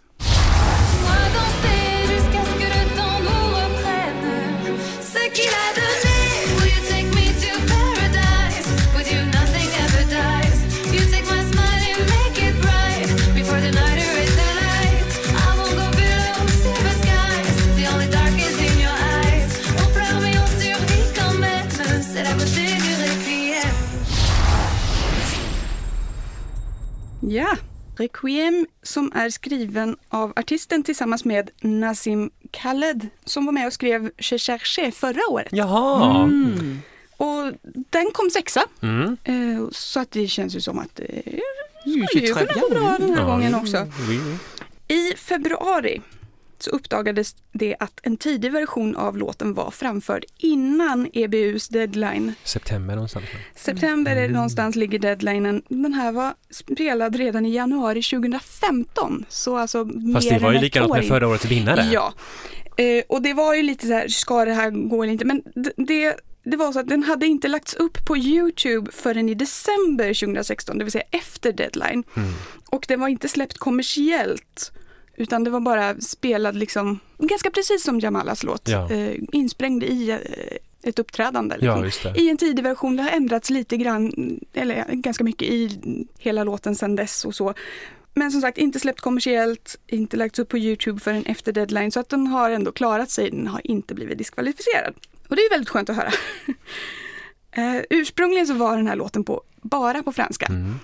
Ja, 27.22 27.56
Requiem 27.98 28.68
som 28.84 29.12
är 29.16 29.30
skriven 29.30 29.98
av 30.10 30.34
artisten 30.36 30.84
tillsammans 30.84 31.26
med 31.26 31.50
Nassim 31.62 32.32
Khaled 32.52 33.08
som 33.26 33.46
var 33.46 33.54
med 33.54 33.68
och 33.68 33.74
skrev 33.74 34.12
Che 34.18 34.38
Cherche 34.38 34.92
förra 34.92 35.20
året. 35.30 35.48
Jaha! 35.52 36.24
Mm. 36.24 36.80
Och 37.18 37.52
den 37.90 38.12
kom 38.14 38.30
sexa. 38.30 38.64
Mm. 38.82 39.18
Eh, 39.24 39.68
Så 39.72 40.00
att 40.00 40.12
det 40.12 40.28
känns 40.28 40.56
ju 40.56 40.62
som 40.62 40.80
att 40.80 40.96
det 40.96 41.18
är 41.26 42.08
skulle 42.08 42.28
ju 42.28 42.34
kunna 42.34 42.54
gå 42.54 42.70
bra 42.70 42.96
den 43.00 43.14
här 43.14 43.22
Ja. 43.22 43.26
gången 43.28 43.56
också. 43.56 43.88
I 44.88 45.14
februari 45.18 46.02
så 46.64 46.70
uppdagades 46.70 47.36
det 47.52 47.76
att 47.80 48.00
en 48.04 48.18
tidig 48.18 48.52
version 48.52 48.96
av 48.96 49.18
låten 49.18 49.54
var 49.54 49.72
framförd 49.72 50.26
innan 50.38 51.10
EBUs 51.14 51.68
deadline. 51.68 52.34
September 52.44 52.96
någonstans. 52.96 53.26
September 53.56 54.16
det 54.16 54.28
någonstans 54.28 54.76
ligger 54.76 55.00
deadlinen. 55.00 55.62
Den 55.68 55.94
här 55.94 56.12
var 56.12 56.34
spelad 56.50 57.16
redan 57.16 57.46
i 57.46 57.54
januari 57.54 58.02
2015. 58.02 59.26
Så 59.30 59.58
alltså 59.58 59.86
Fast 59.86 60.32
mer 60.32 60.40
det 60.40 60.46
var 60.46 60.54
ju 60.54 60.60
likadant 60.60 60.94
med 60.94 61.08
förra 61.08 61.28
årets 61.28 61.46
vinnare. 61.46 61.90
Ja, 61.92 62.14
eh, 62.78 63.04
och 63.10 63.22
det 63.22 63.34
var 63.34 63.54
ju 63.54 63.64
lite 63.64 63.88
så 63.88 63.94
här, 63.94 64.08
ska 64.08 64.46
det 64.46 64.54
här 64.54 64.72
gå 64.90 65.04
eller 65.04 65.14
inte? 65.14 65.26
Men 65.26 65.44
det, 65.78 66.16
det 66.44 66.58
var 66.58 66.72
så 66.72 66.80
att 66.80 66.88
den 66.88 67.04
hade 67.04 67.26
inte 67.26 67.48
lagts 67.48 67.74
upp 67.74 68.06
på 68.06 68.18
Youtube 68.18 68.92
förrän 68.92 69.30
i 69.30 69.34
december 69.34 70.14
2016, 70.14 70.78
det 70.78 70.84
vill 70.84 70.92
säga 70.92 71.04
efter 71.12 71.54
deadline. 71.54 72.04
Mm. 72.16 72.30
Och 72.70 72.86
den 72.88 73.00
var 73.00 73.08
inte 73.08 73.28
släppt 73.28 73.58
kommersiellt, 73.58 74.72
utan 75.20 75.44
det 75.44 75.50
var 75.50 75.60
bara 75.60 75.96
spelad 76.02 76.56
liksom, 76.56 77.00
ganska 77.18 77.52
precis 77.52 77.84
som 77.84 78.00
Jamalas 78.00 78.44
låt, 78.44 78.68
Ja. 78.70 78.92
eh, 78.92 79.16
insprängd 79.32 79.84
i 79.84 80.10
eh, 80.10 80.18
ett 80.90 81.00
uppträdande. 81.00 81.56
Ja, 81.62 81.82
Liksom. 81.82 82.14
det. 82.14 82.20
I 82.20 82.30
en 82.30 82.38
tidig 82.38 82.64
version, 82.64 82.96
det 82.96 83.04
har 83.04 83.10
ändrats 83.10 83.50
lite 83.50 83.78
grann, 83.78 84.14
eller 84.54 84.86
ganska 84.90 85.24
mycket 85.24 85.48
i 85.48 85.80
hela 86.20 86.44
låten 86.44 86.76
sedan 86.76 86.96
dess 86.96 87.26
och 87.26 87.36
så. 87.36 87.54
Men 88.14 88.32
som 88.32 88.42
sagt, 88.42 88.58
inte 88.58 88.80
släppt 88.80 89.02
kommersiellt, 89.02 89.80
inte 89.88 90.18
lagts 90.18 90.40
upp 90.40 90.50
på 90.50 90.58
Youtube 90.58 91.00
förrän 91.00 91.26
efter 91.26 91.52
deadline, 91.52 91.92
så 91.92 92.00
att 92.00 92.10
den 92.10 92.28
har 92.28 92.50
ändå 92.50 92.72
klarat 92.72 93.10
sig, 93.10 93.30
den 93.32 93.48
har 93.48 93.62
inte 93.64 93.94
blivit 93.96 94.18
diskvalificerad. 94.18 94.94
Och 95.30 95.36
det 95.36 95.42
är 95.42 95.50
väldigt 95.50 95.70
skönt 95.70 95.90
att 95.90 95.96
höra. 95.96 96.12
eh, 97.52 97.82
ursprungligen 97.90 98.48
så 98.48 98.54
var 98.54 98.78
den 98.78 98.88
här 98.88 98.96
låten 98.96 99.24
på, 99.24 99.42
bara 99.62 100.04
på 100.04 100.12
franska. 100.12 100.46
Mm. 100.46 100.76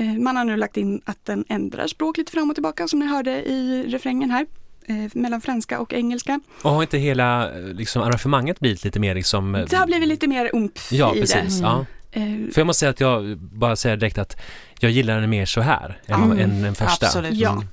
Eh, 0.00 0.06
man 0.06 0.36
har 0.36 0.44
nu 0.44 0.56
lagt 0.56 0.76
in 0.76 1.00
att 1.04 1.24
den 1.24 1.44
ändrar 1.48 1.86
språk 1.86 2.16
lite 2.18 2.32
fram 2.32 2.48
och 2.50 2.56
tillbaka, 2.56 2.88
som 2.88 2.98
ni 2.98 3.06
hörde 3.06 3.30
i 3.30 3.84
refrängen 3.88 4.30
här, 4.30 4.46
eh, 4.86 4.96
mellan 5.12 5.40
franska 5.40 5.80
och 5.80 5.92
engelska. 5.92 6.40
Och 6.62 6.70
har 6.70 6.82
inte 6.82 6.98
hela 6.98 7.58
eh, 7.58 7.64
liksom, 7.66 8.02
arrangemanget 8.02 8.60
blivit 8.60 8.84
lite 8.84 9.00
mer 9.00 9.14
liksom... 9.14 9.64
Det 9.70 9.76
har 9.76 9.86
blivit 9.86 10.08
lite 10.08 10.26
mer 10.28 10.50
umf 10.52 10.92
Ja, 10.92 11.14
i 11.16 11.20
precis. 11.20 11.58
det. 11.60 11.62
Ja. 11.66 11.86
Eh, 12.12 12.22
För 12.52 12.60
jag 12.60 12.66
måste 12.66 12.80
säga 12.80 12.90
att 12.90 13.00
jag 13.00 13.38
bara 13.38 13.76
säger 13.76 13.96
direkt 13.96 14.18
att 14.18 14.36
jag 14.80 14.90
gillar 14.90 15.20
den 15.20 15.30
mer 15.30 15.46
så 15.46 15.60
här 15.60 16.00
än, 16.06 16.22
Mm. 16.22 16.38
än 16.38 16.62
den 16.62 16.74
första. 16.74 17.06
Absolut. 17.06 17.34
Ja. 17.34 17.52
Mm. 17.52 17.64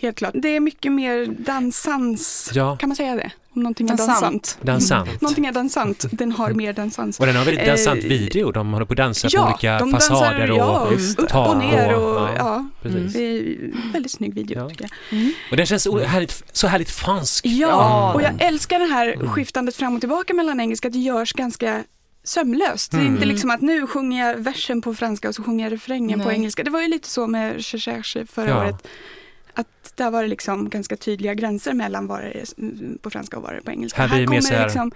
Helt 0.00 0.16
klart. 0.18 0.34
Det 0.34 0.48
är 0.48 0.60
mycket 0.60 0.92
mer 0.92 1.26
dansans. 1.26 2.50
Ja, 2.54 2.76
Kan 2.76 2.88
man 2.88 2.96
säga 2.96 3.14
det? 3.14 3.30
Om 3.56 3.62
någonting 3.62 3.86
är 3.90 3.96
Dansant. 3.96 4.20
dansant. 4.20 4.58
dansant. 4.62 5.20
Någonting 5.20 5.46
är 5.46 5.52
dansant. 5.52 6.04
Den 6.12 6.32
har 6.32 6.50
mer 6.52 6.72
dansans. 6.72 7.20
Och 7.20 7.26
den 7.26 7.36
har 7.36 7.44
väldigt 7.44 7.66
dansant 7.66 8.02
Eh, 8.04 8.08
video. 8.08 8.52
De 8.52 8.72
håller 8.72 8.86
på 8.86 8.92
att 8.92 8.96
dansa 8.96 9.28
på 9.28 9.36
Ja, 9.36 9.48
olika 9.48 9.78
de 9.78 9.92
fasader 9.92 10.38
dansar 10.38 10.50
och 10.50 10.58
ja, 10.58 10.88
upp 11.18 11.34
och 11.50 11.56
ner. 11.56 11.94
och- 11.94 12.14
Och, 12.22 12.28
ja. 12.28 12.34
ja. 12.38 12.68
Precis. 12.82 13.12
Det 13.12 13.22
är 13.22 13.92
väldigt 13.92 14.12
snygg 14.12 14.34
video 14.34 14.58
Ja. 14.58 14.68
tycker 14.68 14.88
jag. 15.10 15.30
Och 15.50 15.56
den 15.56 15.66
känns 15.66 15.86
härligt, 16.06 16.44
så 16.52 16.66
härligt 16.66 16.90
fransk. 16.90 17.46
Ja, 17.46 18.12
och 18.14 18.22
jag 18.22 18.42
älskar 18.42 18.78
det 18.78 18.84
här 18.84 19.12
Mm. 19.12 19.28
skiftandet 19.30 19.76
fram 19.76 19.94
och 19.94 20.00
tillbaka 20.00 20.34
mellan 20.34 20.60
engelska. 20.60 20.88
Det 20.90 20.98
görs 20.98 21.32
ganska 21.32 21.82
sömlöst. 22.24 22.90
Det 22.90 22.96
är 22.96 23.00
Mm. 23.00 23.14
inte 23.14 23.26
liksom 23.26 23.50
att 23.50 23.60
nu 23.60 23.86
sjunger 23.86 24.28
jag 24.28 24.36
versen 24.36 24.82
på 24.82 24.94
franska 24.94 25.28
och 25.28 25.34
så 25.34 25.42
sjunger 25.42 25.64
jag 25.64 25.72
refrängen 25.72 26.20
på 26.20 26.26
Nej. 26.26 26.34
engelska. 26.36 26.62
Det 26.64 26.70
var 26.70 26.80
ju 26.80 26.88
lite 26.88 27.08
så 27.08 27.26
med 27.26 27.64
Cherche 27.64 28.26
förra 28.32 28.48
Ja. 28.48 28.58
året. 28.60 28.88
Där 29.94 30.10
var 30.10 30.22
det 30.22 30.28
liksom 30.28 30.68
ganska 30.70 30.96
tydliga 30.96 31.34
gränser 31.34 31.74
mellan 31.74 32.06
vad 32.06 32.20
det 32.20 32.30
är 32.40 32.44
på 32.98 33.10
franska 33.10 33.36
och 33.36 33.42
vad 33.42 33.52
det 33.52 33.56
är 33.56 33.60
på 33.60 33.70
engelska. 33.70 34.00
Här 34.02 34.08
blir 34.08 34.20
det 34.26 34.30
mer 34.30 34.40
så 34.40 34.54
här- 34.54 34.64
liksom, 34.64 34.90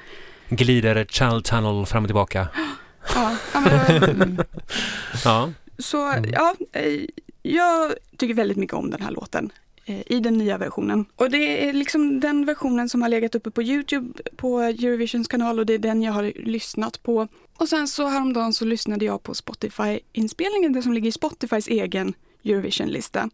Glider 0.48 1.04
child 1.08 1.44
tunnel 1.44 1.86
fram 1.86 2.04
och 2.04 2.08
tillbaka. 2.08 2.48
ja, 3.14 3.36
ja, 3.54 3.60
men, 3.60 4.42
Ja. 5.24 5.52
Så 5.78 6.06
Mm. 6.12 6.30
ja, 6.32 6.54
eh, 6.72 7.00
jag 7.42 7.92
tycker 8.16 8.34
väldigt 8.34 8.56
mycket 8.56 8.74
om 8.76 8.90
den 8.90 9.02
här 9.02 9.10
låten 9.10 9.52
eh, 9.84 10.00
i 10.12 10.20
den 10.20 10.38
nya 10.38 10.58
versionen. 10.58 11.04
Och 11.16 11.30
det 11.30 11.68
är 11.68 11.72
liksom 11.72 12.20
den 12.20 12.44
versionen 12.44 12.88
som 12.88 13.02
har 13.02 13.08
legat 13.08 13.34
uppe 13.34 13.50
på 13.50 13.62
Youtube 13.62 14.22
på 14.36 14.58
Eurovisions 14.60 15.28
kanal 15.28 15.58
och 15.58 15.66
det 15.66 15.74
är 15.74 15.78
den 15.78 16.02
jag 16.02 16.12
har 16.12 16.32
lyssnat 16.44 17.02
på. 17.02 17.28
Och 17.56 17.68
sen 17.68 17.88
så 17.88 18.06
häromdagen 18.08 18.52
så 18.52 18.64
lyssnade 18.64 19.04
jag 19.04 19.22
på 19.22 19.34
Spotify-inspelningen, 19.34 20.72
det 20.72 20.82
som 20.82 20.92
ligger 20.92 21.08
i 21.08 21.12
Spotifys 21.12 21.68
egen 21.68 22.14
Eurovision-lista. 22.44 23.30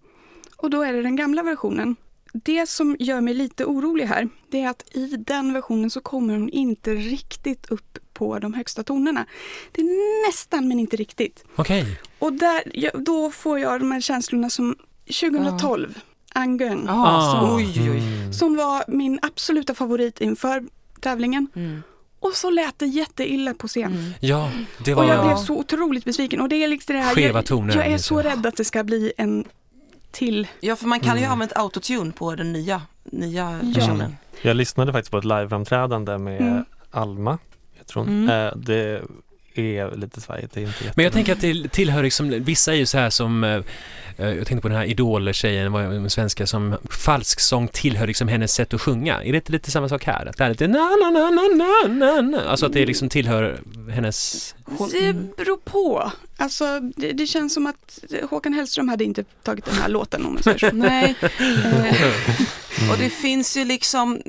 Och 0.64 0.70
då 0.70 0.82
är 0.82 0.92
det 0.92 1.02
den 1.02 1.16
gamla 1.16 1.42
versionen. 1.42 1.96
Det 2.32 2.68
som 2.68 2.96
gör 2.98 3.20
mig 3.20 3.34
lite 3.34 3.64
orolig 3.64 4.04
här, 4.06 4.28
det 4.50 4.60
är 4.60 4.68
att 4.68 4.84
i 4.96 5.06
den 5.16 5.52
versionen 5.52 5.90
så 5.90 6.00
kommer 6.00 6.34
hon 6.34 6.48
inte 6.48 6.94
riktigt 6.94 7.66
upp 7.70 7.98
på 8.12 8.38
de 8.38 8.54
högsta 8.54 8.82
tonerna. 8.82 9.26
Det 9.72 9.80
är 9.80 10.26
nästan 10.28 10.68
men 10.68 10.80
inte 10.80 10.96
riktigt. 10.96 11.44
Okej. 11.56 12.00
Och 12.18 12.32
där, 12.32 12.90
då 13.04 13.30
får 13.30 13.58
jag 13.58 13.80
de 13.80 13.92
här 13.92 14.00
känslorna 14.00 14.50
som 14.50 14.76
2012, 15.20 15.98
Angön, 16.34 16.88
Ah. 16.88 17.32
som, 17.40 17.56
Oj, 17.56 17.90
oj. 17.90 17.98
Mm. 17.98 18.32
som 18.32 18.56
var 18.56 18.84
min 18.88 19.18
absoluta 19.22 19.74
favorit 19.74 20.20
inför 20.20 20.64
tävlingen. 21.00 21.46
Mm. 21.56 21.82
Och 22.20 22.32
så 22.34 22.50
lät 22.50 22.78
det 22.78 22.86
jätteilla 22.86 23.54
på 23.54 23.68
scen. 23.68 23.92
Mm. 23.92 24.10
Ja, 24.20 24.50
det 24.84 24.94
Och 24.94 25.04
jag 25.04 25.16
var... 25.16 25.24
blev 25.26 25.36
så 25.36 25.56
otroligt 25.58 26.04
besviken. 26.04 26.40
Och 26.40 26.48
det 26.48 26.56
är 26.64 26.68
liksom 26.68 26.94
det 26.96 27.02
här, 27.02 27.14
Skeva 27.14 27.38
jag, 27.38 27.46
toner, 27.46 27.76
jag 27.76 27.86
är 27.86 27.90
liksom. 27.90 28.16
så 28.22 28.28
rädd 28.28 28.46
att 28.46 28.56
det 28.56 28.64
ska 28.64 28.84
bli 28.84 29.12
en 29.16 29.44
till. 30.14 30.48
Ja, 30.60 30.76
för 30.76 30.86
man 30.86 31.00
kan 31.00 31.12
ju 31.12 31.18
Mm. 31.18 31.24
ha 31.28 31.32
använt 31.32 31.52
autotune 31.56 32.12
på 32.12 32.34
den 32.34 32.52
nya, 32.52 32.82
nya 33.04 33.60
Ja. 33.62 33.80
versionen. 33.80 34.16
Jag 34.42 34.56
lyssnade 34.56 34.92
faktiskt 34.92 35.10
på 35.10 35.18
ett 35.18 35.24
liveframträdande 35.24 36.18
med 36.18 36.40
Mm. 36.40 36.64
Alma, 36.90 37.38
jag 37.78 37.86
tror. 37.86 38.02
Mm. 38.02 38.46
Eh, 38.46 38.52
Det 38.56 39.02
är 39.56 39.96
lite 39.96 40.20
svajigt, 40.20 40.54
det 40.54 40.60
är 40.60 40.66
inte 40.66 40.84
jätte... 40.84 40.92
Men 40.96 41.04
jag 41.04 41.12
tänker 41.12 41.32
att 41.32 41.40
det 41.40 41.68
tillhör 41.72 42.02
liksom, 42.02 42.30
vissa 42.30 42.72
är 42.72 42.76
ju 42.76 42.86
så 42.86 42.98
här 42.98 43.10
som, 43.10 43.44
eh, 43.44 43.62
jag 44.16 44.46
tänkte 44.46 44.60
på 44.60 44.68
den 44.68 44.76
här 44.76 44.84
Idol-tjejen, 44.84 45.72
var 45.72 45.80
en 45.80 46.10
svenska 46.10 46.46
som 46.46 46.76
falsk 46.90 47.40
sång 47.40 47.68
tillhör 47.68 48.06
liksom 48.06 48.28
hennes 48.28 48.52
sätt 48.52 48.74
att 48.74 48.80
sjunga. 48.80 49.22
Är 49.22 49.32
det 49.32 49.36
inte 49.36 49.52
lite 49.52 49.70
samma 49.70 49.88
sak 49.88 50.04
här? 50.04 50.26
Att 50.26 50.36
det 50.36 50.44
är 50.44 50.48
lite 50.48 50.68
na 50.68 50.78
na 50.78 51.10
na 51.10 51.30
na 51.30 51.88
na 51.88 52.20
na 52.20 52.40
Alltså 52.50 52.66
att 52.66 52.72
det 52.72 52.86
liksom 52.86 53.08
tillhör 53.08 53.58
hennes... 53.92 54.54
Det 54.92 55.36
beror 55.36 55.56
på. 55.56 56.12
Alltså, 56.36 56.80
det, 56.80 57.12
det 57.12 57.26
känns 57.26 57.54
som 57.54 57.66
att 57.66 57.98
Håkan 58.30 58.52
Hellström 58.52 58.88
hade 58.88 59.04
inte 59.04 59.24
tagit 59.42 59.64
den 59.64 59.74
här 59.74 59.88
låten 59.88 60.26
om 60.26 60.34
man 60.34 60.42
säger 60.42 60.58
så. 60.58 60.70
Nej, 60.72 61.14
Eh, 62.84 62.90
och 62.90 62.98
det 62.98 63.10
finns 63.10 63.56
ju 63.56 63.64
liksom 63.64 64.22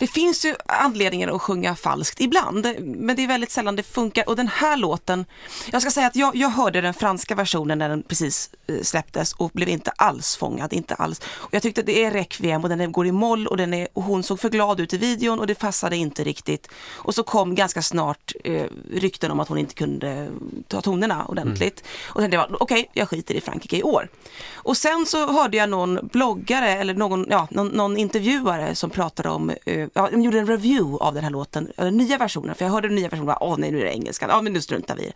det 0.00 0.06
finns 0.06 0.44
ju 0.44 0.54
anledningar 0.66 1.28
att 1.28 1.42
sjunga 1.42 1.76
falskt 1.76 2.20
ibland, 2.20 2.66
men 2.78 3.16
det 3.16 3.24
är 3.24 3.28
väldigt 3.28 3.50
sällan 3.50 3.76
det 3.76 3.82
funkar. 3.82 4.28
Och 4.28 4.36
den 4.36 4.48
här 4.48 4.76
låten, 4.76 5.24
jag 5.72 5.82
ska 5.82 5.90
säga 5.90 6.06
att 6.06 6.16
jag, 6.16 6.36
jag 6.36 6.48
hörde 6.48 6.80
den 6.80 6.94
franska 6.94 7.34
versionen 7.34 7.78
när 7.78 7.88
den 7.88 8.02
precis 8.02 8.50
eh, 8.66 8.82
släpptes 8.82 9.32
och 9.32 9.50
blev 9.50 9.68
inte 9.68 9.90
alls 9.90 10.36
fångad, 10.36 10.72
inte 10.72 10.94
alls. 10.94 11.20
Och 11.24 11.54
jag 11.54 11.62
tyckte 11.62 11.80
att 11.80 11.86
det 11.86 12.04
är 12.04 12.10
Requiem 12.10 12.62
och 12.62 12.68
den 12.68 12.92
går 12.92 13.06
i 13.06 13.12
moll 13.12 13.46
och, 13.46 13.56
den 13.56 13.74
är, 13.74 13.88
och 13.92 14.02
hon 14.02 14.22
såg 14.22 14.40
för 14.40 14.48
glad 14.48 14.80
ut 14.80 14.94
i 14.94 14.98
videon 14.98 15.38
och 15.40 15.46
det 15.46 15.54
passade 15.54 15.96
inte 15.96 16.24
riktigt. 16.24 16.68
Och 16.90 17.14
så 17.14 17.22
kom 17.22 17.54
ganska 17.54 17.82
snart 17.82 18.32
eh, 18.44 18.66
rykten 18.92 19.30
om 19.30 19.40
att 19.40 19.48
hon 19.48 19.58
inte 19.58 19.74
kunde 19.74 20.30
ta 20.68 20.80
tonerna 20.80 21.24
ordentligt. 21.26 21.84
Och 22.06 22.20
sen 22.20 22.30
det 22.30 22.36
var 22.36 22.62
okej, 22.62 22.90
jag 22.92 23.08
skiter 23.08 23.34
i 23.34 23.40
Frankrike 23.40 23.76
i 23.76 23.82
år. 23.82 24.08
Och 24.54 24.76
sen 24.76 25.06
så 25.06 25.32
hörde 25.32 25.56
jag 25.56 25.70
någon 25.70 25.98
bloggare 26.02 26.68
eller 26.68 26.94
någon, 26.94 27.26
ja, 27.30 27.48
någon, 27.50 27.68
någon 27.68 27.96
intervjuare 27.96 28.74
som 28.74 28.90
pratade 28.90 29.28
om, 29.28 29.50
eh, 29.64 29.88
ja, 29.92 30.08
de 30.10 30.22
gjorde 30.22 30.38
en 30.38 30.46
review 30.46 31.04
av 31.04 31.14
den 31.14 31.24
här 31.24 31.30
låten, 31.30 31.72
den 31.76 31.96
nya 31.96 32.18
versionen, 32.18 32.54
för 32.54 32.64
jag 32.64 32.72
hörde 32.72 32.88
den 32.88 32.94
nya 32.94 33.08
versionen, 33.08 33.28
och 33.28 33.38
bara, 33.40 33.42
åh 33.42 33.58
nej 33.58 33.70
nu 33.70 33.80
är 33.80 33.84
det 33.84 33.92
engelskan, 33.92 34.28
ja 34.30 34.42
men 34.42 34.52
nu 34.52 34.60
struntar 34.60 34.96
vi 34.96 35.02
i 35.02 35.06
det. 35.06 35.12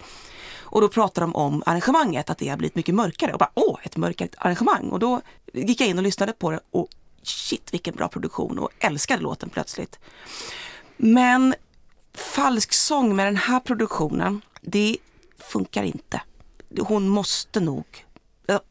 Och 0.75 0.81
då 0.81 0.89
pratade 0.89 1.25
de 1.25 1.37
om 1.37 1.63
arrangemanget, 1.67 2.31
att 2.31 2.39
det 2.39 2.49
har 2.49 2.57
blivit 2.57 2.75
mycket 2.75 2.95
mörkare 2.95 3.33
och 3.33 3.39
bara 3.39 3.51
åh, 3.55 3.79
ett 3.83 3.97
mörkare 3.97 4.29
arrangemang. 4.39 4.89
Och 4.89 4.99
då 4.99 5.21
gick 5.53 5.81
jag 5.81 5.89
in 5.89 5.99
och 5.99 6.05
lyssnade 6.05 6.33
på 6.33 6.51
det 6.51 6.61
och 6.71 6.89
shit 7.23 7.73
vilken 7.73 7.95
bra 7.95 8.09
produktion 8.09 8.59
och 8.59 8.71
älskade 8.79 9.23
låten 9.23 9.49
plötsligt. 9.49 9.99
Men 10.97 11.55
falsk 12.15 12.73
sång 12.73 13.17
med 13.17 13.27
den 13.27 13.37
här 13.37 13.61
produktionen, 13.61 14.41
det 14.61 14.97
funkar 15.39 15.83
inte. 15.83 16.21
Hon 16.81 17.09
måste 17.09 17.61
nog, 17.61 17.85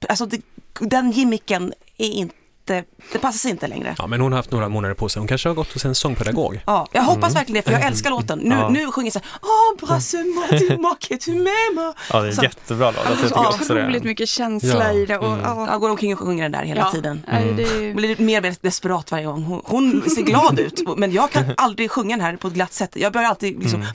alltså 0.10 0.26
det, 0.26 0.42
den 0.80 1.12
gimmicken 1.12 1.74
är 1.98 2.10
inte, 2.10 2.36
det 2.66 3.20
passar 3.22 3.50
inte 3.50 3.68
längre. 3.68 3.96
Ja, 3.98 4.08
men 4.08 4.22
hon 4.22 4.32
har 4.32 4.38
haft 4.40 4.52
några 4.52 4.70
månader 4.70 4.96
på 4.96 5.10
sig. 5.10 5.20
Hon 5.20 5.28
kanske 5.28 5.50
har 5.50 5.54
gått 5.56 5.74
hos 5.74 5.86
en 5.86 5.96
sångpedagog. 5.96 6.62
Ja, 6.66 6.88
jag 6.92 7.02
hoppas 7.04 7.36
verkligen 7.36 7.54
det 7.54 7.62
för 7.62 7.72
jag 7.72 7.86
älskar 7.88 8.10
låten. 8.18 8.40
Nu, 8.40 8.56
Ja. 8.56 8.70
nu 8.70 8.92
sjunger 8.92 9.06
jag 9.08 9.14
så 9.14 9.20
här, 9.20 9.28
Åh, 9.42 9.88
brasse-moi, 9.88 10.48
dis-moi 10.58 10.96
que 11.00 11.18
tu 11.18 11.32
m'aimes. 11.32 11.94
Ja, 12.14 12.22
det 12.22 12.28
är 12.28 12.32
Så- 12.32 12.44
jättebra 12.44 12.92
låt. 12.92 13.06
Alltså, 13.08 13.26
jag 13.36 13.78
det. 13.78 13.84
otroligt 13.84 14.04
mycket 14.04 14.30
känsla 14.30 14.94
Ja. 14.94 14.94
i 14.94 15.06
det. 15.06 15.18
Och, 15.18 15.28
Mm. 15.28 15.40
ja. 15.40 15.68
Jag 15.72 15.80
går 15.82 15.90
omkring 15.90 16.14
och 16.14 16.20
sjunger 16.20 16.44
den 16.44 16.52
där 16.52 16.64
hela 16.64 16.82
Ja. 16.82 16.92
tiden. 16.92 17.26
Mm. 17.32 17.56
det, 17.56 17.94
blir 17.96 18.16
mer 18.22 18.38
och 18.38 18.44
mer 18.44 18.56
desperat 18.62 19.12
varje 19.12 19.26
gång. 19.26 19.44
Hon, 19.44 19.62
hon 19.66 20.10
ser 20.10 20.22
glad 20.22 20.60
ut, 20.60 20.98
men 20.98 21.12
jag 21.12 21.32
kan 21.32 21.44
aldrig 21.58 21.92
sjunga 21.92 22.16
den 22.18 22.26
här 22.26 22.36
på 22.38 22.48
ett 22.48 22.54
glatt 22.54 22.74
sätt. 22.74 22.92
Jag 22.96 23.14
börjar 23.14 23.30
alltid 23.30 23.60
liksom... 23.60 23.82
Mm. 23.82 23.94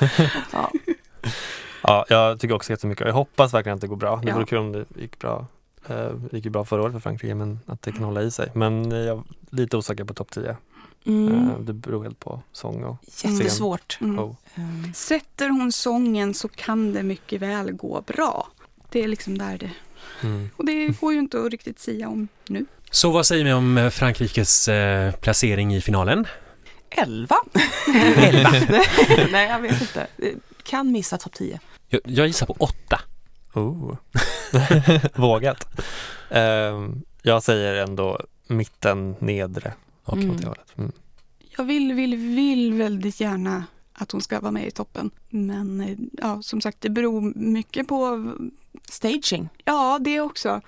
ja. 0.52 0.70
Ja, 1.82 2.04
jag 2.08 2.40
tycker 2.40 2.54
också 2.54 2.70
jättemycket. 2.72 3.06
Jag 3.06 3.14
hoppas 3.14 3.54
verkligen 3.54 3.74
att 3.76 3.80
det 3.80 3.86
går 3.86 3.96
bra. 3.96 4.16
Det 4.16 4.28
Ja. 4.28 4.34
vore 4.34 4.46
kul 4.46 4.58
om 4.58 4.72
det 4.72 4.84
gick 5.00 5.18
bra. 5.18 5.46
Eh, 5.88 6.10
Det 6.30 6.36
gick 6.36 6.44
ju 6.44 6.50
bra 6.50 6.64
förra 6.64 6.82
året 6.82 6.92
för 6.92 7.00
Frankrike, 7.00 7.34
men 7.34 7.58
att 7.66 7.82
det 7.82 7.92
kan 7.92 8.02
hålla 8.04 8.22
i 8.22 8.30
sig. 8.30 8.50
Men 8.54 8.92
eh, 8.92 8.98
jag 8.98 9.16
är 9.18 9.22
lite 9.56 9.76
osäker 9.76 10.04
på 10.04 10.14
topp 10.14 10.30
10. 10.30 10.56
mm. 11.06 11.34
Eh, 11.50 11.58
Det 11.60 11.72
beror 11.72 12.02
helt 12.02 12.20
på 12.20 12.42
sång 12.52 12.84
och 12.84 12.96
Jättesvårt. 13.24 13.98
mm. 14.00 14.16
show. 14.16 14.36
Mm. 14.54 14.94
Sätter 14.94 15.48
hon 15.48 15.72
sången 15.72 16.34
så 16.34 16.48
kan 16.48 16.92
det 16.92 17.02
mycket 17.02 17.42
väl 17.42 17.72
gå 17.72 18.00
bra. 18.06 18.48
Det 18.90 19.04
är 19.04 19.08
liksom 19.08 19.38
där 19.38 19.58
det 19.58 19.70
Mm. 20.22 20.50
Och 20.56 20.66
det 20.66 21.00
går 21.00 21.12
ju 21.12 21.18
inte 21.18 21.40
att 21.40 21.50
riktigt 21.50 21.78
säga 21.78 22.08
om 22.08 22.28
nu. 22.48 22.66
Så 22.90 23.10
vad 23.10 23.26
säger 23.26 23.44
vi 23.44 23.52
om 23.52 23.78
eh, 23.78 23.90
Frankrikes 23.90 24.68
eh, 24.68 25.12
placering 25.14 25.74
i 25.74 25.80
finalen? 25.80 26.26
Elva? 26.90 27.36
Elva. 28.16 28.50
Nej, 29.30 29.48
jag 29.48 29.60
vet 29.60 29.80
inte. 29.80 30.06
Kan 30.62 30.92
missa 30.92 31.18
topp 31.18 31.32
10. 31.34 31.60
Jag, 31.88 32.00
jag 32.04 32.26
gissar 32.26 32.46
på 32.46 32.56
åtta. 32.58 33.00
Oh. 33.56 33.96
Vågat. 35.14 35.80
Ehm, 36.30 37.02
jag 37.22 37.42
säger 37.42 37.74
ändå 37.74 38.20
mitten, 38.46 39.14
nedre. 39.18 39.72
Okej. 40.04 40.24
Mm. 40.24 40.54
Mm. 40.76 40.92
Jag 41.56 41.64
vill, 41.64 41.92
vill, 41.92 42.16
vill 42.16 42.72
väldigt 42.72 43.20
gärna 43.20 43.64
att 43.92 44.12
hon 44.12 44.20
ska 44.20 44.40
vara 44.40 44.52
med 44.52 44.66
i 44.66 44.70
toppen. 44.70 45.10
Men 45.28 45.80
eh, 45.80 45.96
ja, 46.12 46.42
som 46.42 46.60
sagt, 46.60 46.80
det 46.80 46.90
beror 46.90 47.32
mycket 47.36 47.88
på, 47.88 48.32
Staging. 48.90 49.48
ja 49.64 49.98
det 50.00 50.20
också. 50.20 50.60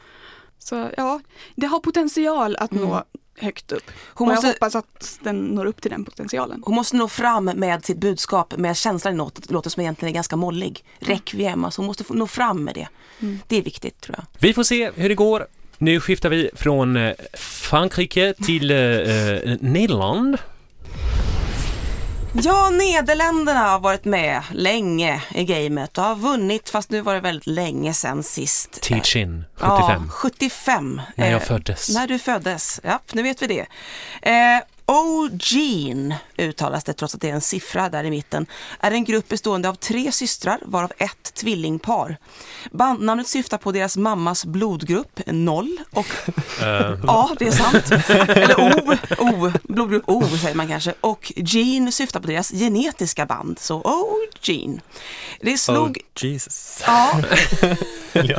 Så 0.59 0.91
ja, 0.97 1.20
det 1.57 1.66
har 1.66 1.80
potential 1.80 2.57
att 2.57 2.72
Mm. 2.72 2.84
nå 2.84 3.05
högt 3.41 3.72
upp. 3.72 3.91
Hon 4.14 4.28
och 4.28 4.34
måste, 4.34 4.47
jag 4.47 4.55
hoppas 4.55 4.74
att 4.74 5.18
den 5.22 5.41
når 5.41 5.66
upp 5.66 5.82
till 5.82 5.91
den 5.91 6.05
potentialen. 6.05 6.62
hon 6.66 6.74
måste 6.74 6.97
nå 6.97 7.09
fram 7.09 7.45
med 7.45 7.84
sitt 7.84 7.99
budskap, 7.99 8.57
med 8.57 8.76
känslan 8.76 9.14
i 9.14 9.16
låten, 9.16 9.45
låten 9.49 9.70
som 9.70 9.80
egentligen 9.80 10.12
är 10.12 10.14
ganska 10.14 10.36
mollig. 10.36 10.84
Requiem, 10.99 11.64
alltså 11.64 11.80
hon 11.80 11.86
måste 11.86 12.05
få 12.05 12.14
nå 12.14 12.26
fram 12.26 12.64
med 12.64 12.74
det. 12.74 12.89
Mm. 13.20 13.39
Det 13.49 13.57
är 13.57 13.62
viktigt 13.62 14.01
tror 14.01 14.16
jag. 14.18 14.24
Vi 14.39 14.55
får 14.55 14.62
se 14.62 14.91
hur 14.95 15.09
det 15.09 15.14
går. 15.14 15.47
Nu 15.78 16.01
skiftar 16.01 16.28
vi 16.28 16.51
från 16.55 16.97
eh, 16.97 17.12
Frankrike 17.39 18.34
till 18.45 18.70
eh, 18.70 18.78
eh, 18.78 19.57
Nederland. 19.61 20.39
Ja, 22.33 22.70
Nederländerna 22.70 23.61
har 23.61 23.79
varit 23.79 24.05
med 24.05 24.43
länge 24.53 25.22
i 25.35 25.45
gamet 25.45 25.99
och 25.99 26.05
har 26.05 26.14
vunnit, 26.16 26.70
fast 26.70 26.91
nu 26.91 27.01
var 27.01 27.14
det 27.14 27.20
väldigt 27.20 27.47
länge 27.47 27.95
sedan 27.95 28.22
sist. 28.22 28.81
Teach-in, 28.83 29.45
75. 29.57 29.61
Ja, 29.61 30.03
75. 30.11 31.01
När 31.16 31.31
jag 31.31 31.43
Eh, 31.43 31.47
föddes. 31.47 31.89
När 31.95 32.07
du 32.07 32.18
föddes, 32.18 32.81
ja, 32.85 33.01
nu 33.12 33.22
vet 33.22 33.43
vi 33.43 33.47
det. 33.47 33.66
Eh, 34.31 34.62
O'Gene 34.89 36.14
uttalas 36.36 36.84
det 36.84 36.93
trots 36.93 37.14
att 37.14 37.20
det 37.20 37.30
är 37.30 37.34
en 37.34 37.41
siffra 37.41 37.89
där 37.89 38.05
i 38.05 38.11
mitten, 38.11 38.47
är 38.80 38.91
en 38.91 39.05
grupp 39.05 39.28
bestående 39.28 39.68
av 39.68 39.74
tre 39.74 40.12
systrar 40.12 40.59
varav 40.62 40.93
ett 40.99 41.34
tvillingpar. 41.34 42.16
Bandnamnet 42.70 43.28
syftar 43.28 43.59
på 43.59 43.72
deras 43.72 43.97
mammas 43.97 44.45
blodgrupp, 44.45 45.20
noll, 45.26 45.78
och 45.91 46.07
Eh, 46.62 46.99
ja, 47.07 47.30
det 47.39 47.47
är 47.47 47.51
sant. 47.51 47.91
Eller 48.28 48.61
O, 48.61 48.97
O, 49.18 49.51
blodgrupp 49.62 50.03
O 50.07 50.22
säger 50.41 50.55
man 50.55 50.68
kanske. 50.68 50.95
Och 51.01 51.32
Gene 51.36 51.93
syftar 51.93 52.20
på 52.20 52.26
deras 52.26 52.51
genetiska 52.51 53.26
band, 53.26 53.59
så 53.59 53.82
O'Gene. 53.82 54.80
Det 55.41 55.59
slog, 55.59 55.89
Oh, 55.89 56.24
Jesus, 56.24 56.82
ja, 56.86 57.11
ja, 58.12 58.12
det 58.12 58.22
blir 58.22 58.22
lite 58.22 58.36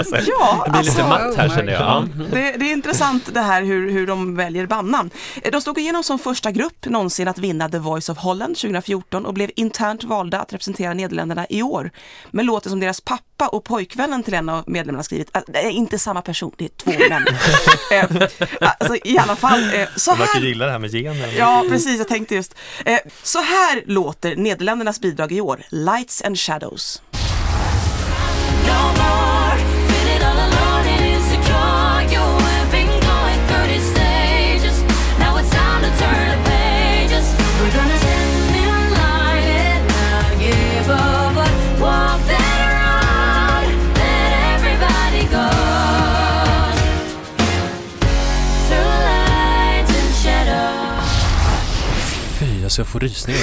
alltså, 0.77 1.07
matt 1.07 1.35
här 1.35 1.47
oh 1.47 1.55
känner 1.55 1.73
jag. 1.73 1.81
Ja. 1.81 2.07
det, 2.31 2.51
det 2.51 2.65
är 2.65 2.73
intressant 2.73 3.33
det 3.33 3.41
här 3.41 3.63
hur, 3.63 3.91
hur 3.91 4.07
de 4.07 4.35
väljer 4.35 4.65
bandnamn. 4.65 5.09
De 5.51 5.61
slog 5.61 5.79
igenom 5.79 6.03
som 6.03 6.19
första 6.19 6.38
grupp 6.47 6.85
någonsin 6.85 7.27
att 7.27 7.37
vinna 7.37 7.69
The 7.69 7.77
Voice 7.79 8.09
of 8.09 8.17
Holland 8.17 8.55
2014 8.57 9.25
och 9.25 9.33
blev 9.33 9.51
internt 9.55 10.03
valda 10.03 10.39
att 10.39 10.53
representera 10.53 10.93
Nederländerna 10.93 11.45
i 11.49 11.61
år. 11.61 11.91
Men 12.31 12.45
låter 12.45 12.69
som 12.69 12.79
deras 12.79 13.01
pappa 13.01 13.47
och 13.47 13.63
pojkvännen 13.63 14.23
till 14.23 14.33
en 14.33 14.49
av 14.49 14.63
medlemmarna 14.67 15.03
skrivit, 15.03 15.35
äh, 15.35 15.41
det 15.47 15.59
är 15.59 15.69
inte 15.69 15.99
samma 15.99 16.21
person, 16.21 16.51
det 16.57 16.65
är 16.65 16.69
två 16.69 16.91
män. 17.09 17.25
Eh, 17.91 18.05
alltså, 18.79 18.95
I 19.03 19.17
alla 19.17 19.35
fall, 19.35 19.73
eh, 19.73 19.87
så 19.95 20.11
De 20.11 20.19
verkar 20.19 20.33
här 20.33 20.47
gilla 20.47 20.65
det 20.65 20.71
här 20.71 20.79
med 20.79 20.91
genen. 20.91 21.29
Ja, 21.37 21.65
precis. 21.69 21.97
Jag 21.97 22.07
tänkte 22.07 22.35
just. 22.35 22.55
Eh, 22.85 22.99
så 23.23 23.39
här 23.39 23.83
låter 23.85 24.35
Nederländernas 24.35 24.99
bidrag 25.01 25.31
i 25.31 25.41
år, 25.41 25.63
Lights 25.69 26.21
and 26.21 26.39
Shadows. 26.39 27.01
No 28.67 29.03
more 29.03 29.28
Jag 52.79 52.87
får 52.87 52.99
rysningar. 52.99 53.41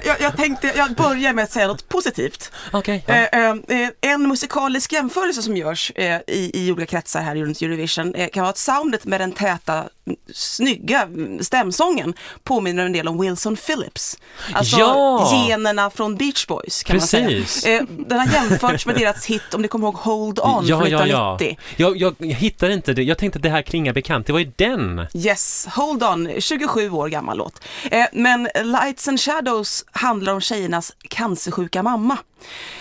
Jag, 0.04 0.20
jag 0.20 0.36
tänkte, 0.36 0.72
jag 0.76 0.94
börjar 0.94 1.32
med 1.32 1.44
att 1.44 1.52
säga 1.52 1.66
något 1.66 1.88
positivt. 1.88 2.52
Okej. 2.72 3.04
Eh, 3.06 3.22
eh, 3.22 3.50
eh, 3.50 3.88
en 4.00 4.28
musikalisk 4.28 4.92
jämförelse 4.92 5.42
som 5.42 5.56
görs 5.56 5.92
eh, 5.94 6.20
i, 6.26 6.50
i 6.54 6.72
olika 6.72 6.86
kretsar 6.86 7.20
här 7.20 7.36
runt 7.36 7.62
Eurovision 7.62 8.14
eh, 8.14 8.28
kan 8.28 8.40
vara 8.40 8.50
att 8.50 8.58
soundet 8.58 9.04
med 9.04 9.20
den 9.20 9.32
täta, 9.32 9.74
mm, 9.74 9.88
snygga 10.34 11.02
mm, 11.02 11.42
stämsången 11.42 12.14
påminner 12.44 12.86
en 12.86 12.92
del 12.92 13.08
om 13.08 13.20
Wilson 13.20 13.56
Phillips. 13.56 14.18
Alltså 14.52 14.78
Ja! 14.78 15.46
generna 15.48 15.90
från 15.90 16.16
Beach 16.16 16.46
Boys 16.46 16.82
kan 16.82 16.96
man 16.96 17.00
Precis. 17.00 17.50
säga. 17.50 17.78
Eh, 17.80 17.84
den 18.08 18.18
har 18.18 18.26
jämförts 18.26 18.86
med 18.86 18.94
deras 18.94 19.26
hit, 19.26 19.54
om 19.54 19.62
ni 19.62 19.68
kommer 19.68 19.86
ihåg 19.86 19.94
Hold 19.94 20.38
On 20.38 20.66
Ja, 20.66 20.80
från 20.80 20.90
ja, 20.90 21.06
ja. 21.06 21.36
1990. 21.36 21.58
Jag, 21.76 21.96
jag, 21.96 22.14
jag 22.18 22.36
hittar 22.36 22.70
inte 22.70 22.92
det. 22.92 23.02
Jag 23.02 23.18
tänkte 23.18 23.38
att 23.38 23.42
det 23.42 23.50
här 23.50 23.62
klingar 23.62 23.92
bekant. 23.92 24.26
Det 24.26 24.32
var 24.32 24.40
ju 24.40 24.52
den. 24.56 25.06
Yes, 25.14 25.66
Hold 25.70 26.04
On, 26.04 26.28
27 26.38 26.90
år 26.90 27.08
gammal 27.08 27.36
låt. 27.38 27.62
Eh, 27.90 28.04
men 28.12 28.48
Lights 28.54 29.08
and 29.08 29.20
Shadows 29.20 29.84
handlar 29.90 30.32
om 30.32 30.40
tjejernas 30.40 30.92
cancersjuka 31.00 31.82
mamma. 31.82 32.18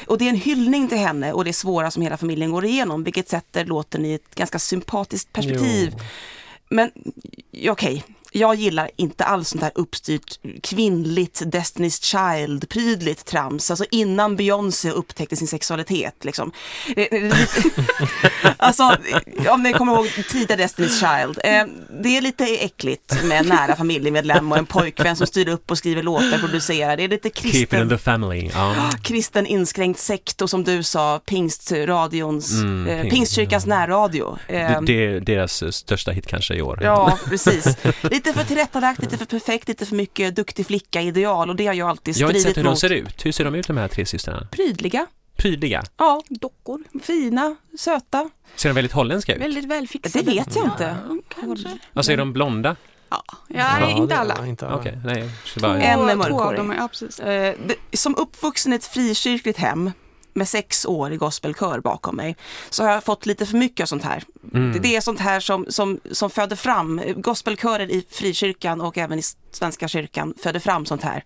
Och 0.08 0.18
det 0.18 0.26
är 0.26 0.30
en 0.30 0.36
hyllning 0.36 0.88
till 0.88 0.98
henne 0.98 1.34
och 1.34 1.46
det 1.46 1.54
svåra 1.54 1.92
som 1.92 2.02
hela 2.04 2.18
familjen 2.18 2.52
går 2.52 2.66
igenom, 2.66 3.04
vilket 3.04 3.30
sätter 3.30 3.66
låten 3.66 4.06
i 4.06 4.14
ett 4.14 4.36
ganska 4.36 4.60
sympatiskt 4.60 5.34
perspektiv. 5.34 5.94
Jo. 5.98 6.04
Men 6.70 6.92
okej, 7.70 8.04
jag 8.32 8.56
gillar 8.56 8.90
inte 8.96 9.24
alls 9.24 9.50
sånt 9.50 9.62
här 9.64 9.72
uppstyrt 9.76 10.40
kvinnligt 10.64 11.42
Destiny's 11.42 12.02
Child-prydligt 12.04 13.26
trams. 13.26 13.72
Alltså 13.72 13.86
innan 13.92 14.36
Beyoncé 14.36 14.90
upptäckte 14.92 15.36
sin 15.36 15.48
sexualitet. 15.48 16.26
Liksom. 16.26 16.52
Är 16.96 17.22
lite, 17.22 17.82
alltså, 18.58 18.98
om 19.50 19.64
ni 19.64 19.74
kommer 19.74 19.94
ihåg 19.94 20.08
tidiga 20.30 20.58
Destiny's 20.58 21.00
Child. 21.00 21.40
Eh, 21.44 21.66
det 22.04 22.18
är 22.18 22.22
lite 22.22 22.46
äckligt 22.46 23.24
med 23.24 23.40
en 23.40 23.46
nära 23.48 23.76
familjemedlem 23.76 24.52
och 24.52 24.58
en 24.58 24.66
pojkvän 24.66 25.16
som 25.16 25.28
styr 25.28 25.48
upp 25.50 25.72
och 25.72 25.78
skriver 25.78 26.04
låtar, 26.04 26.38
producerar. 26.38 26.98
Det 26.98 27.04
är 27.04 27.08
lite 27.08 27.30
Keep 27.30 27.50
it 27.50 27.56
in 27.56 27.62
kristen 27.62 27.90
the 27.90 27.98
family. 27.98 28.50
Ja. 28.54 28.90
kristen 29.04 29.46
inskränkt 29.46 30.00
sekt 30.00 30.42
och 30.42 30.50
som 30.50 30.64
du 30.64 30.84
sa, 30.84 31.20
pingstradions, 31.26 32.52
Mm, 32.52 32.88
eh, 32.88 33.04
ping- 33.06 33.10
pingstkyrkans 33.10 33.66
närradio. 33.66 34.38
Det, 34.48 34.60
Eh, 34.60 34.82
det 34.82 35.06
är 35.06 35.20
deras 35.20 35.64
eh, 35.64 35.70
största 35.70 36.12
hit 36.12 36.28
kanske 36.28 36.54
i 36.56 36.62
år. 36.62 36.80
Ja, 36.84 37.18
precis. 37.26 37.78
Lite 38.20 38.34
för 38.34 38.44
tillrättalagt, 38.44 39.02
lite 39.02 39.18
för 39.18 39.26
perfekt, 39.26 39.68
lite 39.68 39.86
för 39.86 39.96
mycket 39.96 40.36
duktig 40.36 40.66
flicka-ideal 40.66 41.50
och 41.50 41.56
det 41.56 41.66
har 41.68 41.74
jag 41.74 41.90
alltid 41.90 42.18
Jag 42.18 42.28
har 42.28 42.32
inte 42.32 42.40
stridit 42.40 42.56
sett 42.56 42.58
hur 42.58 42.64
de 42.64 42.70
mot. 42.70 42.80
ser 42.80 42.92
ut. 42.92 43.26
Hur 43.26 43.32
ser 43.32 43.46
de 43.46 43.56
ut 43.56 43.68
de 43.68 43.78
här 43.78 43.88
tre 43.88 44.06
systrarna? 44.06 44.48
Prydliga, 44.52 45.06
Prydliga. 45.36 45.84
ja, 45.98 46.22
Dockor. 46.30 46.84
fina, 47.04 47.56
söta. 47.80 48.30
Ser 48.56 48.70
de 48.70 48.74
väldigt 48.76 48.92
holländska 48.92 49.36
ut? 49.36 49.42
Väldigt 49.42 49.66
välfixade. 49.66 50.26
Det 50.26 50.32
vet 50.32 50.56
jag 50.56 50.66
inte. 50.66 50.96
Ja, 51.10 51.16
kanske. 51.42 51.78
Alltså 51.94 52.12
är 52.12 52.18
de 52.18 52.34
blonda? 52.34 52.76
Ja, 53.10 53.24
ja 53.48 53.90
inte 53.90 54.16
det- 54.16 54.20
alla. 54.20 54.36
ja, 54.40 54.46
inte 54.46 54.68
alla. 54.68 54.76
Okej, 54.78 55.00
nej. 55.06 55.30
bara- 55.62 55.82
En 55.82 56.18
mörkhårig. 56.18 56.78
ja 56.80 56.88
precis. 56.88 57.20
Eh, 57.20 57.56
som 57.94 58.16
uppvuxen 58.16 58.74
i 58.74 58.76
ett 58.76 58.86
frikyrkligt 58.86 59.58
hem 59.60 59.92
med 60.34 60.48
sex 60.48 60.86
år 60.86 61.14
i 61.14 61.18
gospelkör 61.18 61.80
bakom 61.80 62.16
mig 62.16 62.36
så 62.70 62.84
har 62.84 62.92
jag 62.92 63.04
fått 63.04 63.26
lite 63.26 63.46
för 63.46 63.58
mycket 63.58 63.84
av 63.84 63.88
sånt 63.88 64.04
här. 64.04 64.24
Mm. 64.54 64.72
Det, 64.72 64.80
det 64.80 64.96
är 64.96 65.02
sånt 65.02 65.20
här 65.20 65.40
som, 65.40 65.66
som, 65.70 66.00
som 66.12 66.30
föder 66.30 66.56
fram, 66.56 67.02
gospelkörer 67.16 67.92
i 67.92 68.06
frikyrkan 68.10 68.82
och 68.82 68.98
även 68.98 69.20
i 69.20 69.24
Svenska 69.56 69.88
kyrkan 69.88 70.34
föder 70.44 70.60
fram 70.60 70.86
sånt 70.86 71.04
här. 71.04 71.24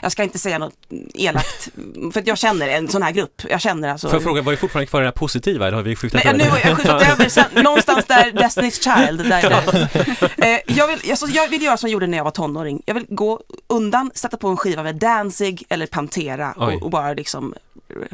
Jag 0.00 0.12
ska 0.12 0.22
inte 0.22 0.38
säga 0.38 0.58
något 0.58 0.74
elakt, 1.14 1.68
för 2.12 2.20
att 2.20 2.26
jag 2.26 2.38
känner 2.38 2.68
en 2.68 2.88
sån 2.88 3.02
här 3.02 3.12
grupp. 3.12 3.42
Jag 3.48 3.60
känner 3.60 3.88
alltså... 3.88 4.08
Får 4.08 4.16
jag 4.16 4.22
fråga, 4.22 4.42
var 4.42 4.52
det 4.52 4.58
fortfarande 4.58 4.86
kvar 4.86 5.00
det 5.00 5.06
här 5.06 5.12
positiva 5.12 5.66
eller 5.66 5.76
har 5.76 5.84
vi 5.84 5.96
skjutit 5.96 6.24
Nej, 6.24 6.34
nu 6.36 6.44
över 6.44 6.50
har 6.50 6.68
jag 6.68 6.76
skjutit 6.76 7.12
över 7.12 7.28
sen, 7.28 7.44
någonstans 7.64 8.04
där 8.04 8.32
Destiny's 8.32 9.06
Child. 9.06 9.28
Där, 9.28 9.50
där. 9.50 9.88
Eh, 10.36 10.60
jag, 10.66 10.88
vill, 10.88 11.10
alltså, 11.10 11.26
jag 11.26 11.48
vill 11.48 11.62
göra 11.62 11.76
som 11.76 11.88
jag 11.88 11.92
gjorde 11.92 12.06
när 12.06 12.16
jag 12.16 12.24
var 12.24 12.30
tonåring. 12.30 12.82
Jag 12.86 12.94
vill 12.94 13.06
gå 13.08 13.40
undan, 13.66 14.10
sätta 14.14 14.36
på 14.36 14.48
en 14.48 14.56
skiva 14.56 14.82
med 14.82 14.96
Danzig 14.96 15.64
eller 15.68 15.86
Pantera 15.86 16.52
och, 16.52 16.82
och 16.82 16.90
bara 16.90 17.12
liksom 17.12 17.54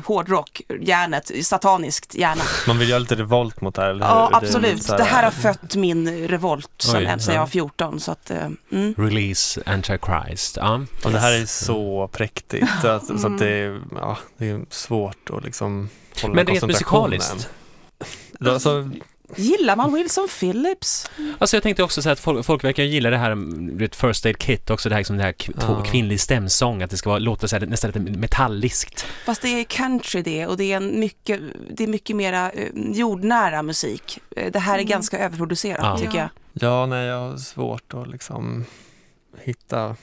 hårdrock, 0.05 0.63
järnet, 0.81 1.31
sataniskt 1.43 2.15
gärna. 2.15 2.43
Man 2.67 2.79
vill 2.79 2.89
göra 2.89 2.99
lite 2.99 3.15
revolt 3.15 3.61
mot 3.61 3.75
det 3.75 3.83
här, 3.83 3.91
eller 3.91 4.07
hur? 4.07 4.15
Ja, 4.15 4.31
absolut. 4.33 4.87
Det 4.89 5.05
här 5.05 5.23
har 5.23 5.31
fött 5.31 5.77
min 5.77 6.29
revolt 6.29 6.71
sen, 6.79 6.97
Oj, 6.97 7.07
sen 7.07 7.35
jag 7.35 7.35
ja. 7.35 7.41
var 7.41 7.47
14. 7.47 8.01
Så 8.01 8.13
att, 8.13 8.31
eh, 8.31 8.39
mm. 8.73 8.95
Release 8.99 9.50
Antichrist. 9.67 10.57
Ja. 10.57 10.81
Och 11.05 11.11
det 11.13 11.19
här 11.19 11.41
är 11.43 11.47
så 11.47 12.09
präktigt 12.13 12.67
så 12.83 12.89
att, 12.89 13.21
så 13.21 13.27
att 13.27 13.39
det, 13.39 13.49
är, 13.49 13.81
ja, 13.95 14.19
det 14.37 14.51
är 14.51 14.61
svårt 14.71 15.31
att 15.31 15.45
liksom 15.45 15.89
hålla 16.23 16.35
Men 16.35 16.47
rent 16.47 16.67
musikaliskt? 16.67 17.49
Alltså, 18.47 18.91
Gillar 19.37 19.77
man 19.77 19.95
Wilson 19.95 20.29
Phillips? 20.41 21.11
Alltså 21.39 21.57
jag 21.57 21.63
tänkte 21.63 21.83
också 21.83 22.03
så 22.03 22.11
att 22.11 22.21
folk, 22.21 22.47
folk 22.47 22.65
verkar 22.65 22.83
gilla 22.83 23.11
det 23.11 23.17
här, 23.17 23.31
mm, 23.31 23.79
vet, 23.79 23.97
First 23.97 24.27
Aid 24.27 24.39
Kit 24.39 24.71
också, 24.71 24.89
det 24.89 24.95
här, 24.95 25.01
liksom 25.01 25.17
det 25.17 25.23
här 25.23 25.35
Ja. 25.61 25.85
kvinnlig 25.85 26.21
stämsång, 26.21 26.83
att 26.83 26.91
det 26.91 26.97
ska 26.97 27.09
vara, 27.11 27.19
låta 27.19 27.49
så 27.49 27.57
här, 27.59 27.67
nästan 27.67 27.91
lite 27.91 28.19
metalliskt. 28.19 29.07
Fast 29.27 29.43
det 29.43 29.49
är 29.49 29.65
country 29.65 30.23
det 30.23 30.47
och 30.47 30.57
det 30.57 30.73
är, 30.73 30.77
en 30.77 31.01
mycket, 31.01 31.41
det 31.71 31.85
är 31.85 31.89
mycket 31.89 32.17
mera 32.17 32.51
eh, 32.51 32.69
jordnära 32.75 33.63
musik. 33.63 34.19
Eh, 34.37 34.53
Det 34.53 34.59
här 34.59 34.75
är 34.75 34.79
Mm. 34.79 34.89
ganska 34.91 35.19
överproducerat 35.19 35.81
Ja. 35.83 35.99
tycker 35.99 36.19
jag. 36.19 36.29
Ja, 36.53 36.87
nej, 36.87 37.07
jag 37.07 37.19
har 37.31 37.37
svårt 37.37 37.95
att 37.95 38.09
liksom 38.09 38.65
hitta 39.39 39.97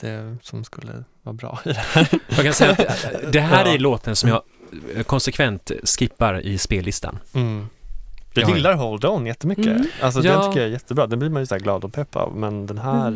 det 0.00 0.36
som 0.42 0.64
skulle 0.64 1.04
vara 1.22 1.32
bra 1.34 1.58
i 1.64 1.68
det 1.68 1.78
här. 1.92 2.08
Jag 2.28 2.44
kan 2.44 2.52
säga 2.54 2.70
att 2.72 3.32
det 3.32 3.40
här 3.40 3.66
Ja. 3.66 3.74
är 3.74 3.78
låten 3.78 4.16
som 4.16 4.28
jag 4.28 4.42
eh, 4.96 5.02
konsekvent 5.02 5.70
skippar 5.98 6.40
i 6.46 6.58
spellistan. 6.58 7.18
Mm. 7.34 7.66
Jag 8.34 8.50
Ja. 8.50 8.54
gillar 8.56 8.72
Hold 8.74 9.04
On 9.04 9.26
jättemycket. 9.26 9.66
Mm. 9.66 9.86
Alltså 10.02 10.20
Ja. 10.22 10.32
den 10.32 10.42
tycker 10.50 10.60
jag 10.60 10.68
är 10.68 10.72
jättebra. 10.72 11.06
Den 11.06 11.18
blir 11.18 11.30
man 11.30 11.42
ju 11.42 11.46
så 11.46 11.54
här 11.54 11.60
glad 11.60 11.84
och 11.84 11.92
pepp 11.92 12.16
av. 12.16 12.36
Men 12.36 12.66
den 12.66 12.78
här, 12.78 13.10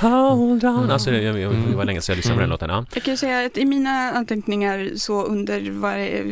Hold 0.00 0.64
on. 0.64 0.76
Mm. 0.78 0.90
Alltså 0.90 1.10
det, 1.10 1.22
jag, 1.22 1.38
jag, 1.38 1.54
det 1.54 1.76
var 1.76 1.84
länge 1.84 2.00
sedan 2.00 2.12
jag 2.12 2.16
lyssnade 2.16 2.34
på 2.36 2.40
den 2.40 2.44
Mm. 2.44 2.50
låten. 2.50 2.70
Ja. 2.70 2.84
Jag 2.94 3.02
kan 3.02 3.12
ju 3.12 3.16
säga 3.18 3.46
att 3.46 3.58
i 3.58 3.64
mina 3.64 3.90
anteckningar 4.12 4.90
så 4.96 5.24
under 5.24 5.70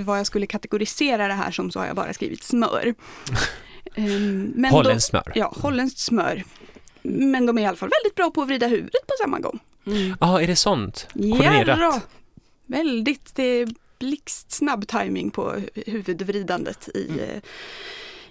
vad 0.05 0.19
jag 0.19 0.27
skulle 0.27 0.47
kategorisera 0.47 1.29
det 1.29 1.35
här 1.35 1.51
som 1.51 1.71
så 1.71 1.79
har 1.79 1.87
jag 1.87 1.97
bara 1.97 2.13
skrivit 2.13 2.43
smör. 2.43 2.95
Ehm, 3.95 4.53
men 4.57 4.71
Holländskt 4.71 5.11
smör. 5.11 5.33
Ja, 5.35 5.55
holländskt 5.57 5.99
smör. 5.99 6.45
Men 7.03 7.47
de 7.47 7.59
är 7.59 7.63
i 7.63 7.67
alla 7.67 7.77
fall 7.77 7.91
väldigt 8.03 8.15
bra 8.15 8.31
på 8.31 8.43
att 8.43 8.49
vrida 8.49 8.67
huvudet 8.67 9.07
på 9.07 9.15
samma 9.23 9.39
gång. 9.39 9.59
Mm. 9.87 10.17
Ja, 10.21 10.43
är 10.43 10.47
det 10.47 10.57
sånt? 10.57 11.07
Koordinerat? 11.13 11.79
Jarra. 11.79 12.01
Väldigt, 12.67 13.35
det 13.35 13.43
är 13.43 13.69
blixtsnabb 13.99 14.89
timing 14.89 15.31
på 15.31 15.55
huvudvridandet 15.87 16.89
i, 16.95 17.21
eh, 17.21 17.43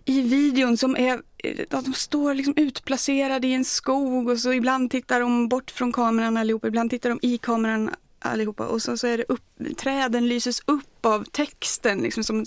i 0.06 0.22
videon 0.22 0.78
som 0.78 0.96
är, 0.96 1.22
eh, 1.38 1.60
att 1.70 1.86
de 1.86 1.94
står 1.94 2.34
liksom 2.34 2.54
utplacerade 2.58 3.48
i 3.48 3.54
en 3.54 3.66
skog 3.66 4.30
och 4.30 4.40
så 4.40 4.54
ibland 4.54 4.92
tittar 4.92 5.20
de 5.20 5.48
bort 5.48 5.72
från 5.72 5.92
kameran 5.92 6.38
allihopa, 6.38 6.68
ibland 6.68 6.90
tittar 6.90 7.10
de 7.10 7.20
i 7.22 7.38
kameran 7.38 7.90
allihopa 8.20 8.68
och 8.68 8.82
så, 8.82 8.98
så 8.98 9.08
är 9.08 9.18
det 9.18 9.26
upp, 9.28 9.44
träden 9.78 10.28
lyses 10.28 10.62
upp 10.66 11.06
av 11.06 11.24
texten 11.24 12.00
liksom 12.00 12.24
som 12.24 12.46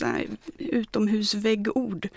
utomhusväggord. 0.59 2.09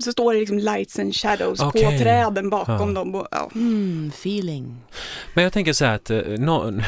Så 0.00 0.12
står 0.12 0.32
det 0.34 0.40
liksom 0.40 0.58
lights 0.58 0.98
and 0.98 1.14
shadows 1.16 1.60
Okej. 1.60 1.84
på 1.84 1.90
träden 2.04 2.50
bakom 2.50 2.88
Ja. 2.88 2.94
dem. 2.94 3.14
Och, 3.14 3.28
ja. 3.30 3.50
Mm, 3.54 4.10
feeling. 4.14 4.76
Men 5.34 5.44
jag 5.44 5.52
tänker 5.52 5.72
så 5.72 5.84
här 5.84 5.94
att 5.94 6.10
eh, 6.10 6.18
no, 6.18 6.80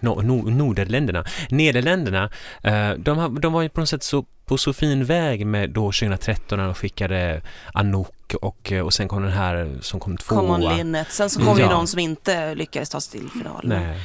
no, 0.00 0.22
no, 0.22 0.50
Nederländerna, 0.50 1.24
Nederländerna, 1.50 2.30
eh, 2.62 2.90
de, 2.90 3.18
har, 3.18 3.28
de 3.40 3.52
var 3.52 3.62
ju 3.62 3.68
på 3.68 3.80
något 3.80 3.88
sätt 3.88 4.02
så 4.02 4.24
på 4.44 4.58
så 4.58 4.72
fin 4.72 5.04
väg 5.04 5.46
med 5.46 5.70
då 5.70 5.80
2013 5.92 6.58
när 6.58 6.64
de 6.66 6.74
skickade 6.74 7.42
Anouk 7.74 8.34
och, 8.40 8.72
eh, 8.72 8.80
och 8.84 8.94
sen 8.94 9.08
kom 9.08 9.22
den 9.22 9.32
här 9.32 9.78
som 9.80 10.00
kom 10.00 10.16
tvåa. 10.16 10.38
Common 10.40 10.60
Linnet. 10.76 11.06
Sen 11.12 11.30
så 11.30 11.40
kom 11.40 11.58
Ja. 11.58 11.64
ju 11.64 11.70
någon 11.70 11.86
som 11.86 11.98
inte 11.98 12.54
lyckades 12.54 12.88
ta 12.90 13.00
sig 13.00 13.20
till 13.20 13.30
final. 13.30 13.60
Nej. 13.64 14.00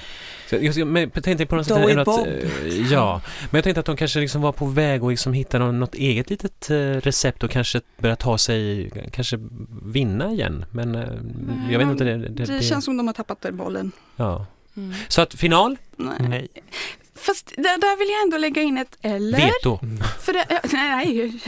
Så 0.50 0.56
jag, 0.62 0.88
men 0.88 1.12
jag 1.14 1.24
tänkte 1.24 1.46
på 1.46 1.56
något 1.56 1.68
sätt 1.68 1.78
ändå 1.78 2.02
att, 2.02 2.28
eh, 2.28 2.92
ja, 2.92 3.22
men 3.52 3.58
jag 3.58 3.64
tänkte 3.64 3.80
att 3.80 3.86
de 3.86 3.98
kanske 3.98 4.20
liksom 4.20 4.42
var 4.42 4.52
på 4.52 4.66
väg 4.66 5.04
att 5.04 5.10
liksom 5.10 5.34
hitta 5.34 5.60
något 5.60 5.96
eget 5.96 6.30
litet 6.30 6.70
eh, 6.70 6.76
recept 6.78 7.44
och 7.44 7.52
kanske 7.52 7.82
börja 7.98 8.16
ta 8.16 8.38
sig, 8.38 8.90
kanske 9.12 9.40
vinna 9.84 10.32
igen. 10.32 10.66
Men 10.72 10.96
eh, 10.96 11.08
jag 11.72 11.80
vet 11.80 11.88
inte. 11.88 12.04
Det, 12.04 12.18
det, 12.18 12.46
Det, 12.46 12.64
känns 12.64 12.86
som 12.86 12.98
de 12.98 13.08
har 13.08 13.14
tappat 13.14 13.42
den 13.42 13.58
bollen. 13.58 13.92
ja. 14.16 14.46
Mm. 14.78 14.94
Så 15.08 15.22
att 15.22 15.34
final, 15.34 15.78
Nej. 15.96 16.16
nej. 16.20 16.48
Fast 17.16 17.54
där, 17.56 17.82
där 17.82 17.98
vill 17.98 18.10
jag 18.10 18.24
ändå 18.24 18.38
lägga 18.38 18.62
in 18.62 18.78
ett 18.78 18.98
eller. 19.02 19.38
veto. 19.38 19.80
För 20.20 20.34
det, 20.34 20.46
ja, 20.50 20.60
nej, 20.74 21.40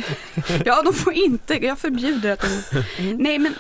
ja 0.66 0.82
de 0.84 0.94
får 0.94 1.14
inte, 1.14 1.66
jag 1.66 1.80
förbjuder 1.80 2.32
att 2.32 2.42
de... 2.42 2.84
Mm. 3.04 3.18
Nej 3.18 3.40
men 3.40 3.56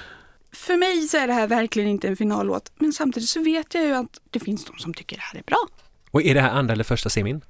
för 0.60 0.78
mig 0.78 1.08
så 1.08 1.18
är 1.18 1.28
det 1.28 1.34
här 1.34 1.48
verkligen 1.48 1.90
inte 1.90 2.08
en 2.08 2.16
finallåt. 2.16 2.72
Men 2.76 2.94
samtidigt 2.94 3.30
så 3.30 3.44
vet 3.44 3.74
jag 3.74 3.84
ju 3.84 3.94
att 3.94 4.20
det 4.30 4.40
finns 4.40 4.66
de 4.66 4.78
som 4.78 4.94
tycker 4.94 5.16
det 5.16 5.22
här 5.22 5.40
är 5.40 5.44
bra. 5.44 5.68
Och 6.12 6.22
är 6.22 6.34
det 6.34 6.42
här 6.42 6.50
andra 6.50 6.74
eller 6.74 6.84
första 6.84 7.10
semin? 7.10 7.42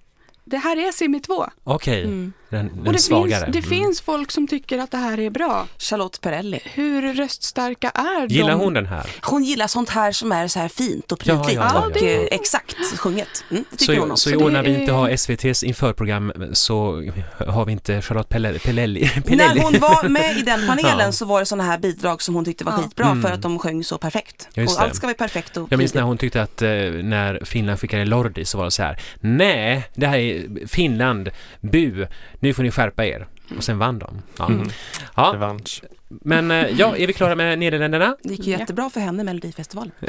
Det 0.49 0.57
här 0.57 0.87
är 0.87 0.91
semi 0.91 1.19
2. 1.19 1.45
Okej, 1.63 2.03
Mm. 2.03 2.33
den, 2.49 2.67
den 2.75 2.87
Och 2.87 2.93
det, 2.93 2.99
svagare. 2.99 3.45
finns, 3.45 3.53
det 3.53 3.59
Mm. 3.59 3.69
finns 3.85 4.01
folk 4.01 4.31
som 4.31 4.47
tycker 4.47 4.77
att 4.79 4.91
det 4.91 4.97
här 4.97 5.19
är 5.19 5.29
bra. 5.29 5.67
Charlotte 5.77 6.21
Perrelli. 6.21 6.59
Hur 6.63 7.13
röststarka 7.13 7.89
är 7.89 8.27
de? 8.27 8.33
Gillar 8.35 8.53
hon 8.53 8.73
den 8.73 8.85
här? 8.85 9.05
Hon 9.21 9.43
gillar 9.43 9.67
sånt 9.67 9.89
här 9.89 10.11
som 10.11 10.31
är 10.31 10.47
så 10.47 10.59
här 10.59 10.67
fint 10.67 11.11
och 11.11 11.19
prydligt 11.19 11.53
ja, 11.53 11.69
ja, 11.73 11.85
och 11.87 11.97
ja. 12.01 12.05
eh, 12.07 12.27
exakt 12.31 12.75
sjunget. 12.97 13.43
Mm, 13.51 13.63
det 13.71 13.83
Så, 13.85 13.95
hon 13.95 14.17
så 14.17 14.29
i 14.29 14.35
år 14.35 14.49
när 14.51 14.63
vi 14.63 14.79
inte 14.81 14.91
har 14.93 15.09
SVTs 15.09 15.63
införprogram 15.63 16.33
så 16.53 17.03
har 17.47 17.65
vi 17.65 17.71
inte 17.71 18.01
Charlotte 18.01 18.29
Pelelli. 18.29 19.11
När 19.25 19.61
hon 19.63 19.79
var 19.79 20.09
med 20.09 20.37
i 20.37 20.41
den 20.41 20.59
panelen 20.67 20.99
Ja. 20.99 21.11
så 21.11 21.25
var 21.25 21.39
det 21.39 21.45
sådana 21.45 21.63
här 21.63 21.77
bidrag 21.77 22.21
som 22.21 22.35
hon 22.35 22.45
tyckte 22.45 22.63
var 22.63 22.71
Ja. 22.71 22.77
skitbra 22.77 23.05
Mm. 23.05 23.21
för 23.23 23.31
att 23.31 23.41
de 23.41 23.59
sjöng 23.59 23.83
så 23.83 23.97
perfekt. 23.97 24.47
Och 24.57 24.81
allt 24.81 24.95
ska 24.95 25.07
vara 25.07 25.13
perfekt 25.17 25.57
och 25.57 25.67
Jag 25.71 25.77
minns 25.77 25.93
när 25.93 26.01
hon 26.01 26.17
tyckte 26.17 26.41
att 26.41 26.61
eh, 26.61 26.69
när 27.03 27.45
Finland 27.45 27.79
skickade 27.79 28.05
Lordi 28.05 28.45
så 28.45 28.57
var 28.57 28.65
det 28.65 28.71
så 28.71 28.83
här 28.83 29.01
Nej, 29.19 29.83
det 29.95 30.07
här 30.07 30.17
är 30.17 30.38
Finland, 30.67 31.29
bu, 31.61 32.05
nu 32.39 32.53
får 32.53 32.63
ni 32.63 32.71
skärpa 32.71 33.05
er. 33.05 33.27
Och 33.57 33.63
sen 33.63 33.77
vann 33.79 33.99
de. 33.99 34.21
Ja. 34.37 34.45
Mm. 34.47 34.69
Ja, 35.15 35.31
Revansch. 35.33 35.81
men 36.07 36.51
eh, 36.51 36.67
ja, 36.77 36.97
är 36.97 37.07
vi 37.07 37.13
klara 37.13 37.35
med 37.35 37.59
Nederländerna? 37.59 38.15
Det 38.23 38.29
gick 38.29 38.47
ju 38.47 38.51
jättebra 38.51 38.89
för 38.89 38.99
henne 38.99 39.21
i 39.21 39.25
Melodifestivalen. 39.25 39.91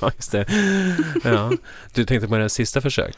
ja, 0.00 0.10
just 0.16 0.32
det. 0.32 0.46
Ja. 1.24 1.52
Du 1.94 2.04
tänkte 2.04 2.28
på 2.28 2.36
den 2.38 2.50
sista 2.50 2.80
försök. 2.80 3.14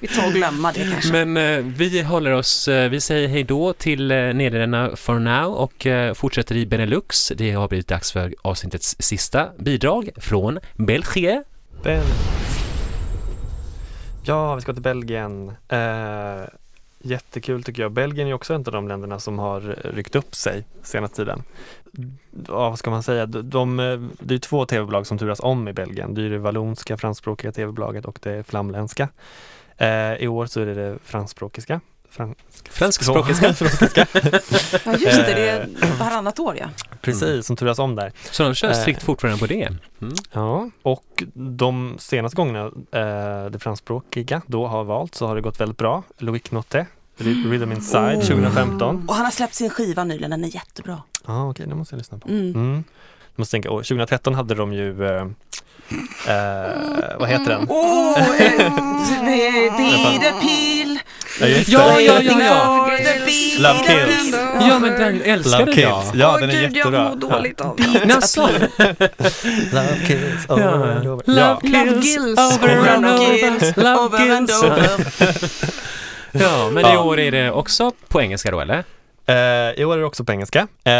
Vi 0.00 0.08
tar 0.08 0.26
och 0.26 0.32
glömma 0.32 0.72
det 0.72 0.88
kanske. 0.92 1.24
Men 1.24 1.36
eh, 1.36 1.64
vi 1.76 2.02
håller 2.02 2.30
oss, 2.30 2.68
eh, 2.68 2.90
vi 2.90 3.00
säger 3.00 3.28
hej 3.28 3.44
då 3.44 3.72
till 3.72 4.08
Nederländerna 4.08 4.96
for 4.96 5.18
now 5.18 5.52
och 5.54 5.86
fortsätter 6.16 6.54
i 6.56 6.66
Benelux. 6.66 7.32
Det 7.36 7.50
har 7.52 7.68
blivit 7.68 7.88
dags 7.88 8.12
för 8.12 8.34
avsnittets 8.42 8.96
sista 8.98 9.48
bidrag 9.58 10.10
från 10.16 10.58
Belgien. 10.76 11.44
Bel- 11.82 12.61
Ja, 14.24 14.54
vi 14.54 14.60
ska 14.60 14.72
till 14.72 14.82
Belgien. 14.82 15.52
Eh, 15.68 16.44
jättekul 16.98 17.62
tycker 17.62 17.82
jag. 17.82 17.92
Belgien 17.92 18.28
är 18.28 18.32
också 18.32 18.54
ett 18.54 18.68
av 18.68 18.72
de 18.72 18.88
länderna 18.88 19.18
som 19.18 19.38
har 19.38 19.60
ryckt 19.84 20.16
upp 20.16 20.34
sig 20.34 20.64
senaste 20.82 21.16
tiden. 21.16 21.42
Ja, 22.48 22.70
vad 22.70 22.78
ska 22.78 22.90
man 22.90 23.02
säga? 23.02 23.26
De, 23.26 23.50
de, 23.50 23.80
eh, 23.80 24.00
det 24.20 24.34
är 24.34 24.38
två 24.38 24.66
tv-bolag 24.66 25.06
som 25.06 25.18
turas 25.18 25.40
om 25.40 25.68
i 25.68 25.72
Belgien. 25.72 26.14
Det 26.14 26.22
är 26.22 26.30
det 26.30 26.38
vallonska 26.38 26.96
franskspråkiga 26.96 27.52
tv-bolaget 27.52 28.04
och 28.04 28.18
det 28.22 28.46
flamländska. 28.46 29.08
Eh, 29.76 30.14
I 30.14 30.28
år 30.28 30.46
så 30.46 30.60
är 30.60 30.66
det 30.66 30.74
det 30.74 30.98
franskspråkiga. 31.04 31.80
Frans- 32.16 32.34
Franskspråkiska. 32.70 33.54
Språkiska. 33.54 34.06
Ja 34.84 34.92
just 34.92 35.04
det, 35.04 35.34
det 35.34 35.48
är 35.50 35.98
varannat 35.98 36.38
år 36.38 36.56
ja. 36.56 36.66
Precis, 37.00 37.46
som 37.46 37.56
turas 37.56 37.78
om 37.78 37.94
där. 37.94 38.12
Så 38.30 38.42
de 38.42 38.54
kör 38.54 38.68
Eh. 38.70 38.74
strikt 38.74 39.02
fortfarande 39.02 39.38
på 39.40 39.46
det. 39.46 39.62
Mm. 40.00 40.14
Ja, 40.32 40.70
och 40.82 41.22
de 41.34 41.94
senaste 41.98 42.36
gångerna 42.36 42.64
eh, 42.92 43.50
det 43.50 43.58
franskspråkiga 43.58 44.42
då 44.46 44.66
har 44.66 44.84
valt 44.84 45.14
så 45.14 45.26
har 45.26 45.34
det 45.34 45.40
gått 45.40 45.60
väldigt 45.60 45.78
bra. 45.78 46.02
Loic 46.18 46.50
Notte, 46.50 46.86
Rhythm 47.16 47.72
Inside 47.72 48.16
Oh. 48.18 48.22
2015. 48.24 49.08
Och 49.08 49.14
han 49.14 49.24
har 49.24 49.32
släppt 49.32 49.54
sin 49.54 49.70
skiva 49.70 50.04
nyligen, 50.04 50.30
den 50.30 50.44
är 50.44 50.54
jättebra. 50.54 51.02
Ja, 51.26 51.32
ah, 51.32 51.50
okej, 51.50 51.66
det 51.68 51.74
måste 51.74 51.94
jag 51.94 51.98
lyssna 51.98 52.18
på. 52.18 52.28
Mm. 52.28 52.84
Jag 53.34 53.40
måste 53.40 53.52
tänka, 53.52 53.70
och 53.70 53.84
2013 53.84 54.34
hade 54.34 54.54
de 54.54 54.72
ju, 54.72 55.04
eh, 55.06 55.22
eh, 56.28 57.18
vad 57.18 57.28
heter 57.28 57.44
den? 57.50 57.66
Åh, 57.68 58.18
eh, 58.40 58.72
be 59.76 60.18
the 60.20 60.32
peel. 60.40 60.98
Ja, 61.40 61.46
just 61.46 61.66
det. 61.66 61.72
Ja, 61.72 62.00
ja, 62.00 62.20
ja, 62.22 62.40
ja. 62.40 62.88
Love 63.58 63.78
kills. 63.86 64.34
Ja, 64.60 64.78
men 64.78 65.00
den 65.00 65.22
älskar 65.22 65.58
Love 65.58 65.64
den 65.64 65.74
Kills. 65.74 65.86
jag. 65.86 66.02
Ja, 66.14 66.38
den 66.40 66.50
är 66.50 66.60
gud, 66.62 66.76
jättebra. 66.76 66.98
jag 67.02 67.10
mår 67.22 67.30
dåligt 67.30 67.60
av 67.60 67.76
det. 67.76 68.08
Jaså? 68.08 68.48
Love 69.72 69.96
Kills 70.06 70.46
over 70.48 70.62
Ja. 70.62 70.68
and 70.92 71.06
over. 71.08 71.22
Love 71.26 72.00
Gills. 72.02 72.38
over 72.38 72.88
and 72.88 73.06
over. 73.06 73.82
Love 73.82 73.98
Over 74.06 74.36
and 74.36 74.50
over. 74.50 74.88
Ja, 76.34 76.70
men 76.72 76.78
i 76.86 76.88
Ja. 76.88 77.02
år 77.02 77.18
är 77.20 77.30
det 77.30 77.50
också 77.50 77.92
på 78.08 78.22
engelska 78.22 78.50
då, 78.50 78.60
eller? 78.60 78.84
Eh, 79.26 79.80
I 79.80 79.84
år 79.84 79.94
är 79.94 79.98
det 79.98 80.04
också 80.06 80.24
på 80.24 80.32
engelska. 80.32 80.58
Eh, 80.84 80.92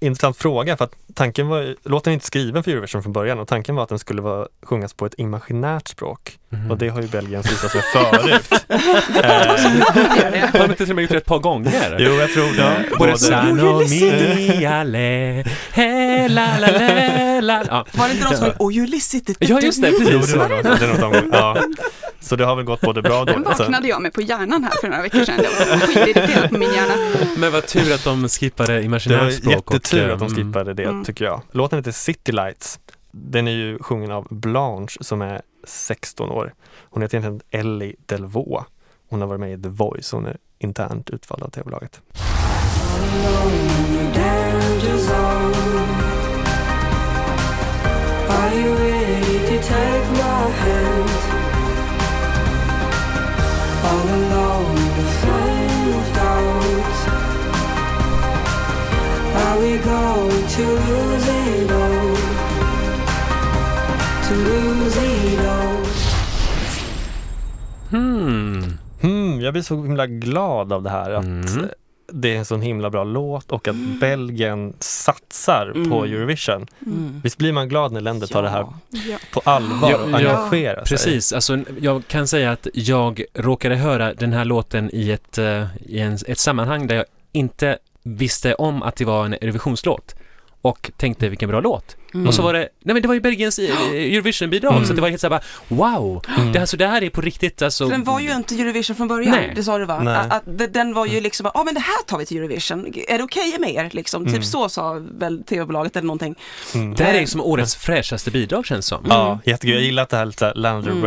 intressant 0.00 0.36
fråga 0.36 0.76
för 0.76 0.84
att 0.84 0.96
tanken 1.14 1.48
var, 1.48 1.76
låten 1.82 2.10
är 2.10 2.14
inte 2.14 2.26
skriven 2.26 2.62
för 2.62 2.70
Eurovision 2.70 3.02
från 3.02 3.12
början 3.12 3.38
och 3.38 3.48
tanken 3.48 3.74
var 3.74 3.82
att 3.82 3.88
den 3.88 3.98
skulle 3.98 4.22
vara, 4.22 4.48
sjungas 4.62 4.94
på 4.94 5.06
ett 5.06 5.14
imaginärt 5.18 5.88
språk. 5.88 6.38
Mhm. 6.50 6.70
Och 6.70 6.78
det 6.78 6.88
har 6.88 7.02
ju 7.02 7.08
Belgien 7.08 7.42
slutat 7.42 7.74
med 7.74 7.84
förut. 7.84 8.64
eh, 8.68 10.50
Har 10.52 10.58
de 10.58 10.64
inte 10.64 10.76
till 10.76 10.90
och 10.90 10.96
med 10.96 11.02
gjort 11.02 11.10
det 11.10 11.16
ett 11.16 11.24
par 11.24 11.38
gånger? 11.38 11.96
jo, 11.98 12.12
jag 12.12 12.32
tror 12.32 12.56
det. 12.56 12.84
Både 12.98 13.18
Sano 13.18 13.78
miale, 13.88 15.44
la 16.28 16.58
la 16.58 16.70
la 17.40 17.40
la. 17.40 17.84
Var 17.92 18.08
det 18.08 18.14
inte 18.14 18.24
de 18.24 18.36
som 18.36 18.44
sjöng 18.46 18.54
Oh 18.58 18.72
you 18.74 18.86
ja, 19.38 19.60
just 19.60 19.82
det, 19.82 19.88
Jo, 19.88 19.98
precis. 19.98 20.32
det 20.32 20.38
var 20.38 20.48
något, 20.48 20.80
det 20.80 20.86
ja. 21.32 21.56
Så 22.20 22.36
det 22.36 22.44
har 22.44 22.56
väl 22.56 22.64
gått 22.64 22.80
både 22.80 23.02
bra 23.02 23.20
och 23.20 23.26
Den 23.26 23.42
dåligt. 23.42 23.56
Så- 23.56 23.62
vaknade 23.62 23.88
jag 23.88 24.02
med 24.02 24.12
på 24.12 24.20
hjärnan 24.20 24.64
här 24.64 24.72
för 24.80 24.88
några 24.88 25.02
veckor 25.02 25.24
sedan. 25.24 25.40
Jag 25.42 25.66
var 25.66 25.76
skitirriterad 25.86 26.50
på 26.50 26.58
min 26.58 26.72
hjärna. 26.72 26.94
Men 27.36 27.52
vad 27.52 27.66
tur 27.66 27.94
att 27.94 28.04
de 28.04 28.28
skippade 28.28 28.80
Det 28.80 28.88
var 28.88 28.96
jättetur 29.52 30.06
och, 30.08 30.12
att 30.12 30.18
de 30.18 30.26
mm, 30.28 30.36
skippade 30.36 30.74
det 30.74 30.82
Mm. 30.84 31.04
tycker 31.04 31.24
jag. 31.24 31.42
Låten 31.52 31.78
heter 31.78 31.92
City 31.92 32.32
Lights. 32.32 32.78
Den 33.12 33.48
är 33.48 33.52
ju 33.52 33.78
sjungen 33.78 34.10
av 34.12 34.26
Blanche 34.30 34.96
som 35.00 35.22
är 35.22 35.40
16 35.68 36.30
år. 36.30 36.54
Hon 36.90 37.02
heter 37.02 37.18
egentligen 37.18 37.40
Ellie 37.50 37.96
Delvaux. 38.06 38.64
hon 39.08 39.20
har 39.20 39.28
varit 39.28 39.40
med 39.40 39.52
i 39.58 39.62
The 39.62 39.68
Voice, 39.68 40.12
hon 40.12 40.26
är 40.26 40.36
internt 40.58 41.10
utvald 41.10 41.42
av 41.42 41.50
tv-bolaget. 41.50 42.00
Are 59.34 59.60
we 59.60 59.78
going 59.78 60.46
to 60.46 60.62
lose 60.62 61.28
it 61.28 61.47
Hmm. 67.90 68.62
Hmm, 69.00 69.40
jag 69.40 69.52
blir 69.52 69.62
så 69.62 69.82
himla 69.82 70.06
glad 70.06 70.72
av 70.72 70.82
det 70.82 70.90
här 70.90 71.10
att 71.10 71.24
Mm. 71.24 71.68
det 72.12 72.34
är 72.34 72.38
en 72.38 72.44
sån 72.44 72.62
himla 72.62 72.90
bra 72.90 73.04
låt 73.04 73.52
och 73.52 73.68
att 73.68 73.76
Belgien 74.00 74.74
satsar 74.80 75.72
på 75.90 76.04
Mm. 76.04 76.12
Eurovision. 76.14 76.66
Mm. 76.86 77.20
Visst 77.24 77.38
blir 77.38 77.52
man 77.52 77.68
glad 77.68 77.92
när 77.92 78.00
länder 78.00 78.26
tar 78.26 78.42
det 78.42 78.48
här 78.50 78.66
Ja. 78.90 79.16
på 79.32 79.40
allvar 79.44 79.94
och 79.94 80.10
ja, 80.10 80.16
engagerar 80.16 80.84
sig? 80.84 80.96
Precis, 80.96 81.32
alltså, 81.32 81.58
jag 81.80 82.06
kan 82.06 82.26
säga 82.26 82.52
att 82.52 82.66
jag 82.74 83.22
råkade 83.34 83.76
höra 83.76 84.14
den 84.14 84.32
här 84.32 84.44
låten 84.44 84.90
i 84.92 85.10
ett, 85.10 85.38
eh, 85.38 85.64
i 85.86 85.98
en, 86.00 86.18
ett 86.26 86.38
sammanhang 86.38 86.86
där 86.86 86.96
jag 86.96 87.04
inte 87.32 87.78
visste 88.02 88.54
om 88.54 88.82
att 88.82 88.96
det 88.96 89.04
var 89.04 89.24
en 89.24 89.32
Eurovisionslåt 89.32 90.14
och 90.60 90.90
tänkte 90.96 91.28
vilken 91.28 91.48
bra 91.48 91.60
låt. 91.60 91.96
Mm. 92.14 92.26
Och 92.28 92.34
så 92.34 92.42
var 92.42 92.52
det, 92.52 92.58
nej 92.58 92.94
men 92.94 93.02
det 93.02 93.08
var 93.08 93.14
ju 93.14 93.20
Belgiens 93.20 93.58
eh, 93.58 93.90
Eurovision-bidrag 93.92 94.72
Mm. 94.72 94.84
så 94.86 94.92
det 94.92 95.00
var 95.00 95.08
helt 95.08 95.20
såhär 95.20 95.30
bara 95.30 95.42
wow, 95.68 96.24
Mm. 96.38 96.52
det, 96.52 96.60
alltså, 96.60 96.76
det 96.76 96.86
här 96.86 97.02
är 97.02 97.10
på 97.10 97.20
riktigt 97.20 97.62
alltså. 97.62 97.84
För 97.84 97.90
den 97.90 98.04
var 98.04 98.20
ju 98.20 98.32
inte 98.34 98.54
Eurovision 98.54 98.96
från 98.96 99.08
början, 99.08 99.30
Nej. 99.30 99.52
det 99.56 99.64
sa 99.64 99.78
du 99.78 99.84
va? 99.84 100.00
Nej. 100.02 100.16
Att, 100.16 100.32
att 100.32 100.72
den 100.74 100.94
var 100.94 101.06
ju 101.06 101.20
liksom, 101.20 101.50
ja 101.54 101.64
men 101.64 101.74
det 101.74 101.80
här 101.80 102.02
tar 102.06 102.18
vi 102.18 102.26
till 102.26 102.36
Eurovision, 102.36 102.92
är 103.08 103.18
det 103.18 103.24
okej 103.24 103.56
med 103.60 103.70
er? 103.74 103.90
Liksom, 103.92 104.22
Mm. 104.22 104.34
Typ 104.34 104.44
så 104.44 104.68
sa 104.68 105.00
väl 105.18 105.44
tv-bolaget 105.44 105.96
eller 105.96 106.06
någonting. 106.06 106.34
Mm. 106.74 106.94
Det 106.94 107.04
här 107.04 107.14
är 107.14 107.26
som 107.26 107.40
årets 107.40 107.76
fräschaste 107.76 108.30
bidrag 108.30 108.66
känns 108.66 108.86
som. 108.86 109.04
Ja, 109.08 109.38
jättekul. 109.44 109.74
Jag 109.74 109.82
gillar 109.84 110.02
att 110.02 110.08
det 110.08 110.16
här 110.16 110.26
lite 110.26 110.52
Lana 110.54 110.80
Del 110.80 110.90
Mm. 110.92 111.02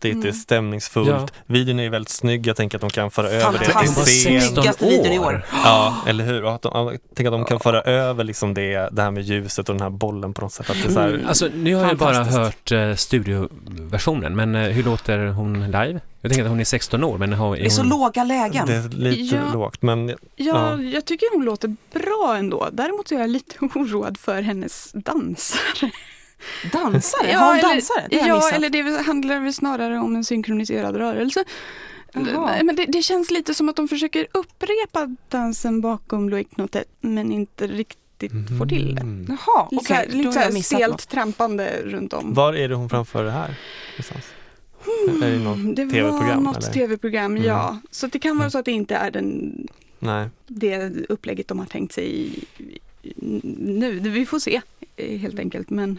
Det 0.00 0.08
är 0.08 0.12
Mm. 0.12 0.32
stämningsfullt. 0.32 1.08
Ja. 1.08 1.28
Videon 1.46 1.78
är 1.78 1.82
ju 1.82 1.88
väldigt 1.88 2.08
snygg, 2.08 2.46
jag 2.46 2.56
tänker 2.56 2.78
att 2.78 2.80
de 2.80 2.90
kan 2.90 3.10
föra 3.10 3.28
över 3.28 3.58
det 3.58 3.64
till 3.64 3.88
scen. 4.04 4.40
snyggaste 4.40 4.84
videon 4.88 5.12
i 5.12 5.18
år. 5.18 5.46
Ja, 5.64 5.96
eller 6.06 6.24
hur? 6.24 6.44
Och 6.44 6.52
att 6.54 6.62
de, 6.62 6.70
jag 6.86 6.98
tänker 7.14 7.32
att 7.32 7.38
de 7.40 7.44
kan 7.44 7.60
föra 7.60 7.80
över 7.82 8.24
liksom 8.24 8.54
det, 8.54 8.88
det 8.92 9.02
här 9.02 9.10
med 9.10 9.22
ljuset 9.22 9.68
och 9.68 9.74
den 9.74 9.82
här 9.82 9.90
bollen 10.10 10.32
på 10.34 10.40
något 10.40 10.52
sätt. 10.52 10.70
Att 10.70 10.76
det 10.82 10.88
är 10.88 10.92
så 10.92 11.00
här, 11.00 11.08
Mm. 11.08 11.26
Alltså 11.26 11.48
nu 11.54 11.74
har 11.74 11.86
jag 11.86 11.96
bara 11.98 12.24
hört 12.24 12.72
eh, 12.72 12.94
studioversionen, 12.94 14.36
men 14.36 14.54
eh, 14.54 14.62
hur 14.68 14.82
låter 14.82 15.26
hon 15.26 15.64
live? 15.66 16.00
Jag 16.20 16.30
tänker 16.32 16.44
att 16.44 16.50
hon 16.50 16.60
är 16.60 16.64
16 16.64 17.04
år, 17.04 17.18
men 17.18 17.32
har, 17.32 17.56
Det 17.56 17.64
är 17.66 17.70
så 17.70 17.80
hon... 17.80 17.88
låga 17.88 18.24
lägen. 18.24 18.66
det 18.66 18.74
är 18.74 18.88
lite 18.88 19.36
Ja. 19.36 19.52
lågt, 19.52 19.82
men 19.82 20.08
Ja, 20.08 20.16
Ja. 20.36 20.82
jag 20.82 21.04
tycker 21.04 21.26
hon 21.36 21.44
låter 21.44 21.76
bra 21.92 22.36
ändå. 22.38 22.68
Däremot 22.72 23.12
är 23.12 23.18
jag 23.18 23.30
lite 23.30 23.54
oroad 23.74 24.18
för 24.18 24.42
hennes 24.42 24.92
dansare. 24.92 25.90
Dansare? 26.72 27.30
Ja, 27.30 27.38
har 27.38 27.46
hon 27.46 27.58
eller- 27.58 27.68
dansare? 27.68 28.06
Det 28.10 28.18
har 28.20 28.28
jag 28.28 28.34
ja, 28.36 28.40
missat. 28.40 28.52
eller 28.52 28.68
det 28.68 28.82
väl- 28.82 29.04
handlar 29.04 29.40
väl 29.40 29.54
snarare 29.54 29.98
om 29.98 30.16
en 30.16 30.24
synkroniserad 30.24 30.96
rörelse. 30.96 31.44
Jaha. 32.12 32.50
Men 32.62 32.76
det, 32.76 32.84
det 32.86 33.02
känns 33.02 33.30
lite 33.30 33.54
som 33.54 33.68
att 33.68 33.76
de 33.76 33.88
försöker 33.88 34.26
upprepa 34.32 35.16
dansen 35.28 35.80
bakom 35.80 36.28
Loic 36.28 36.46
Notet 36.56 36.88
men 37.00 37.32
inte 37.32 37.66
riktigt 37.66 37.99
får 38.28 38.66
till 38.66 38.94
det. 38.94 39.00
Mm. 39.00 39.26
Jaha, 39.28 39.68
här- 39.88 40.06
då 40.10 40.16
lite 40.16 40.32
så 40.32 40.38
här 40.38 40.50
stelt 40.62 40.90
något. 40.90 41.08
trampande 41.08 41.82
runt 41.84 42.12
om. 42.12 42.34
Var 42.34 42.52
är 42.54 42.68
det 42.68 42.74
hon 42.74 42.88
framför 42.88 43.24
det 43.24 43.30
här? 43.30 43.54
Någonstans? 43.92 44.24
Är 45.22 45.30
det 45.30 45.38
något 45.38 45.76
det 45.76 45.84
var 45.84 45.90
tv-program? 45.92 46.42
något 46.42 46.72
tv-program, 46.72 47.32
Mm. 47.36 47.44
ja. 47.48 47.78
Så 47.90 48.06
det 48.06 48.18
kan 48.18 48.36
vara 48.36 48.44
Mm. 48.44 48.50
så 48.50 48.58
att 48.58 48.64
det 48.64 48.72
inte 48.72 48.94
är 48.94 49.10
den, 49.10 49.52
Nej. 49.98 50.28
det 50.46 50.92
upplägget 51.08 51.48
de 51.48 51.58
har 51.58 51.66
tänkt 51.66 51.92
sig 51.92 52.26
i- 52.28 52.44
nu. 53.56 53.98
Vi 54.00 54.26
får 54.26 54.38
se 54.38 54.60
eh, 54.96 55.18
helt 55.18 55.38
enkelt. 55.38 55.70
Men 55.70 55.98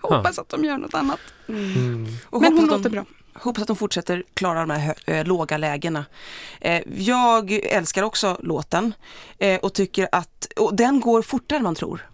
hoppas 0.00 0.38
att 0.38 0.48
de 0.48 0.64
gör 0.64 0.78
något 0.78 0.94
annat. 0.94 1.20
Mm. 1.48 2.06
Och 2.24 2.42
Men 2.42 2.52
hon 2.58 2.66
låter 2.66 2.82
de, 2.84 2.88
bra. 2.88 3.04
Hoppas 3.42 3.62
att 3.62 3.66
de 3.68 3.76
fortsätter 3.76 4.22
klara 4.34 4.60
de 4.60 4.70
här 4.70 4.94
eh, 5.06 5.24
låga 5.26 5.56
lägena. 5.58 6.04
Eh, 6.60 6.82
jag 6.96 7.52
älskar 7.52 8.02
också 8.02 8.36
låten 8.42 8.94
eh, 9.38 9.58
och 9.60 9.74
tycker 9.74 10.08
att 10.12 10.48
och 10.56 10.74
den 10.76 11.00
går 11.00 11.22
fortare 11.22 11.56
än 11.56 11.62
man 11.62 11.74
tror. 11.74 12.08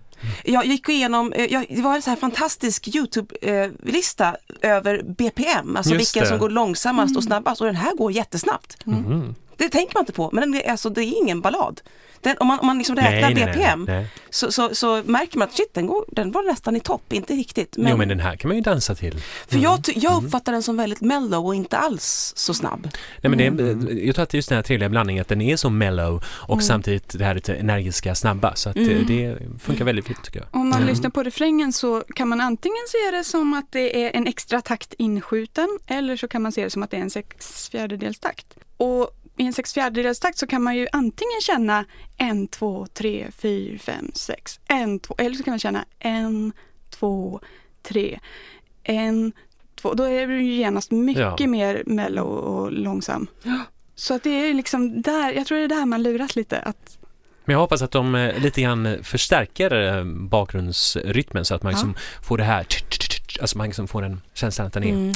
Jag 0.44 0.66
gick 0.66 0.88
igenom, 0.88 1.32
eh, 1.32 1.44
jag, 1.52 1.66
det 1.68 1.82
var 1.82 1.94
en 1.94 2.02
så 2.02 2.10
här 2.10 2.16
fantastisk 2.16 2.88
YouTube-lista 2.88 4.36
över 4.62 5.02
BPM, 5.02 5.76
alltså 5.76 5.92
Just 5.94 6.00
vilken 6.00 6.22
det. 6.22 6.28
som 6.28 6.38
går 6.38 6.50
långsammast 6.50 7.16
och 7.16 7.24
snabbast 7.24 7.60
och 7.60 7.66
den 7.66 7.76
här 7.76 7.94
går 7.96 8.12
jättesnabbt. 8.12 8.86
Mhm. 8.86 9.34
Det 9.56 9.68
tänker 9.68 9.94
man 9.94 10.02
inte 10.02 10.12
på, 10.12 10.30
men 10.32 10.40
den, 10.52 10.62
är- 10.62 10.70
alltså, 10.70 10.90
det 10.90 11.00
är 11.02 11.18
ingen 11.22 11.40
ballad. 11.40 11.80
Den, 12.24 12.36
om 12.40 12.46
man, 12.46 12.58
om 12.60 12.66
man 12.66 12.78
liksom 12.78 12.96
Nej, 12.96 13.04
räknar 13.14 13.30
nej, 13.30 13.44
nej, 13.44 13.54
BPM 13.54 13.84
nej. 13.88 14.06
Så, 14.30 14.52
så, 14.52 14.74
så 14.74 15.02
märker 15.06 15.38
man 15.38 15.48
att 15.48 15.54
shit, 15.54 15.74
den, 15.74 15.86
går, 15.86 16.04
den 16.08 16.30
var 16.32 16.42
nästan 16.42 16.76
i 16.76 16.80
topp, 16.80 17.12
inte 17.12 17.32
riktigt. 17.34 17.76
Men, 17.76 17.90
Jo, 17.90 17.96
men 17.96 18.08
den 18.08 18.20
här 18.20 18.36
kan 18.36 18.48
man 18.48 18.56
ju 18.56 18.60
dansa 18.62 18.94
till. 18.94 19.20
För 19.48 19.58
jag, 19.58 19.84
ty- 19.84 19.92
jag 19.96 20.24
uppfattar 20.24 20.52
den 20.52 20.62
som 20.62 20.76
väldigt 20.76 21.00
mellow 21.00 21.46
och 21.46 21.54
inte 21.54 21.76
alls 21.78 22.32
så 22.36 22.54
snabb. 22.54 22.88
Nej, 23.22 23.30
men 23.30 23.38
det 23.38 23.46
är, 23.46 24.06
jag 24.06 24.14
tror 24.14 24.22
att 24.22 24.28
det 24.30 24.34
är 24.34 24.38
just 24.38 24.48
den 24.48 24.56
här 24.56 24.62
trevliga 24.62 24.88
blandningen 24.88 25.20
att 25.20 25.28
den 25.28 25.40
är 25.40 25.56
så 25.56 25.70
mellow 25.70 26.24
och 26.28 26.62
samtidigt 26.62 27.18
det 27.18 27.24
här 27.24 27.34
lite 27.34 27.54
energiska, 27.54 28.14
snabba. 28.14 28.54
Så 28.54 28.68
att 28.68 28.74
det, 28.74 28.92
Mm. 28.94 29.06
det 29.06 29.38
funkar 29.62 29.84
väldigt 29.84 30.06
fint 30.06 30.24
tycker 30.24 30.38
jag. 30.40 30.48
Om 30.52 30.68
man 30.68 30.78
Mm. 30.78 30.88
lyssnar 30.88 31.10
på 31.10 31.22
refrängen 31.22 31.72
så 31.72 32.02
kan 32.14 32.28
man 32.28 32.40
antingen 32.40 32.84
se 32.88 33.16
det 33.16 33.24
som 33.24 33.54
att 33.54 33.72
det 33.72 34.04
är 34.06 34.10
en 34.16 34.26
extra 34.26 34.60
takt 34.60 34.94
inskjuten 34.98 35.78
eller 35.86 36.16
så 36.16 36.28
kan 36.28 36.42
man 36.42 36.52
se 36.52 36.64
det 36.64 36.70
som 36.70 36.82
att 36.82 36.90
det 36.90 36.96
är 36.96 37.00
en 37.00 37.10
sex 37.10 37.68
fjärdedels 37.70 38.18
takt. 38.20 38.46
Och 38.76 39.10
i 39.36 39.46
en 39.46 39.52
sex 39.52 39.74
fjärdedels 39.74 40.20
takt 40.20 40.38
så 40.38 40.46
kan 40.46 40.62
man 40.62 40.76
ju 40.76 40.86
antingen 40.92 41.40
känna 41.42 41.84
en, 42.16 42.46
två, 42.48 42.86
tre, 42.94 43.26
fyra, 43.38 43.78
fem, 43.78 44.10
sex, 44.14 44.60
en, 44.68 44.98
två, 45.00 45.14
eller 45.18 45.36
så 45.36 45.42
kan 45.42 45.52
man 45.52 45.58
känna 45.58 45.84
en, 45.98 46.52
två, 46.90 47.40
tre, 47.82 48.18
en, 48.82 49.32
två. 49.80 49.94
Då 49.94 50.04
är 50.04 50.26
det 50.26 50.34
ju 50.34 50.54
genast 50.54 50.90
mycket 50.90 51.40
Ja. 51.40 51.46
mer 51.46 51.82
mellow 51.86 52.26
och 52.28 52.72
långsam. 52.72 53.26
Så 53.94 54.14
att 54.14 54.22
det 54.22 54.30
är 54.30 54.54
liksom 54.54 55.02
där, 55.02 55.32
jag 55.32 55.46
tror 55.46 55.58
det 55.58 55.64
är 55.64 55.68
där 55.68 55.86
man 55.86 56.02
luras 56.02 56.36
lite. 56.36 56.58
Att, 56.60 56.98
Men 57.44 57.52
jag 57.52 57.60
hoppas 57.60 57.82
att 57.82 57.90
de 57.90 58.14
eh, 58.14 58.38
lite 58.42 58.62
grann 58.62 58.98
förstärker 59.02 59.96
eh, 59.98 60.04
bakgrundsrytmen 60.04 61.44
så 61.44 61.54
att 61.54 61.62
man 61.62 61.70
Ja. 61.72 61.76
liksom 61.76 61.94
får 62.22 62.38
det 62.38 62.44
här 62.44 62.64
Alltså 63.40 63.58
man 63.58 63.66
liksom 63.66 63.88
får 63.88 64.02
den 64.02 64.20
känslan 64.34 64.66
att 64.66 64.72
den 64.72 64.84
är... 64.84 64.88
Mm. 64.88 65.14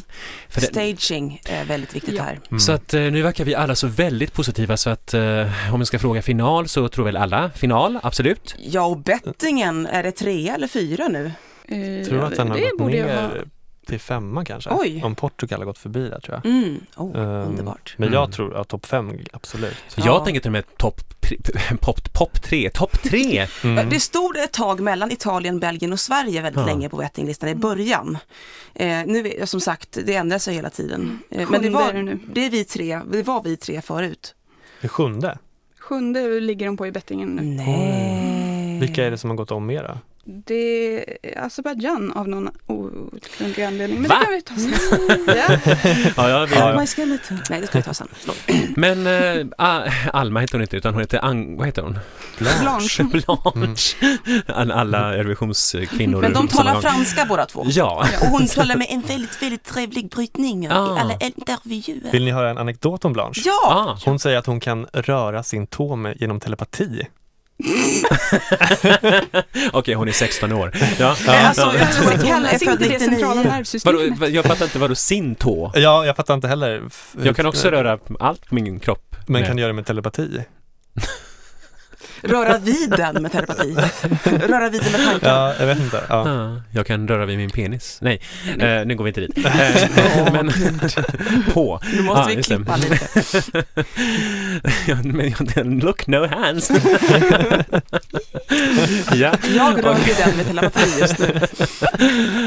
För 0.49 0.61
det, 0.61 0.67
Staging 0.67 1.41
är 1.45 1.65
väldigt 1.65 1.97
viktigt 1.97 2.15
Ja. 2.15 2.23
här. 2.23 2.41
Mm. 2.51 2.61
Så 2.61 2.73
att 2.73 2.95
eh, 2.95 3.01
nu 3.01 3.23
verkar 3.23 3.45
vi 3.45 3.55
alla 3.55 3.75
så 3.75 3.87
väldigt 3.87 4.33
positiva 4.33 4.77
så 4.77 4.91
att 4.91 5.15
eh, 5.15 5.75
om 5.75 5.81
vi 5.81 5.87
ska 5.87 5.99
fråga 5.99 6.23
final 6.23 6.69
så 6.69 6.89
tror 6.89 7.05
väl 7.05 7.17
alla 7.17 7.51
final, 7.51 7.99
absolut. 8.03 8.55
Ja, 8.59 8.85
och 8.87 8.99
bettingen, 8.99 9.87
är 9.87 10.03
det 10.03 10.13
tre 10.13 10.49
eller 10.49 10.69
fyra 10.69 11.09
nu? 11.09 11.33
Tror 12.07 12.19
du 12.19 12.23
att 12.23 12.37
den 12.37 12.49
har 12.49 12.57
det 12.57 12.71
gått 12.79 12.91
ner 12.91 13.23
ha- 13.23 13.31
till 13.89 14.01
femma 14.01 14.45
kanske? 14.45 14.71
Oj. 14.73 15.03
Om 15.05 15.15
Portugal 15.15 15.61
har 15.61 15.67
gått 15.67 15.79
förbi 15.79 16.09
där 16.09 16.21
tror 16.21 16.41
jag. 16.45 16.47
Mm. 16.53 16.81
Oh, 16.97 17.17
Ehm, 17.17 17.49
underbart. 17.49 17.95
Men 17.97 18.13
jag 18.13 18.23
Mm. 18.23 18.33
tror 18.33 18.57
att 18.57 18.69
topp 18.69 18.87
fem, 18.87 19.13
absolut. 19.33 19.77
Jag 19.97 20.07
Ja. 20.07 20.25
tänker 20.25 20.41
till 20.41 20.49
och 20.49 20.53
med 20.53 20.77
topp 20.77 21.01
pop, 21.81 22.13
pop 22.13 22.43
tre, 22.43 22.71
topp 22.71 23.03
tre! 23.03 23.47
Mm. 23.65 23.89
Det 23.89 24.01
stod 24.01 24.37
ett 24.37 24.53
tag 24.53 24.81
mellan 24.81 25.11
Italien, 25.13 25.61
Belgien 25.61 25.93
och 25.93 26.01
Sverige 26.01 26.43
väldigt 26.43 26.61
Ja. 26.61 26.67
länge 26.67 26.89
på 26.89 26.97
bettinglistan 26.97 27.49
i 27.49 27.55
början. 27.55 28.19
Eh, 28.75 29.03
nu, 29.07 29.29
är- 29.29 29.47
som 29.47 29.61
sagt, 29.61 29.99
det 30.07 30.15
ändrar 30.15 30.39
sig 30.39 30.55
hela 30.55 30.71
tiden. 30.71 31.19
Eh, 31.31 31.51
men 31.51 31.63
det 31.63 31.71
var, 31.71 31.93
det 31.93 32.03
nu. 32.03 32.19
det, 32.33 32.47
är 32.47 32.51
vi 32.51 32.65
tre, 32.65 33.01
det 33.11 33.23
var 33.23 33.43
vi 33.43 33.57
tre 33.57 33.81
förut. 33.83 34.35
Det 34.81 34.89
sjunde. 34.89 35.39
Sjunde 35.81 36.41
ligger 36.41 36.67
de 36.67 36.77
på 36.77 36.87
i 36.87 36.93
bettingen 36.93 37.29
nu. 37.29 37.43
Nej. 37.43 38.79
Vilka 38.81 39.07
är 39.07 39.11
det 39.11 39.19
som 39.19 39.31
har 39.31 39.37
gått 39.37 39.51
om 39.51 39.67
mera? 39.67 39.99
Det 40.31 40.99
är 41.23 41.39
Azerbajdzjan 41.45 42.13
av 42.13 42.29
någon 42.29 42.49
outgrundlig 42.67 43.63
anledning. 43.65 44.01
Men 44.01 44.09
Va? 44.09 44.17
det 44.19 44.25
kan 44.25 44.35
vi 44.35 44.43
ta 44.43 44.55
sen. 44.55 45.25
ja. 45.27 45.59
Ja, 46.17 46.29
ja, 46.29 46.47
vi, 46.47 46.55
Ja. 46.55 46.73
Nej, 47.51 47.61
det 47.61 47.67
ska 47.67 47.79
vi 47.79 47.83
ta 47.83 47.95
sen. 47.95 48.09
Men 48.77 49.07
A- 49.59 49.85
Alma 50.13 50.41
heter 50.41 50.55
hon 50.55 50.63
inte 50.63 50.77
utan 50.77 50.95
hon 50.95 51.01
heter 51.01 51.25
Ang... 51.25 51.57
Vad 51.57 51.67
heter 51.67 51.83
hon? 51.83 51.99
Blanche. 52.39 53.05
Blanche. 53.05 54.19
All- 54.47 54.73
Alla 54.73 55.15
Eurovisionskvinnor. 55.15 56.21
Men 56.21 56.33
de 56.33 56.49
talar 56.49 56.81
franska 56.81 57.25
båda 57.29 57.47
två. 57.47 57.65
Ja. 57.67 58.07
Och 58.23 58.27
hon 58.27 58.47
talar 58.47 58.77
med 58.77 58.87
en 58.91 59.01
väldigt, 59.01 59.43
väldigt 59.43 59.65
trevlig 59.65 60.11
brytning 60.11 60.65
i 60.67 60.69
Ah. 60.69 60.99
alla 61.01 61.15
intervjuer. 61.21 62.13
Vill 62.13 62.25
ni 62.25 62.31
höra 62.31 62.51
en 62.51 62.59
anekdot 62.59 63.05
om 63.05 63.13
Blanche? 63.13 63.43
Ja! 63.45 63.61
Ah. 63.65 63.99
Hon 64.05 64.19
säger 64.19 64.39
att 64.39 64.47
hon 64.47 64.61
kan 64.61 64.87
röra 64.93 65.43
sin 65.43 65.67
tå 65.67 65.97
med, 65.97 66.17
genom 66.21 66.41
telepati. 66.41 67.03
Okej, 69.73 69.95
hon 69.95 70.09
är 70.09 70.13
16 70.13 70.53
år. 70.53 70.73
Ja. 70.99 71.17
Nej, 71.27 71.45
alltså, 71.45 71.63
ja. 71.63 71.75
jag 71.79 71.93
tror 71.93 72.13
att 72.13 72.23
hon 72.23 72.45
är 72.45 72.59
född 72.59 72.83
inte 72.83 72.89
det 72.89 73.01
centrala 73.01 73.35
99. 73.35 73.53
nervsystemet. 73.53 74.19
Vadå, 74.19 74.33
jag 74.33 74.45
fattar 74.45 74.65
inte, 74.65 74.79
vadå 74.79 74.95
sin 74.95 75.35
tå? 75.35 75.73
Ja, 75.75 76.07
jag 76.07 76.17
fattar 76.17 76.35
inte 76.35 76.49
heller. 76.49 76.83
Jag 77.23 77.37
kan 77.37 77.47
också 77.47 77.71
röra 77.71 77.99
allt 78.21 78.49
på 78.49 78.55
min 78.55 78.81
kropp. 78.81 79.17
Men 79.27 79.47
kan 79.47 79.59
göra 79.59 79.69
det 79.69 79.75
med 79.75 79.87
telepati. 79.87 80.45
röra 82.23 82.59
vid 82.59 82.91
den 82.91 83.23
med 83.23 83.33
telepati. 83.33 83.77
Röra 84.25 84.69
vid 84.69 84.83
den 84.83 84.93
med 84.93 85.01
tankar. 85.05 85.29
Ja, 85.29 85.55
jag 85.59 85.67
vet 85.67 85.79
inte. 85.79 86.05
Ja. 86.09 86.29
Ja, 86.29 86.63
jag 86.73 86.87
kan 86.87 87.09
röra 87.09 87.27
vid 87.27 87.39
min 87.39 87.51
penis. 87.51 87.99
Nej, 88.03 88.21
eh, 88.59 88.87
nu 88.87 88.95
går 88.97 89.05
vi 89.05 89.09
inte 89.11 89.21
dit. 89.21 89.39
Eh, 89.99 90.33
men 90.33 90.53
på. 91.53 91.81
Nu 91.93 92.03
måste 92.03 92.31
Ja, 92.33 92.37
vi 92.37 92.43
klippa 92.43 92.77
lite. 92.77 92.99
Ja, 94.87 94.97
men 95.05 95.35
jag- 95.57 95.83
look 95.85 96.07
no 96.07 96.27
hands. 96.27 96.71
ja, 99.15 99.33
Jag 99.57 99.85
rör 99.85 99.95
vid 99.95 100.17
den 100.17 100.37
med 100.37 100.47
telepati 100.47 101.01
just 101.01 101.19
nu. 101.19 101.41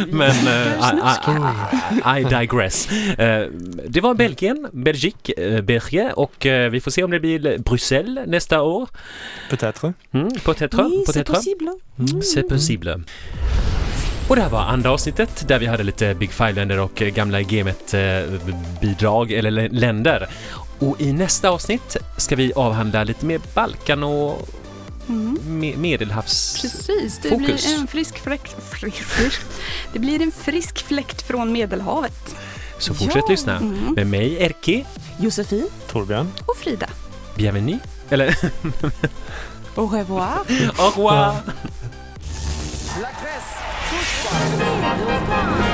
men 0.07 0.29
eh, 0.47 0.91
I, 0.93 2.19
I, 2.19 2.21
I 2.21 2.23
digress. 2.23 2.91
Eh, 2.91 3.47
det 3.87 4.01
var 4.01 4.13
Belgien, 4.13 4.67
Belgique, 4.73 5.33
eh, 5.37 5.61
Belgien 5.61 6.11
och 6.11 6.33
vi 6.71 6.81
får 6.83 6.91
se 6.91 7.03
om 7.03 7.11
det 7.11 7.19
blir 7.19 7.57
Bryssel 7.57 8.19
nästa 8.27 8.61
år. 8.61 8.89
Peut-être. 9.61 9.93
Mm, 10.13 10.29
peut-être, 10.45 10.77
Oui, 10.83 11.03
c'est 11.05 11.13
peut-être. 11.13 11.33
possible. 11.33 11.71
C'est 12.21 12.43
possible. 12.49 13.03
Och 14.27 14.35
det 14.35 14.41
här 14.41 14.49
var 14.49 14.59
andra 14.61 14.91
avsnittet 14.91 15.47
där 15.47 15.59
vi 15.59 15.65
hade 15.65 15.83
lite 15.83 16.13
Big 16.15 16.31
Five-länder 16.31 16.79
och 16.79 17.01
eh, 17.01 17.09
gamla 17.09 17.39
Gemet-bidrag 17.41 19.31
eller 19.31 19.51
lä- 19.51 19.69
länder. 19.71 20.27
Och 20.79 21.01
i 21.01 21.13
nästa 21.13 21.49
avsnitt 21.49 21.97
ska 22.17 22.35
vi 22.35 22.53
avhandla 22.53 23.03
lite 23.03 23.25
mer 23.25 23.41
Balkan 23.53 24.03
och 24.03 24.49
Mm. 25.09 25.37
me- 25.61 25.77
Medelhavs... 25.77 26.61
Precis, 26.61 27.19
det 27.23 27.37
blir 27.37 27.73
en 27.79 27.87
frisk 27.87 28.17
fläkt. 28.17 28.55
Det 29.93 29.99
blir 29.99 30.21
en 30.21 30.31
frisk 30.31 30.83
fläkt 30.83 31.21
från 31.21 31.51
Medelhavet. 31.51 32.35
Så 32.77 32.93
fortsätt 32.93 33.23
Ja. 33.25 33.31
lyssna. 33.31 33.57
Mm. 33.57 33.93
Med 33.93 34.07
mig, 34.07 34.37
Erki. 34.43 34.85
Josefin, 35.19 35.67
Torbjörn. 35.91 36.27
Och 36.45 36.57
Frida. 36.57 36.87
Bienvenue. 37.35 37.79
Eller 38.09 38.37
au 39.77 39.85
revoir. 39.85 40.43
au 40.79 40.89
revoir. 40.89 41.35
Tous 43.89 45.70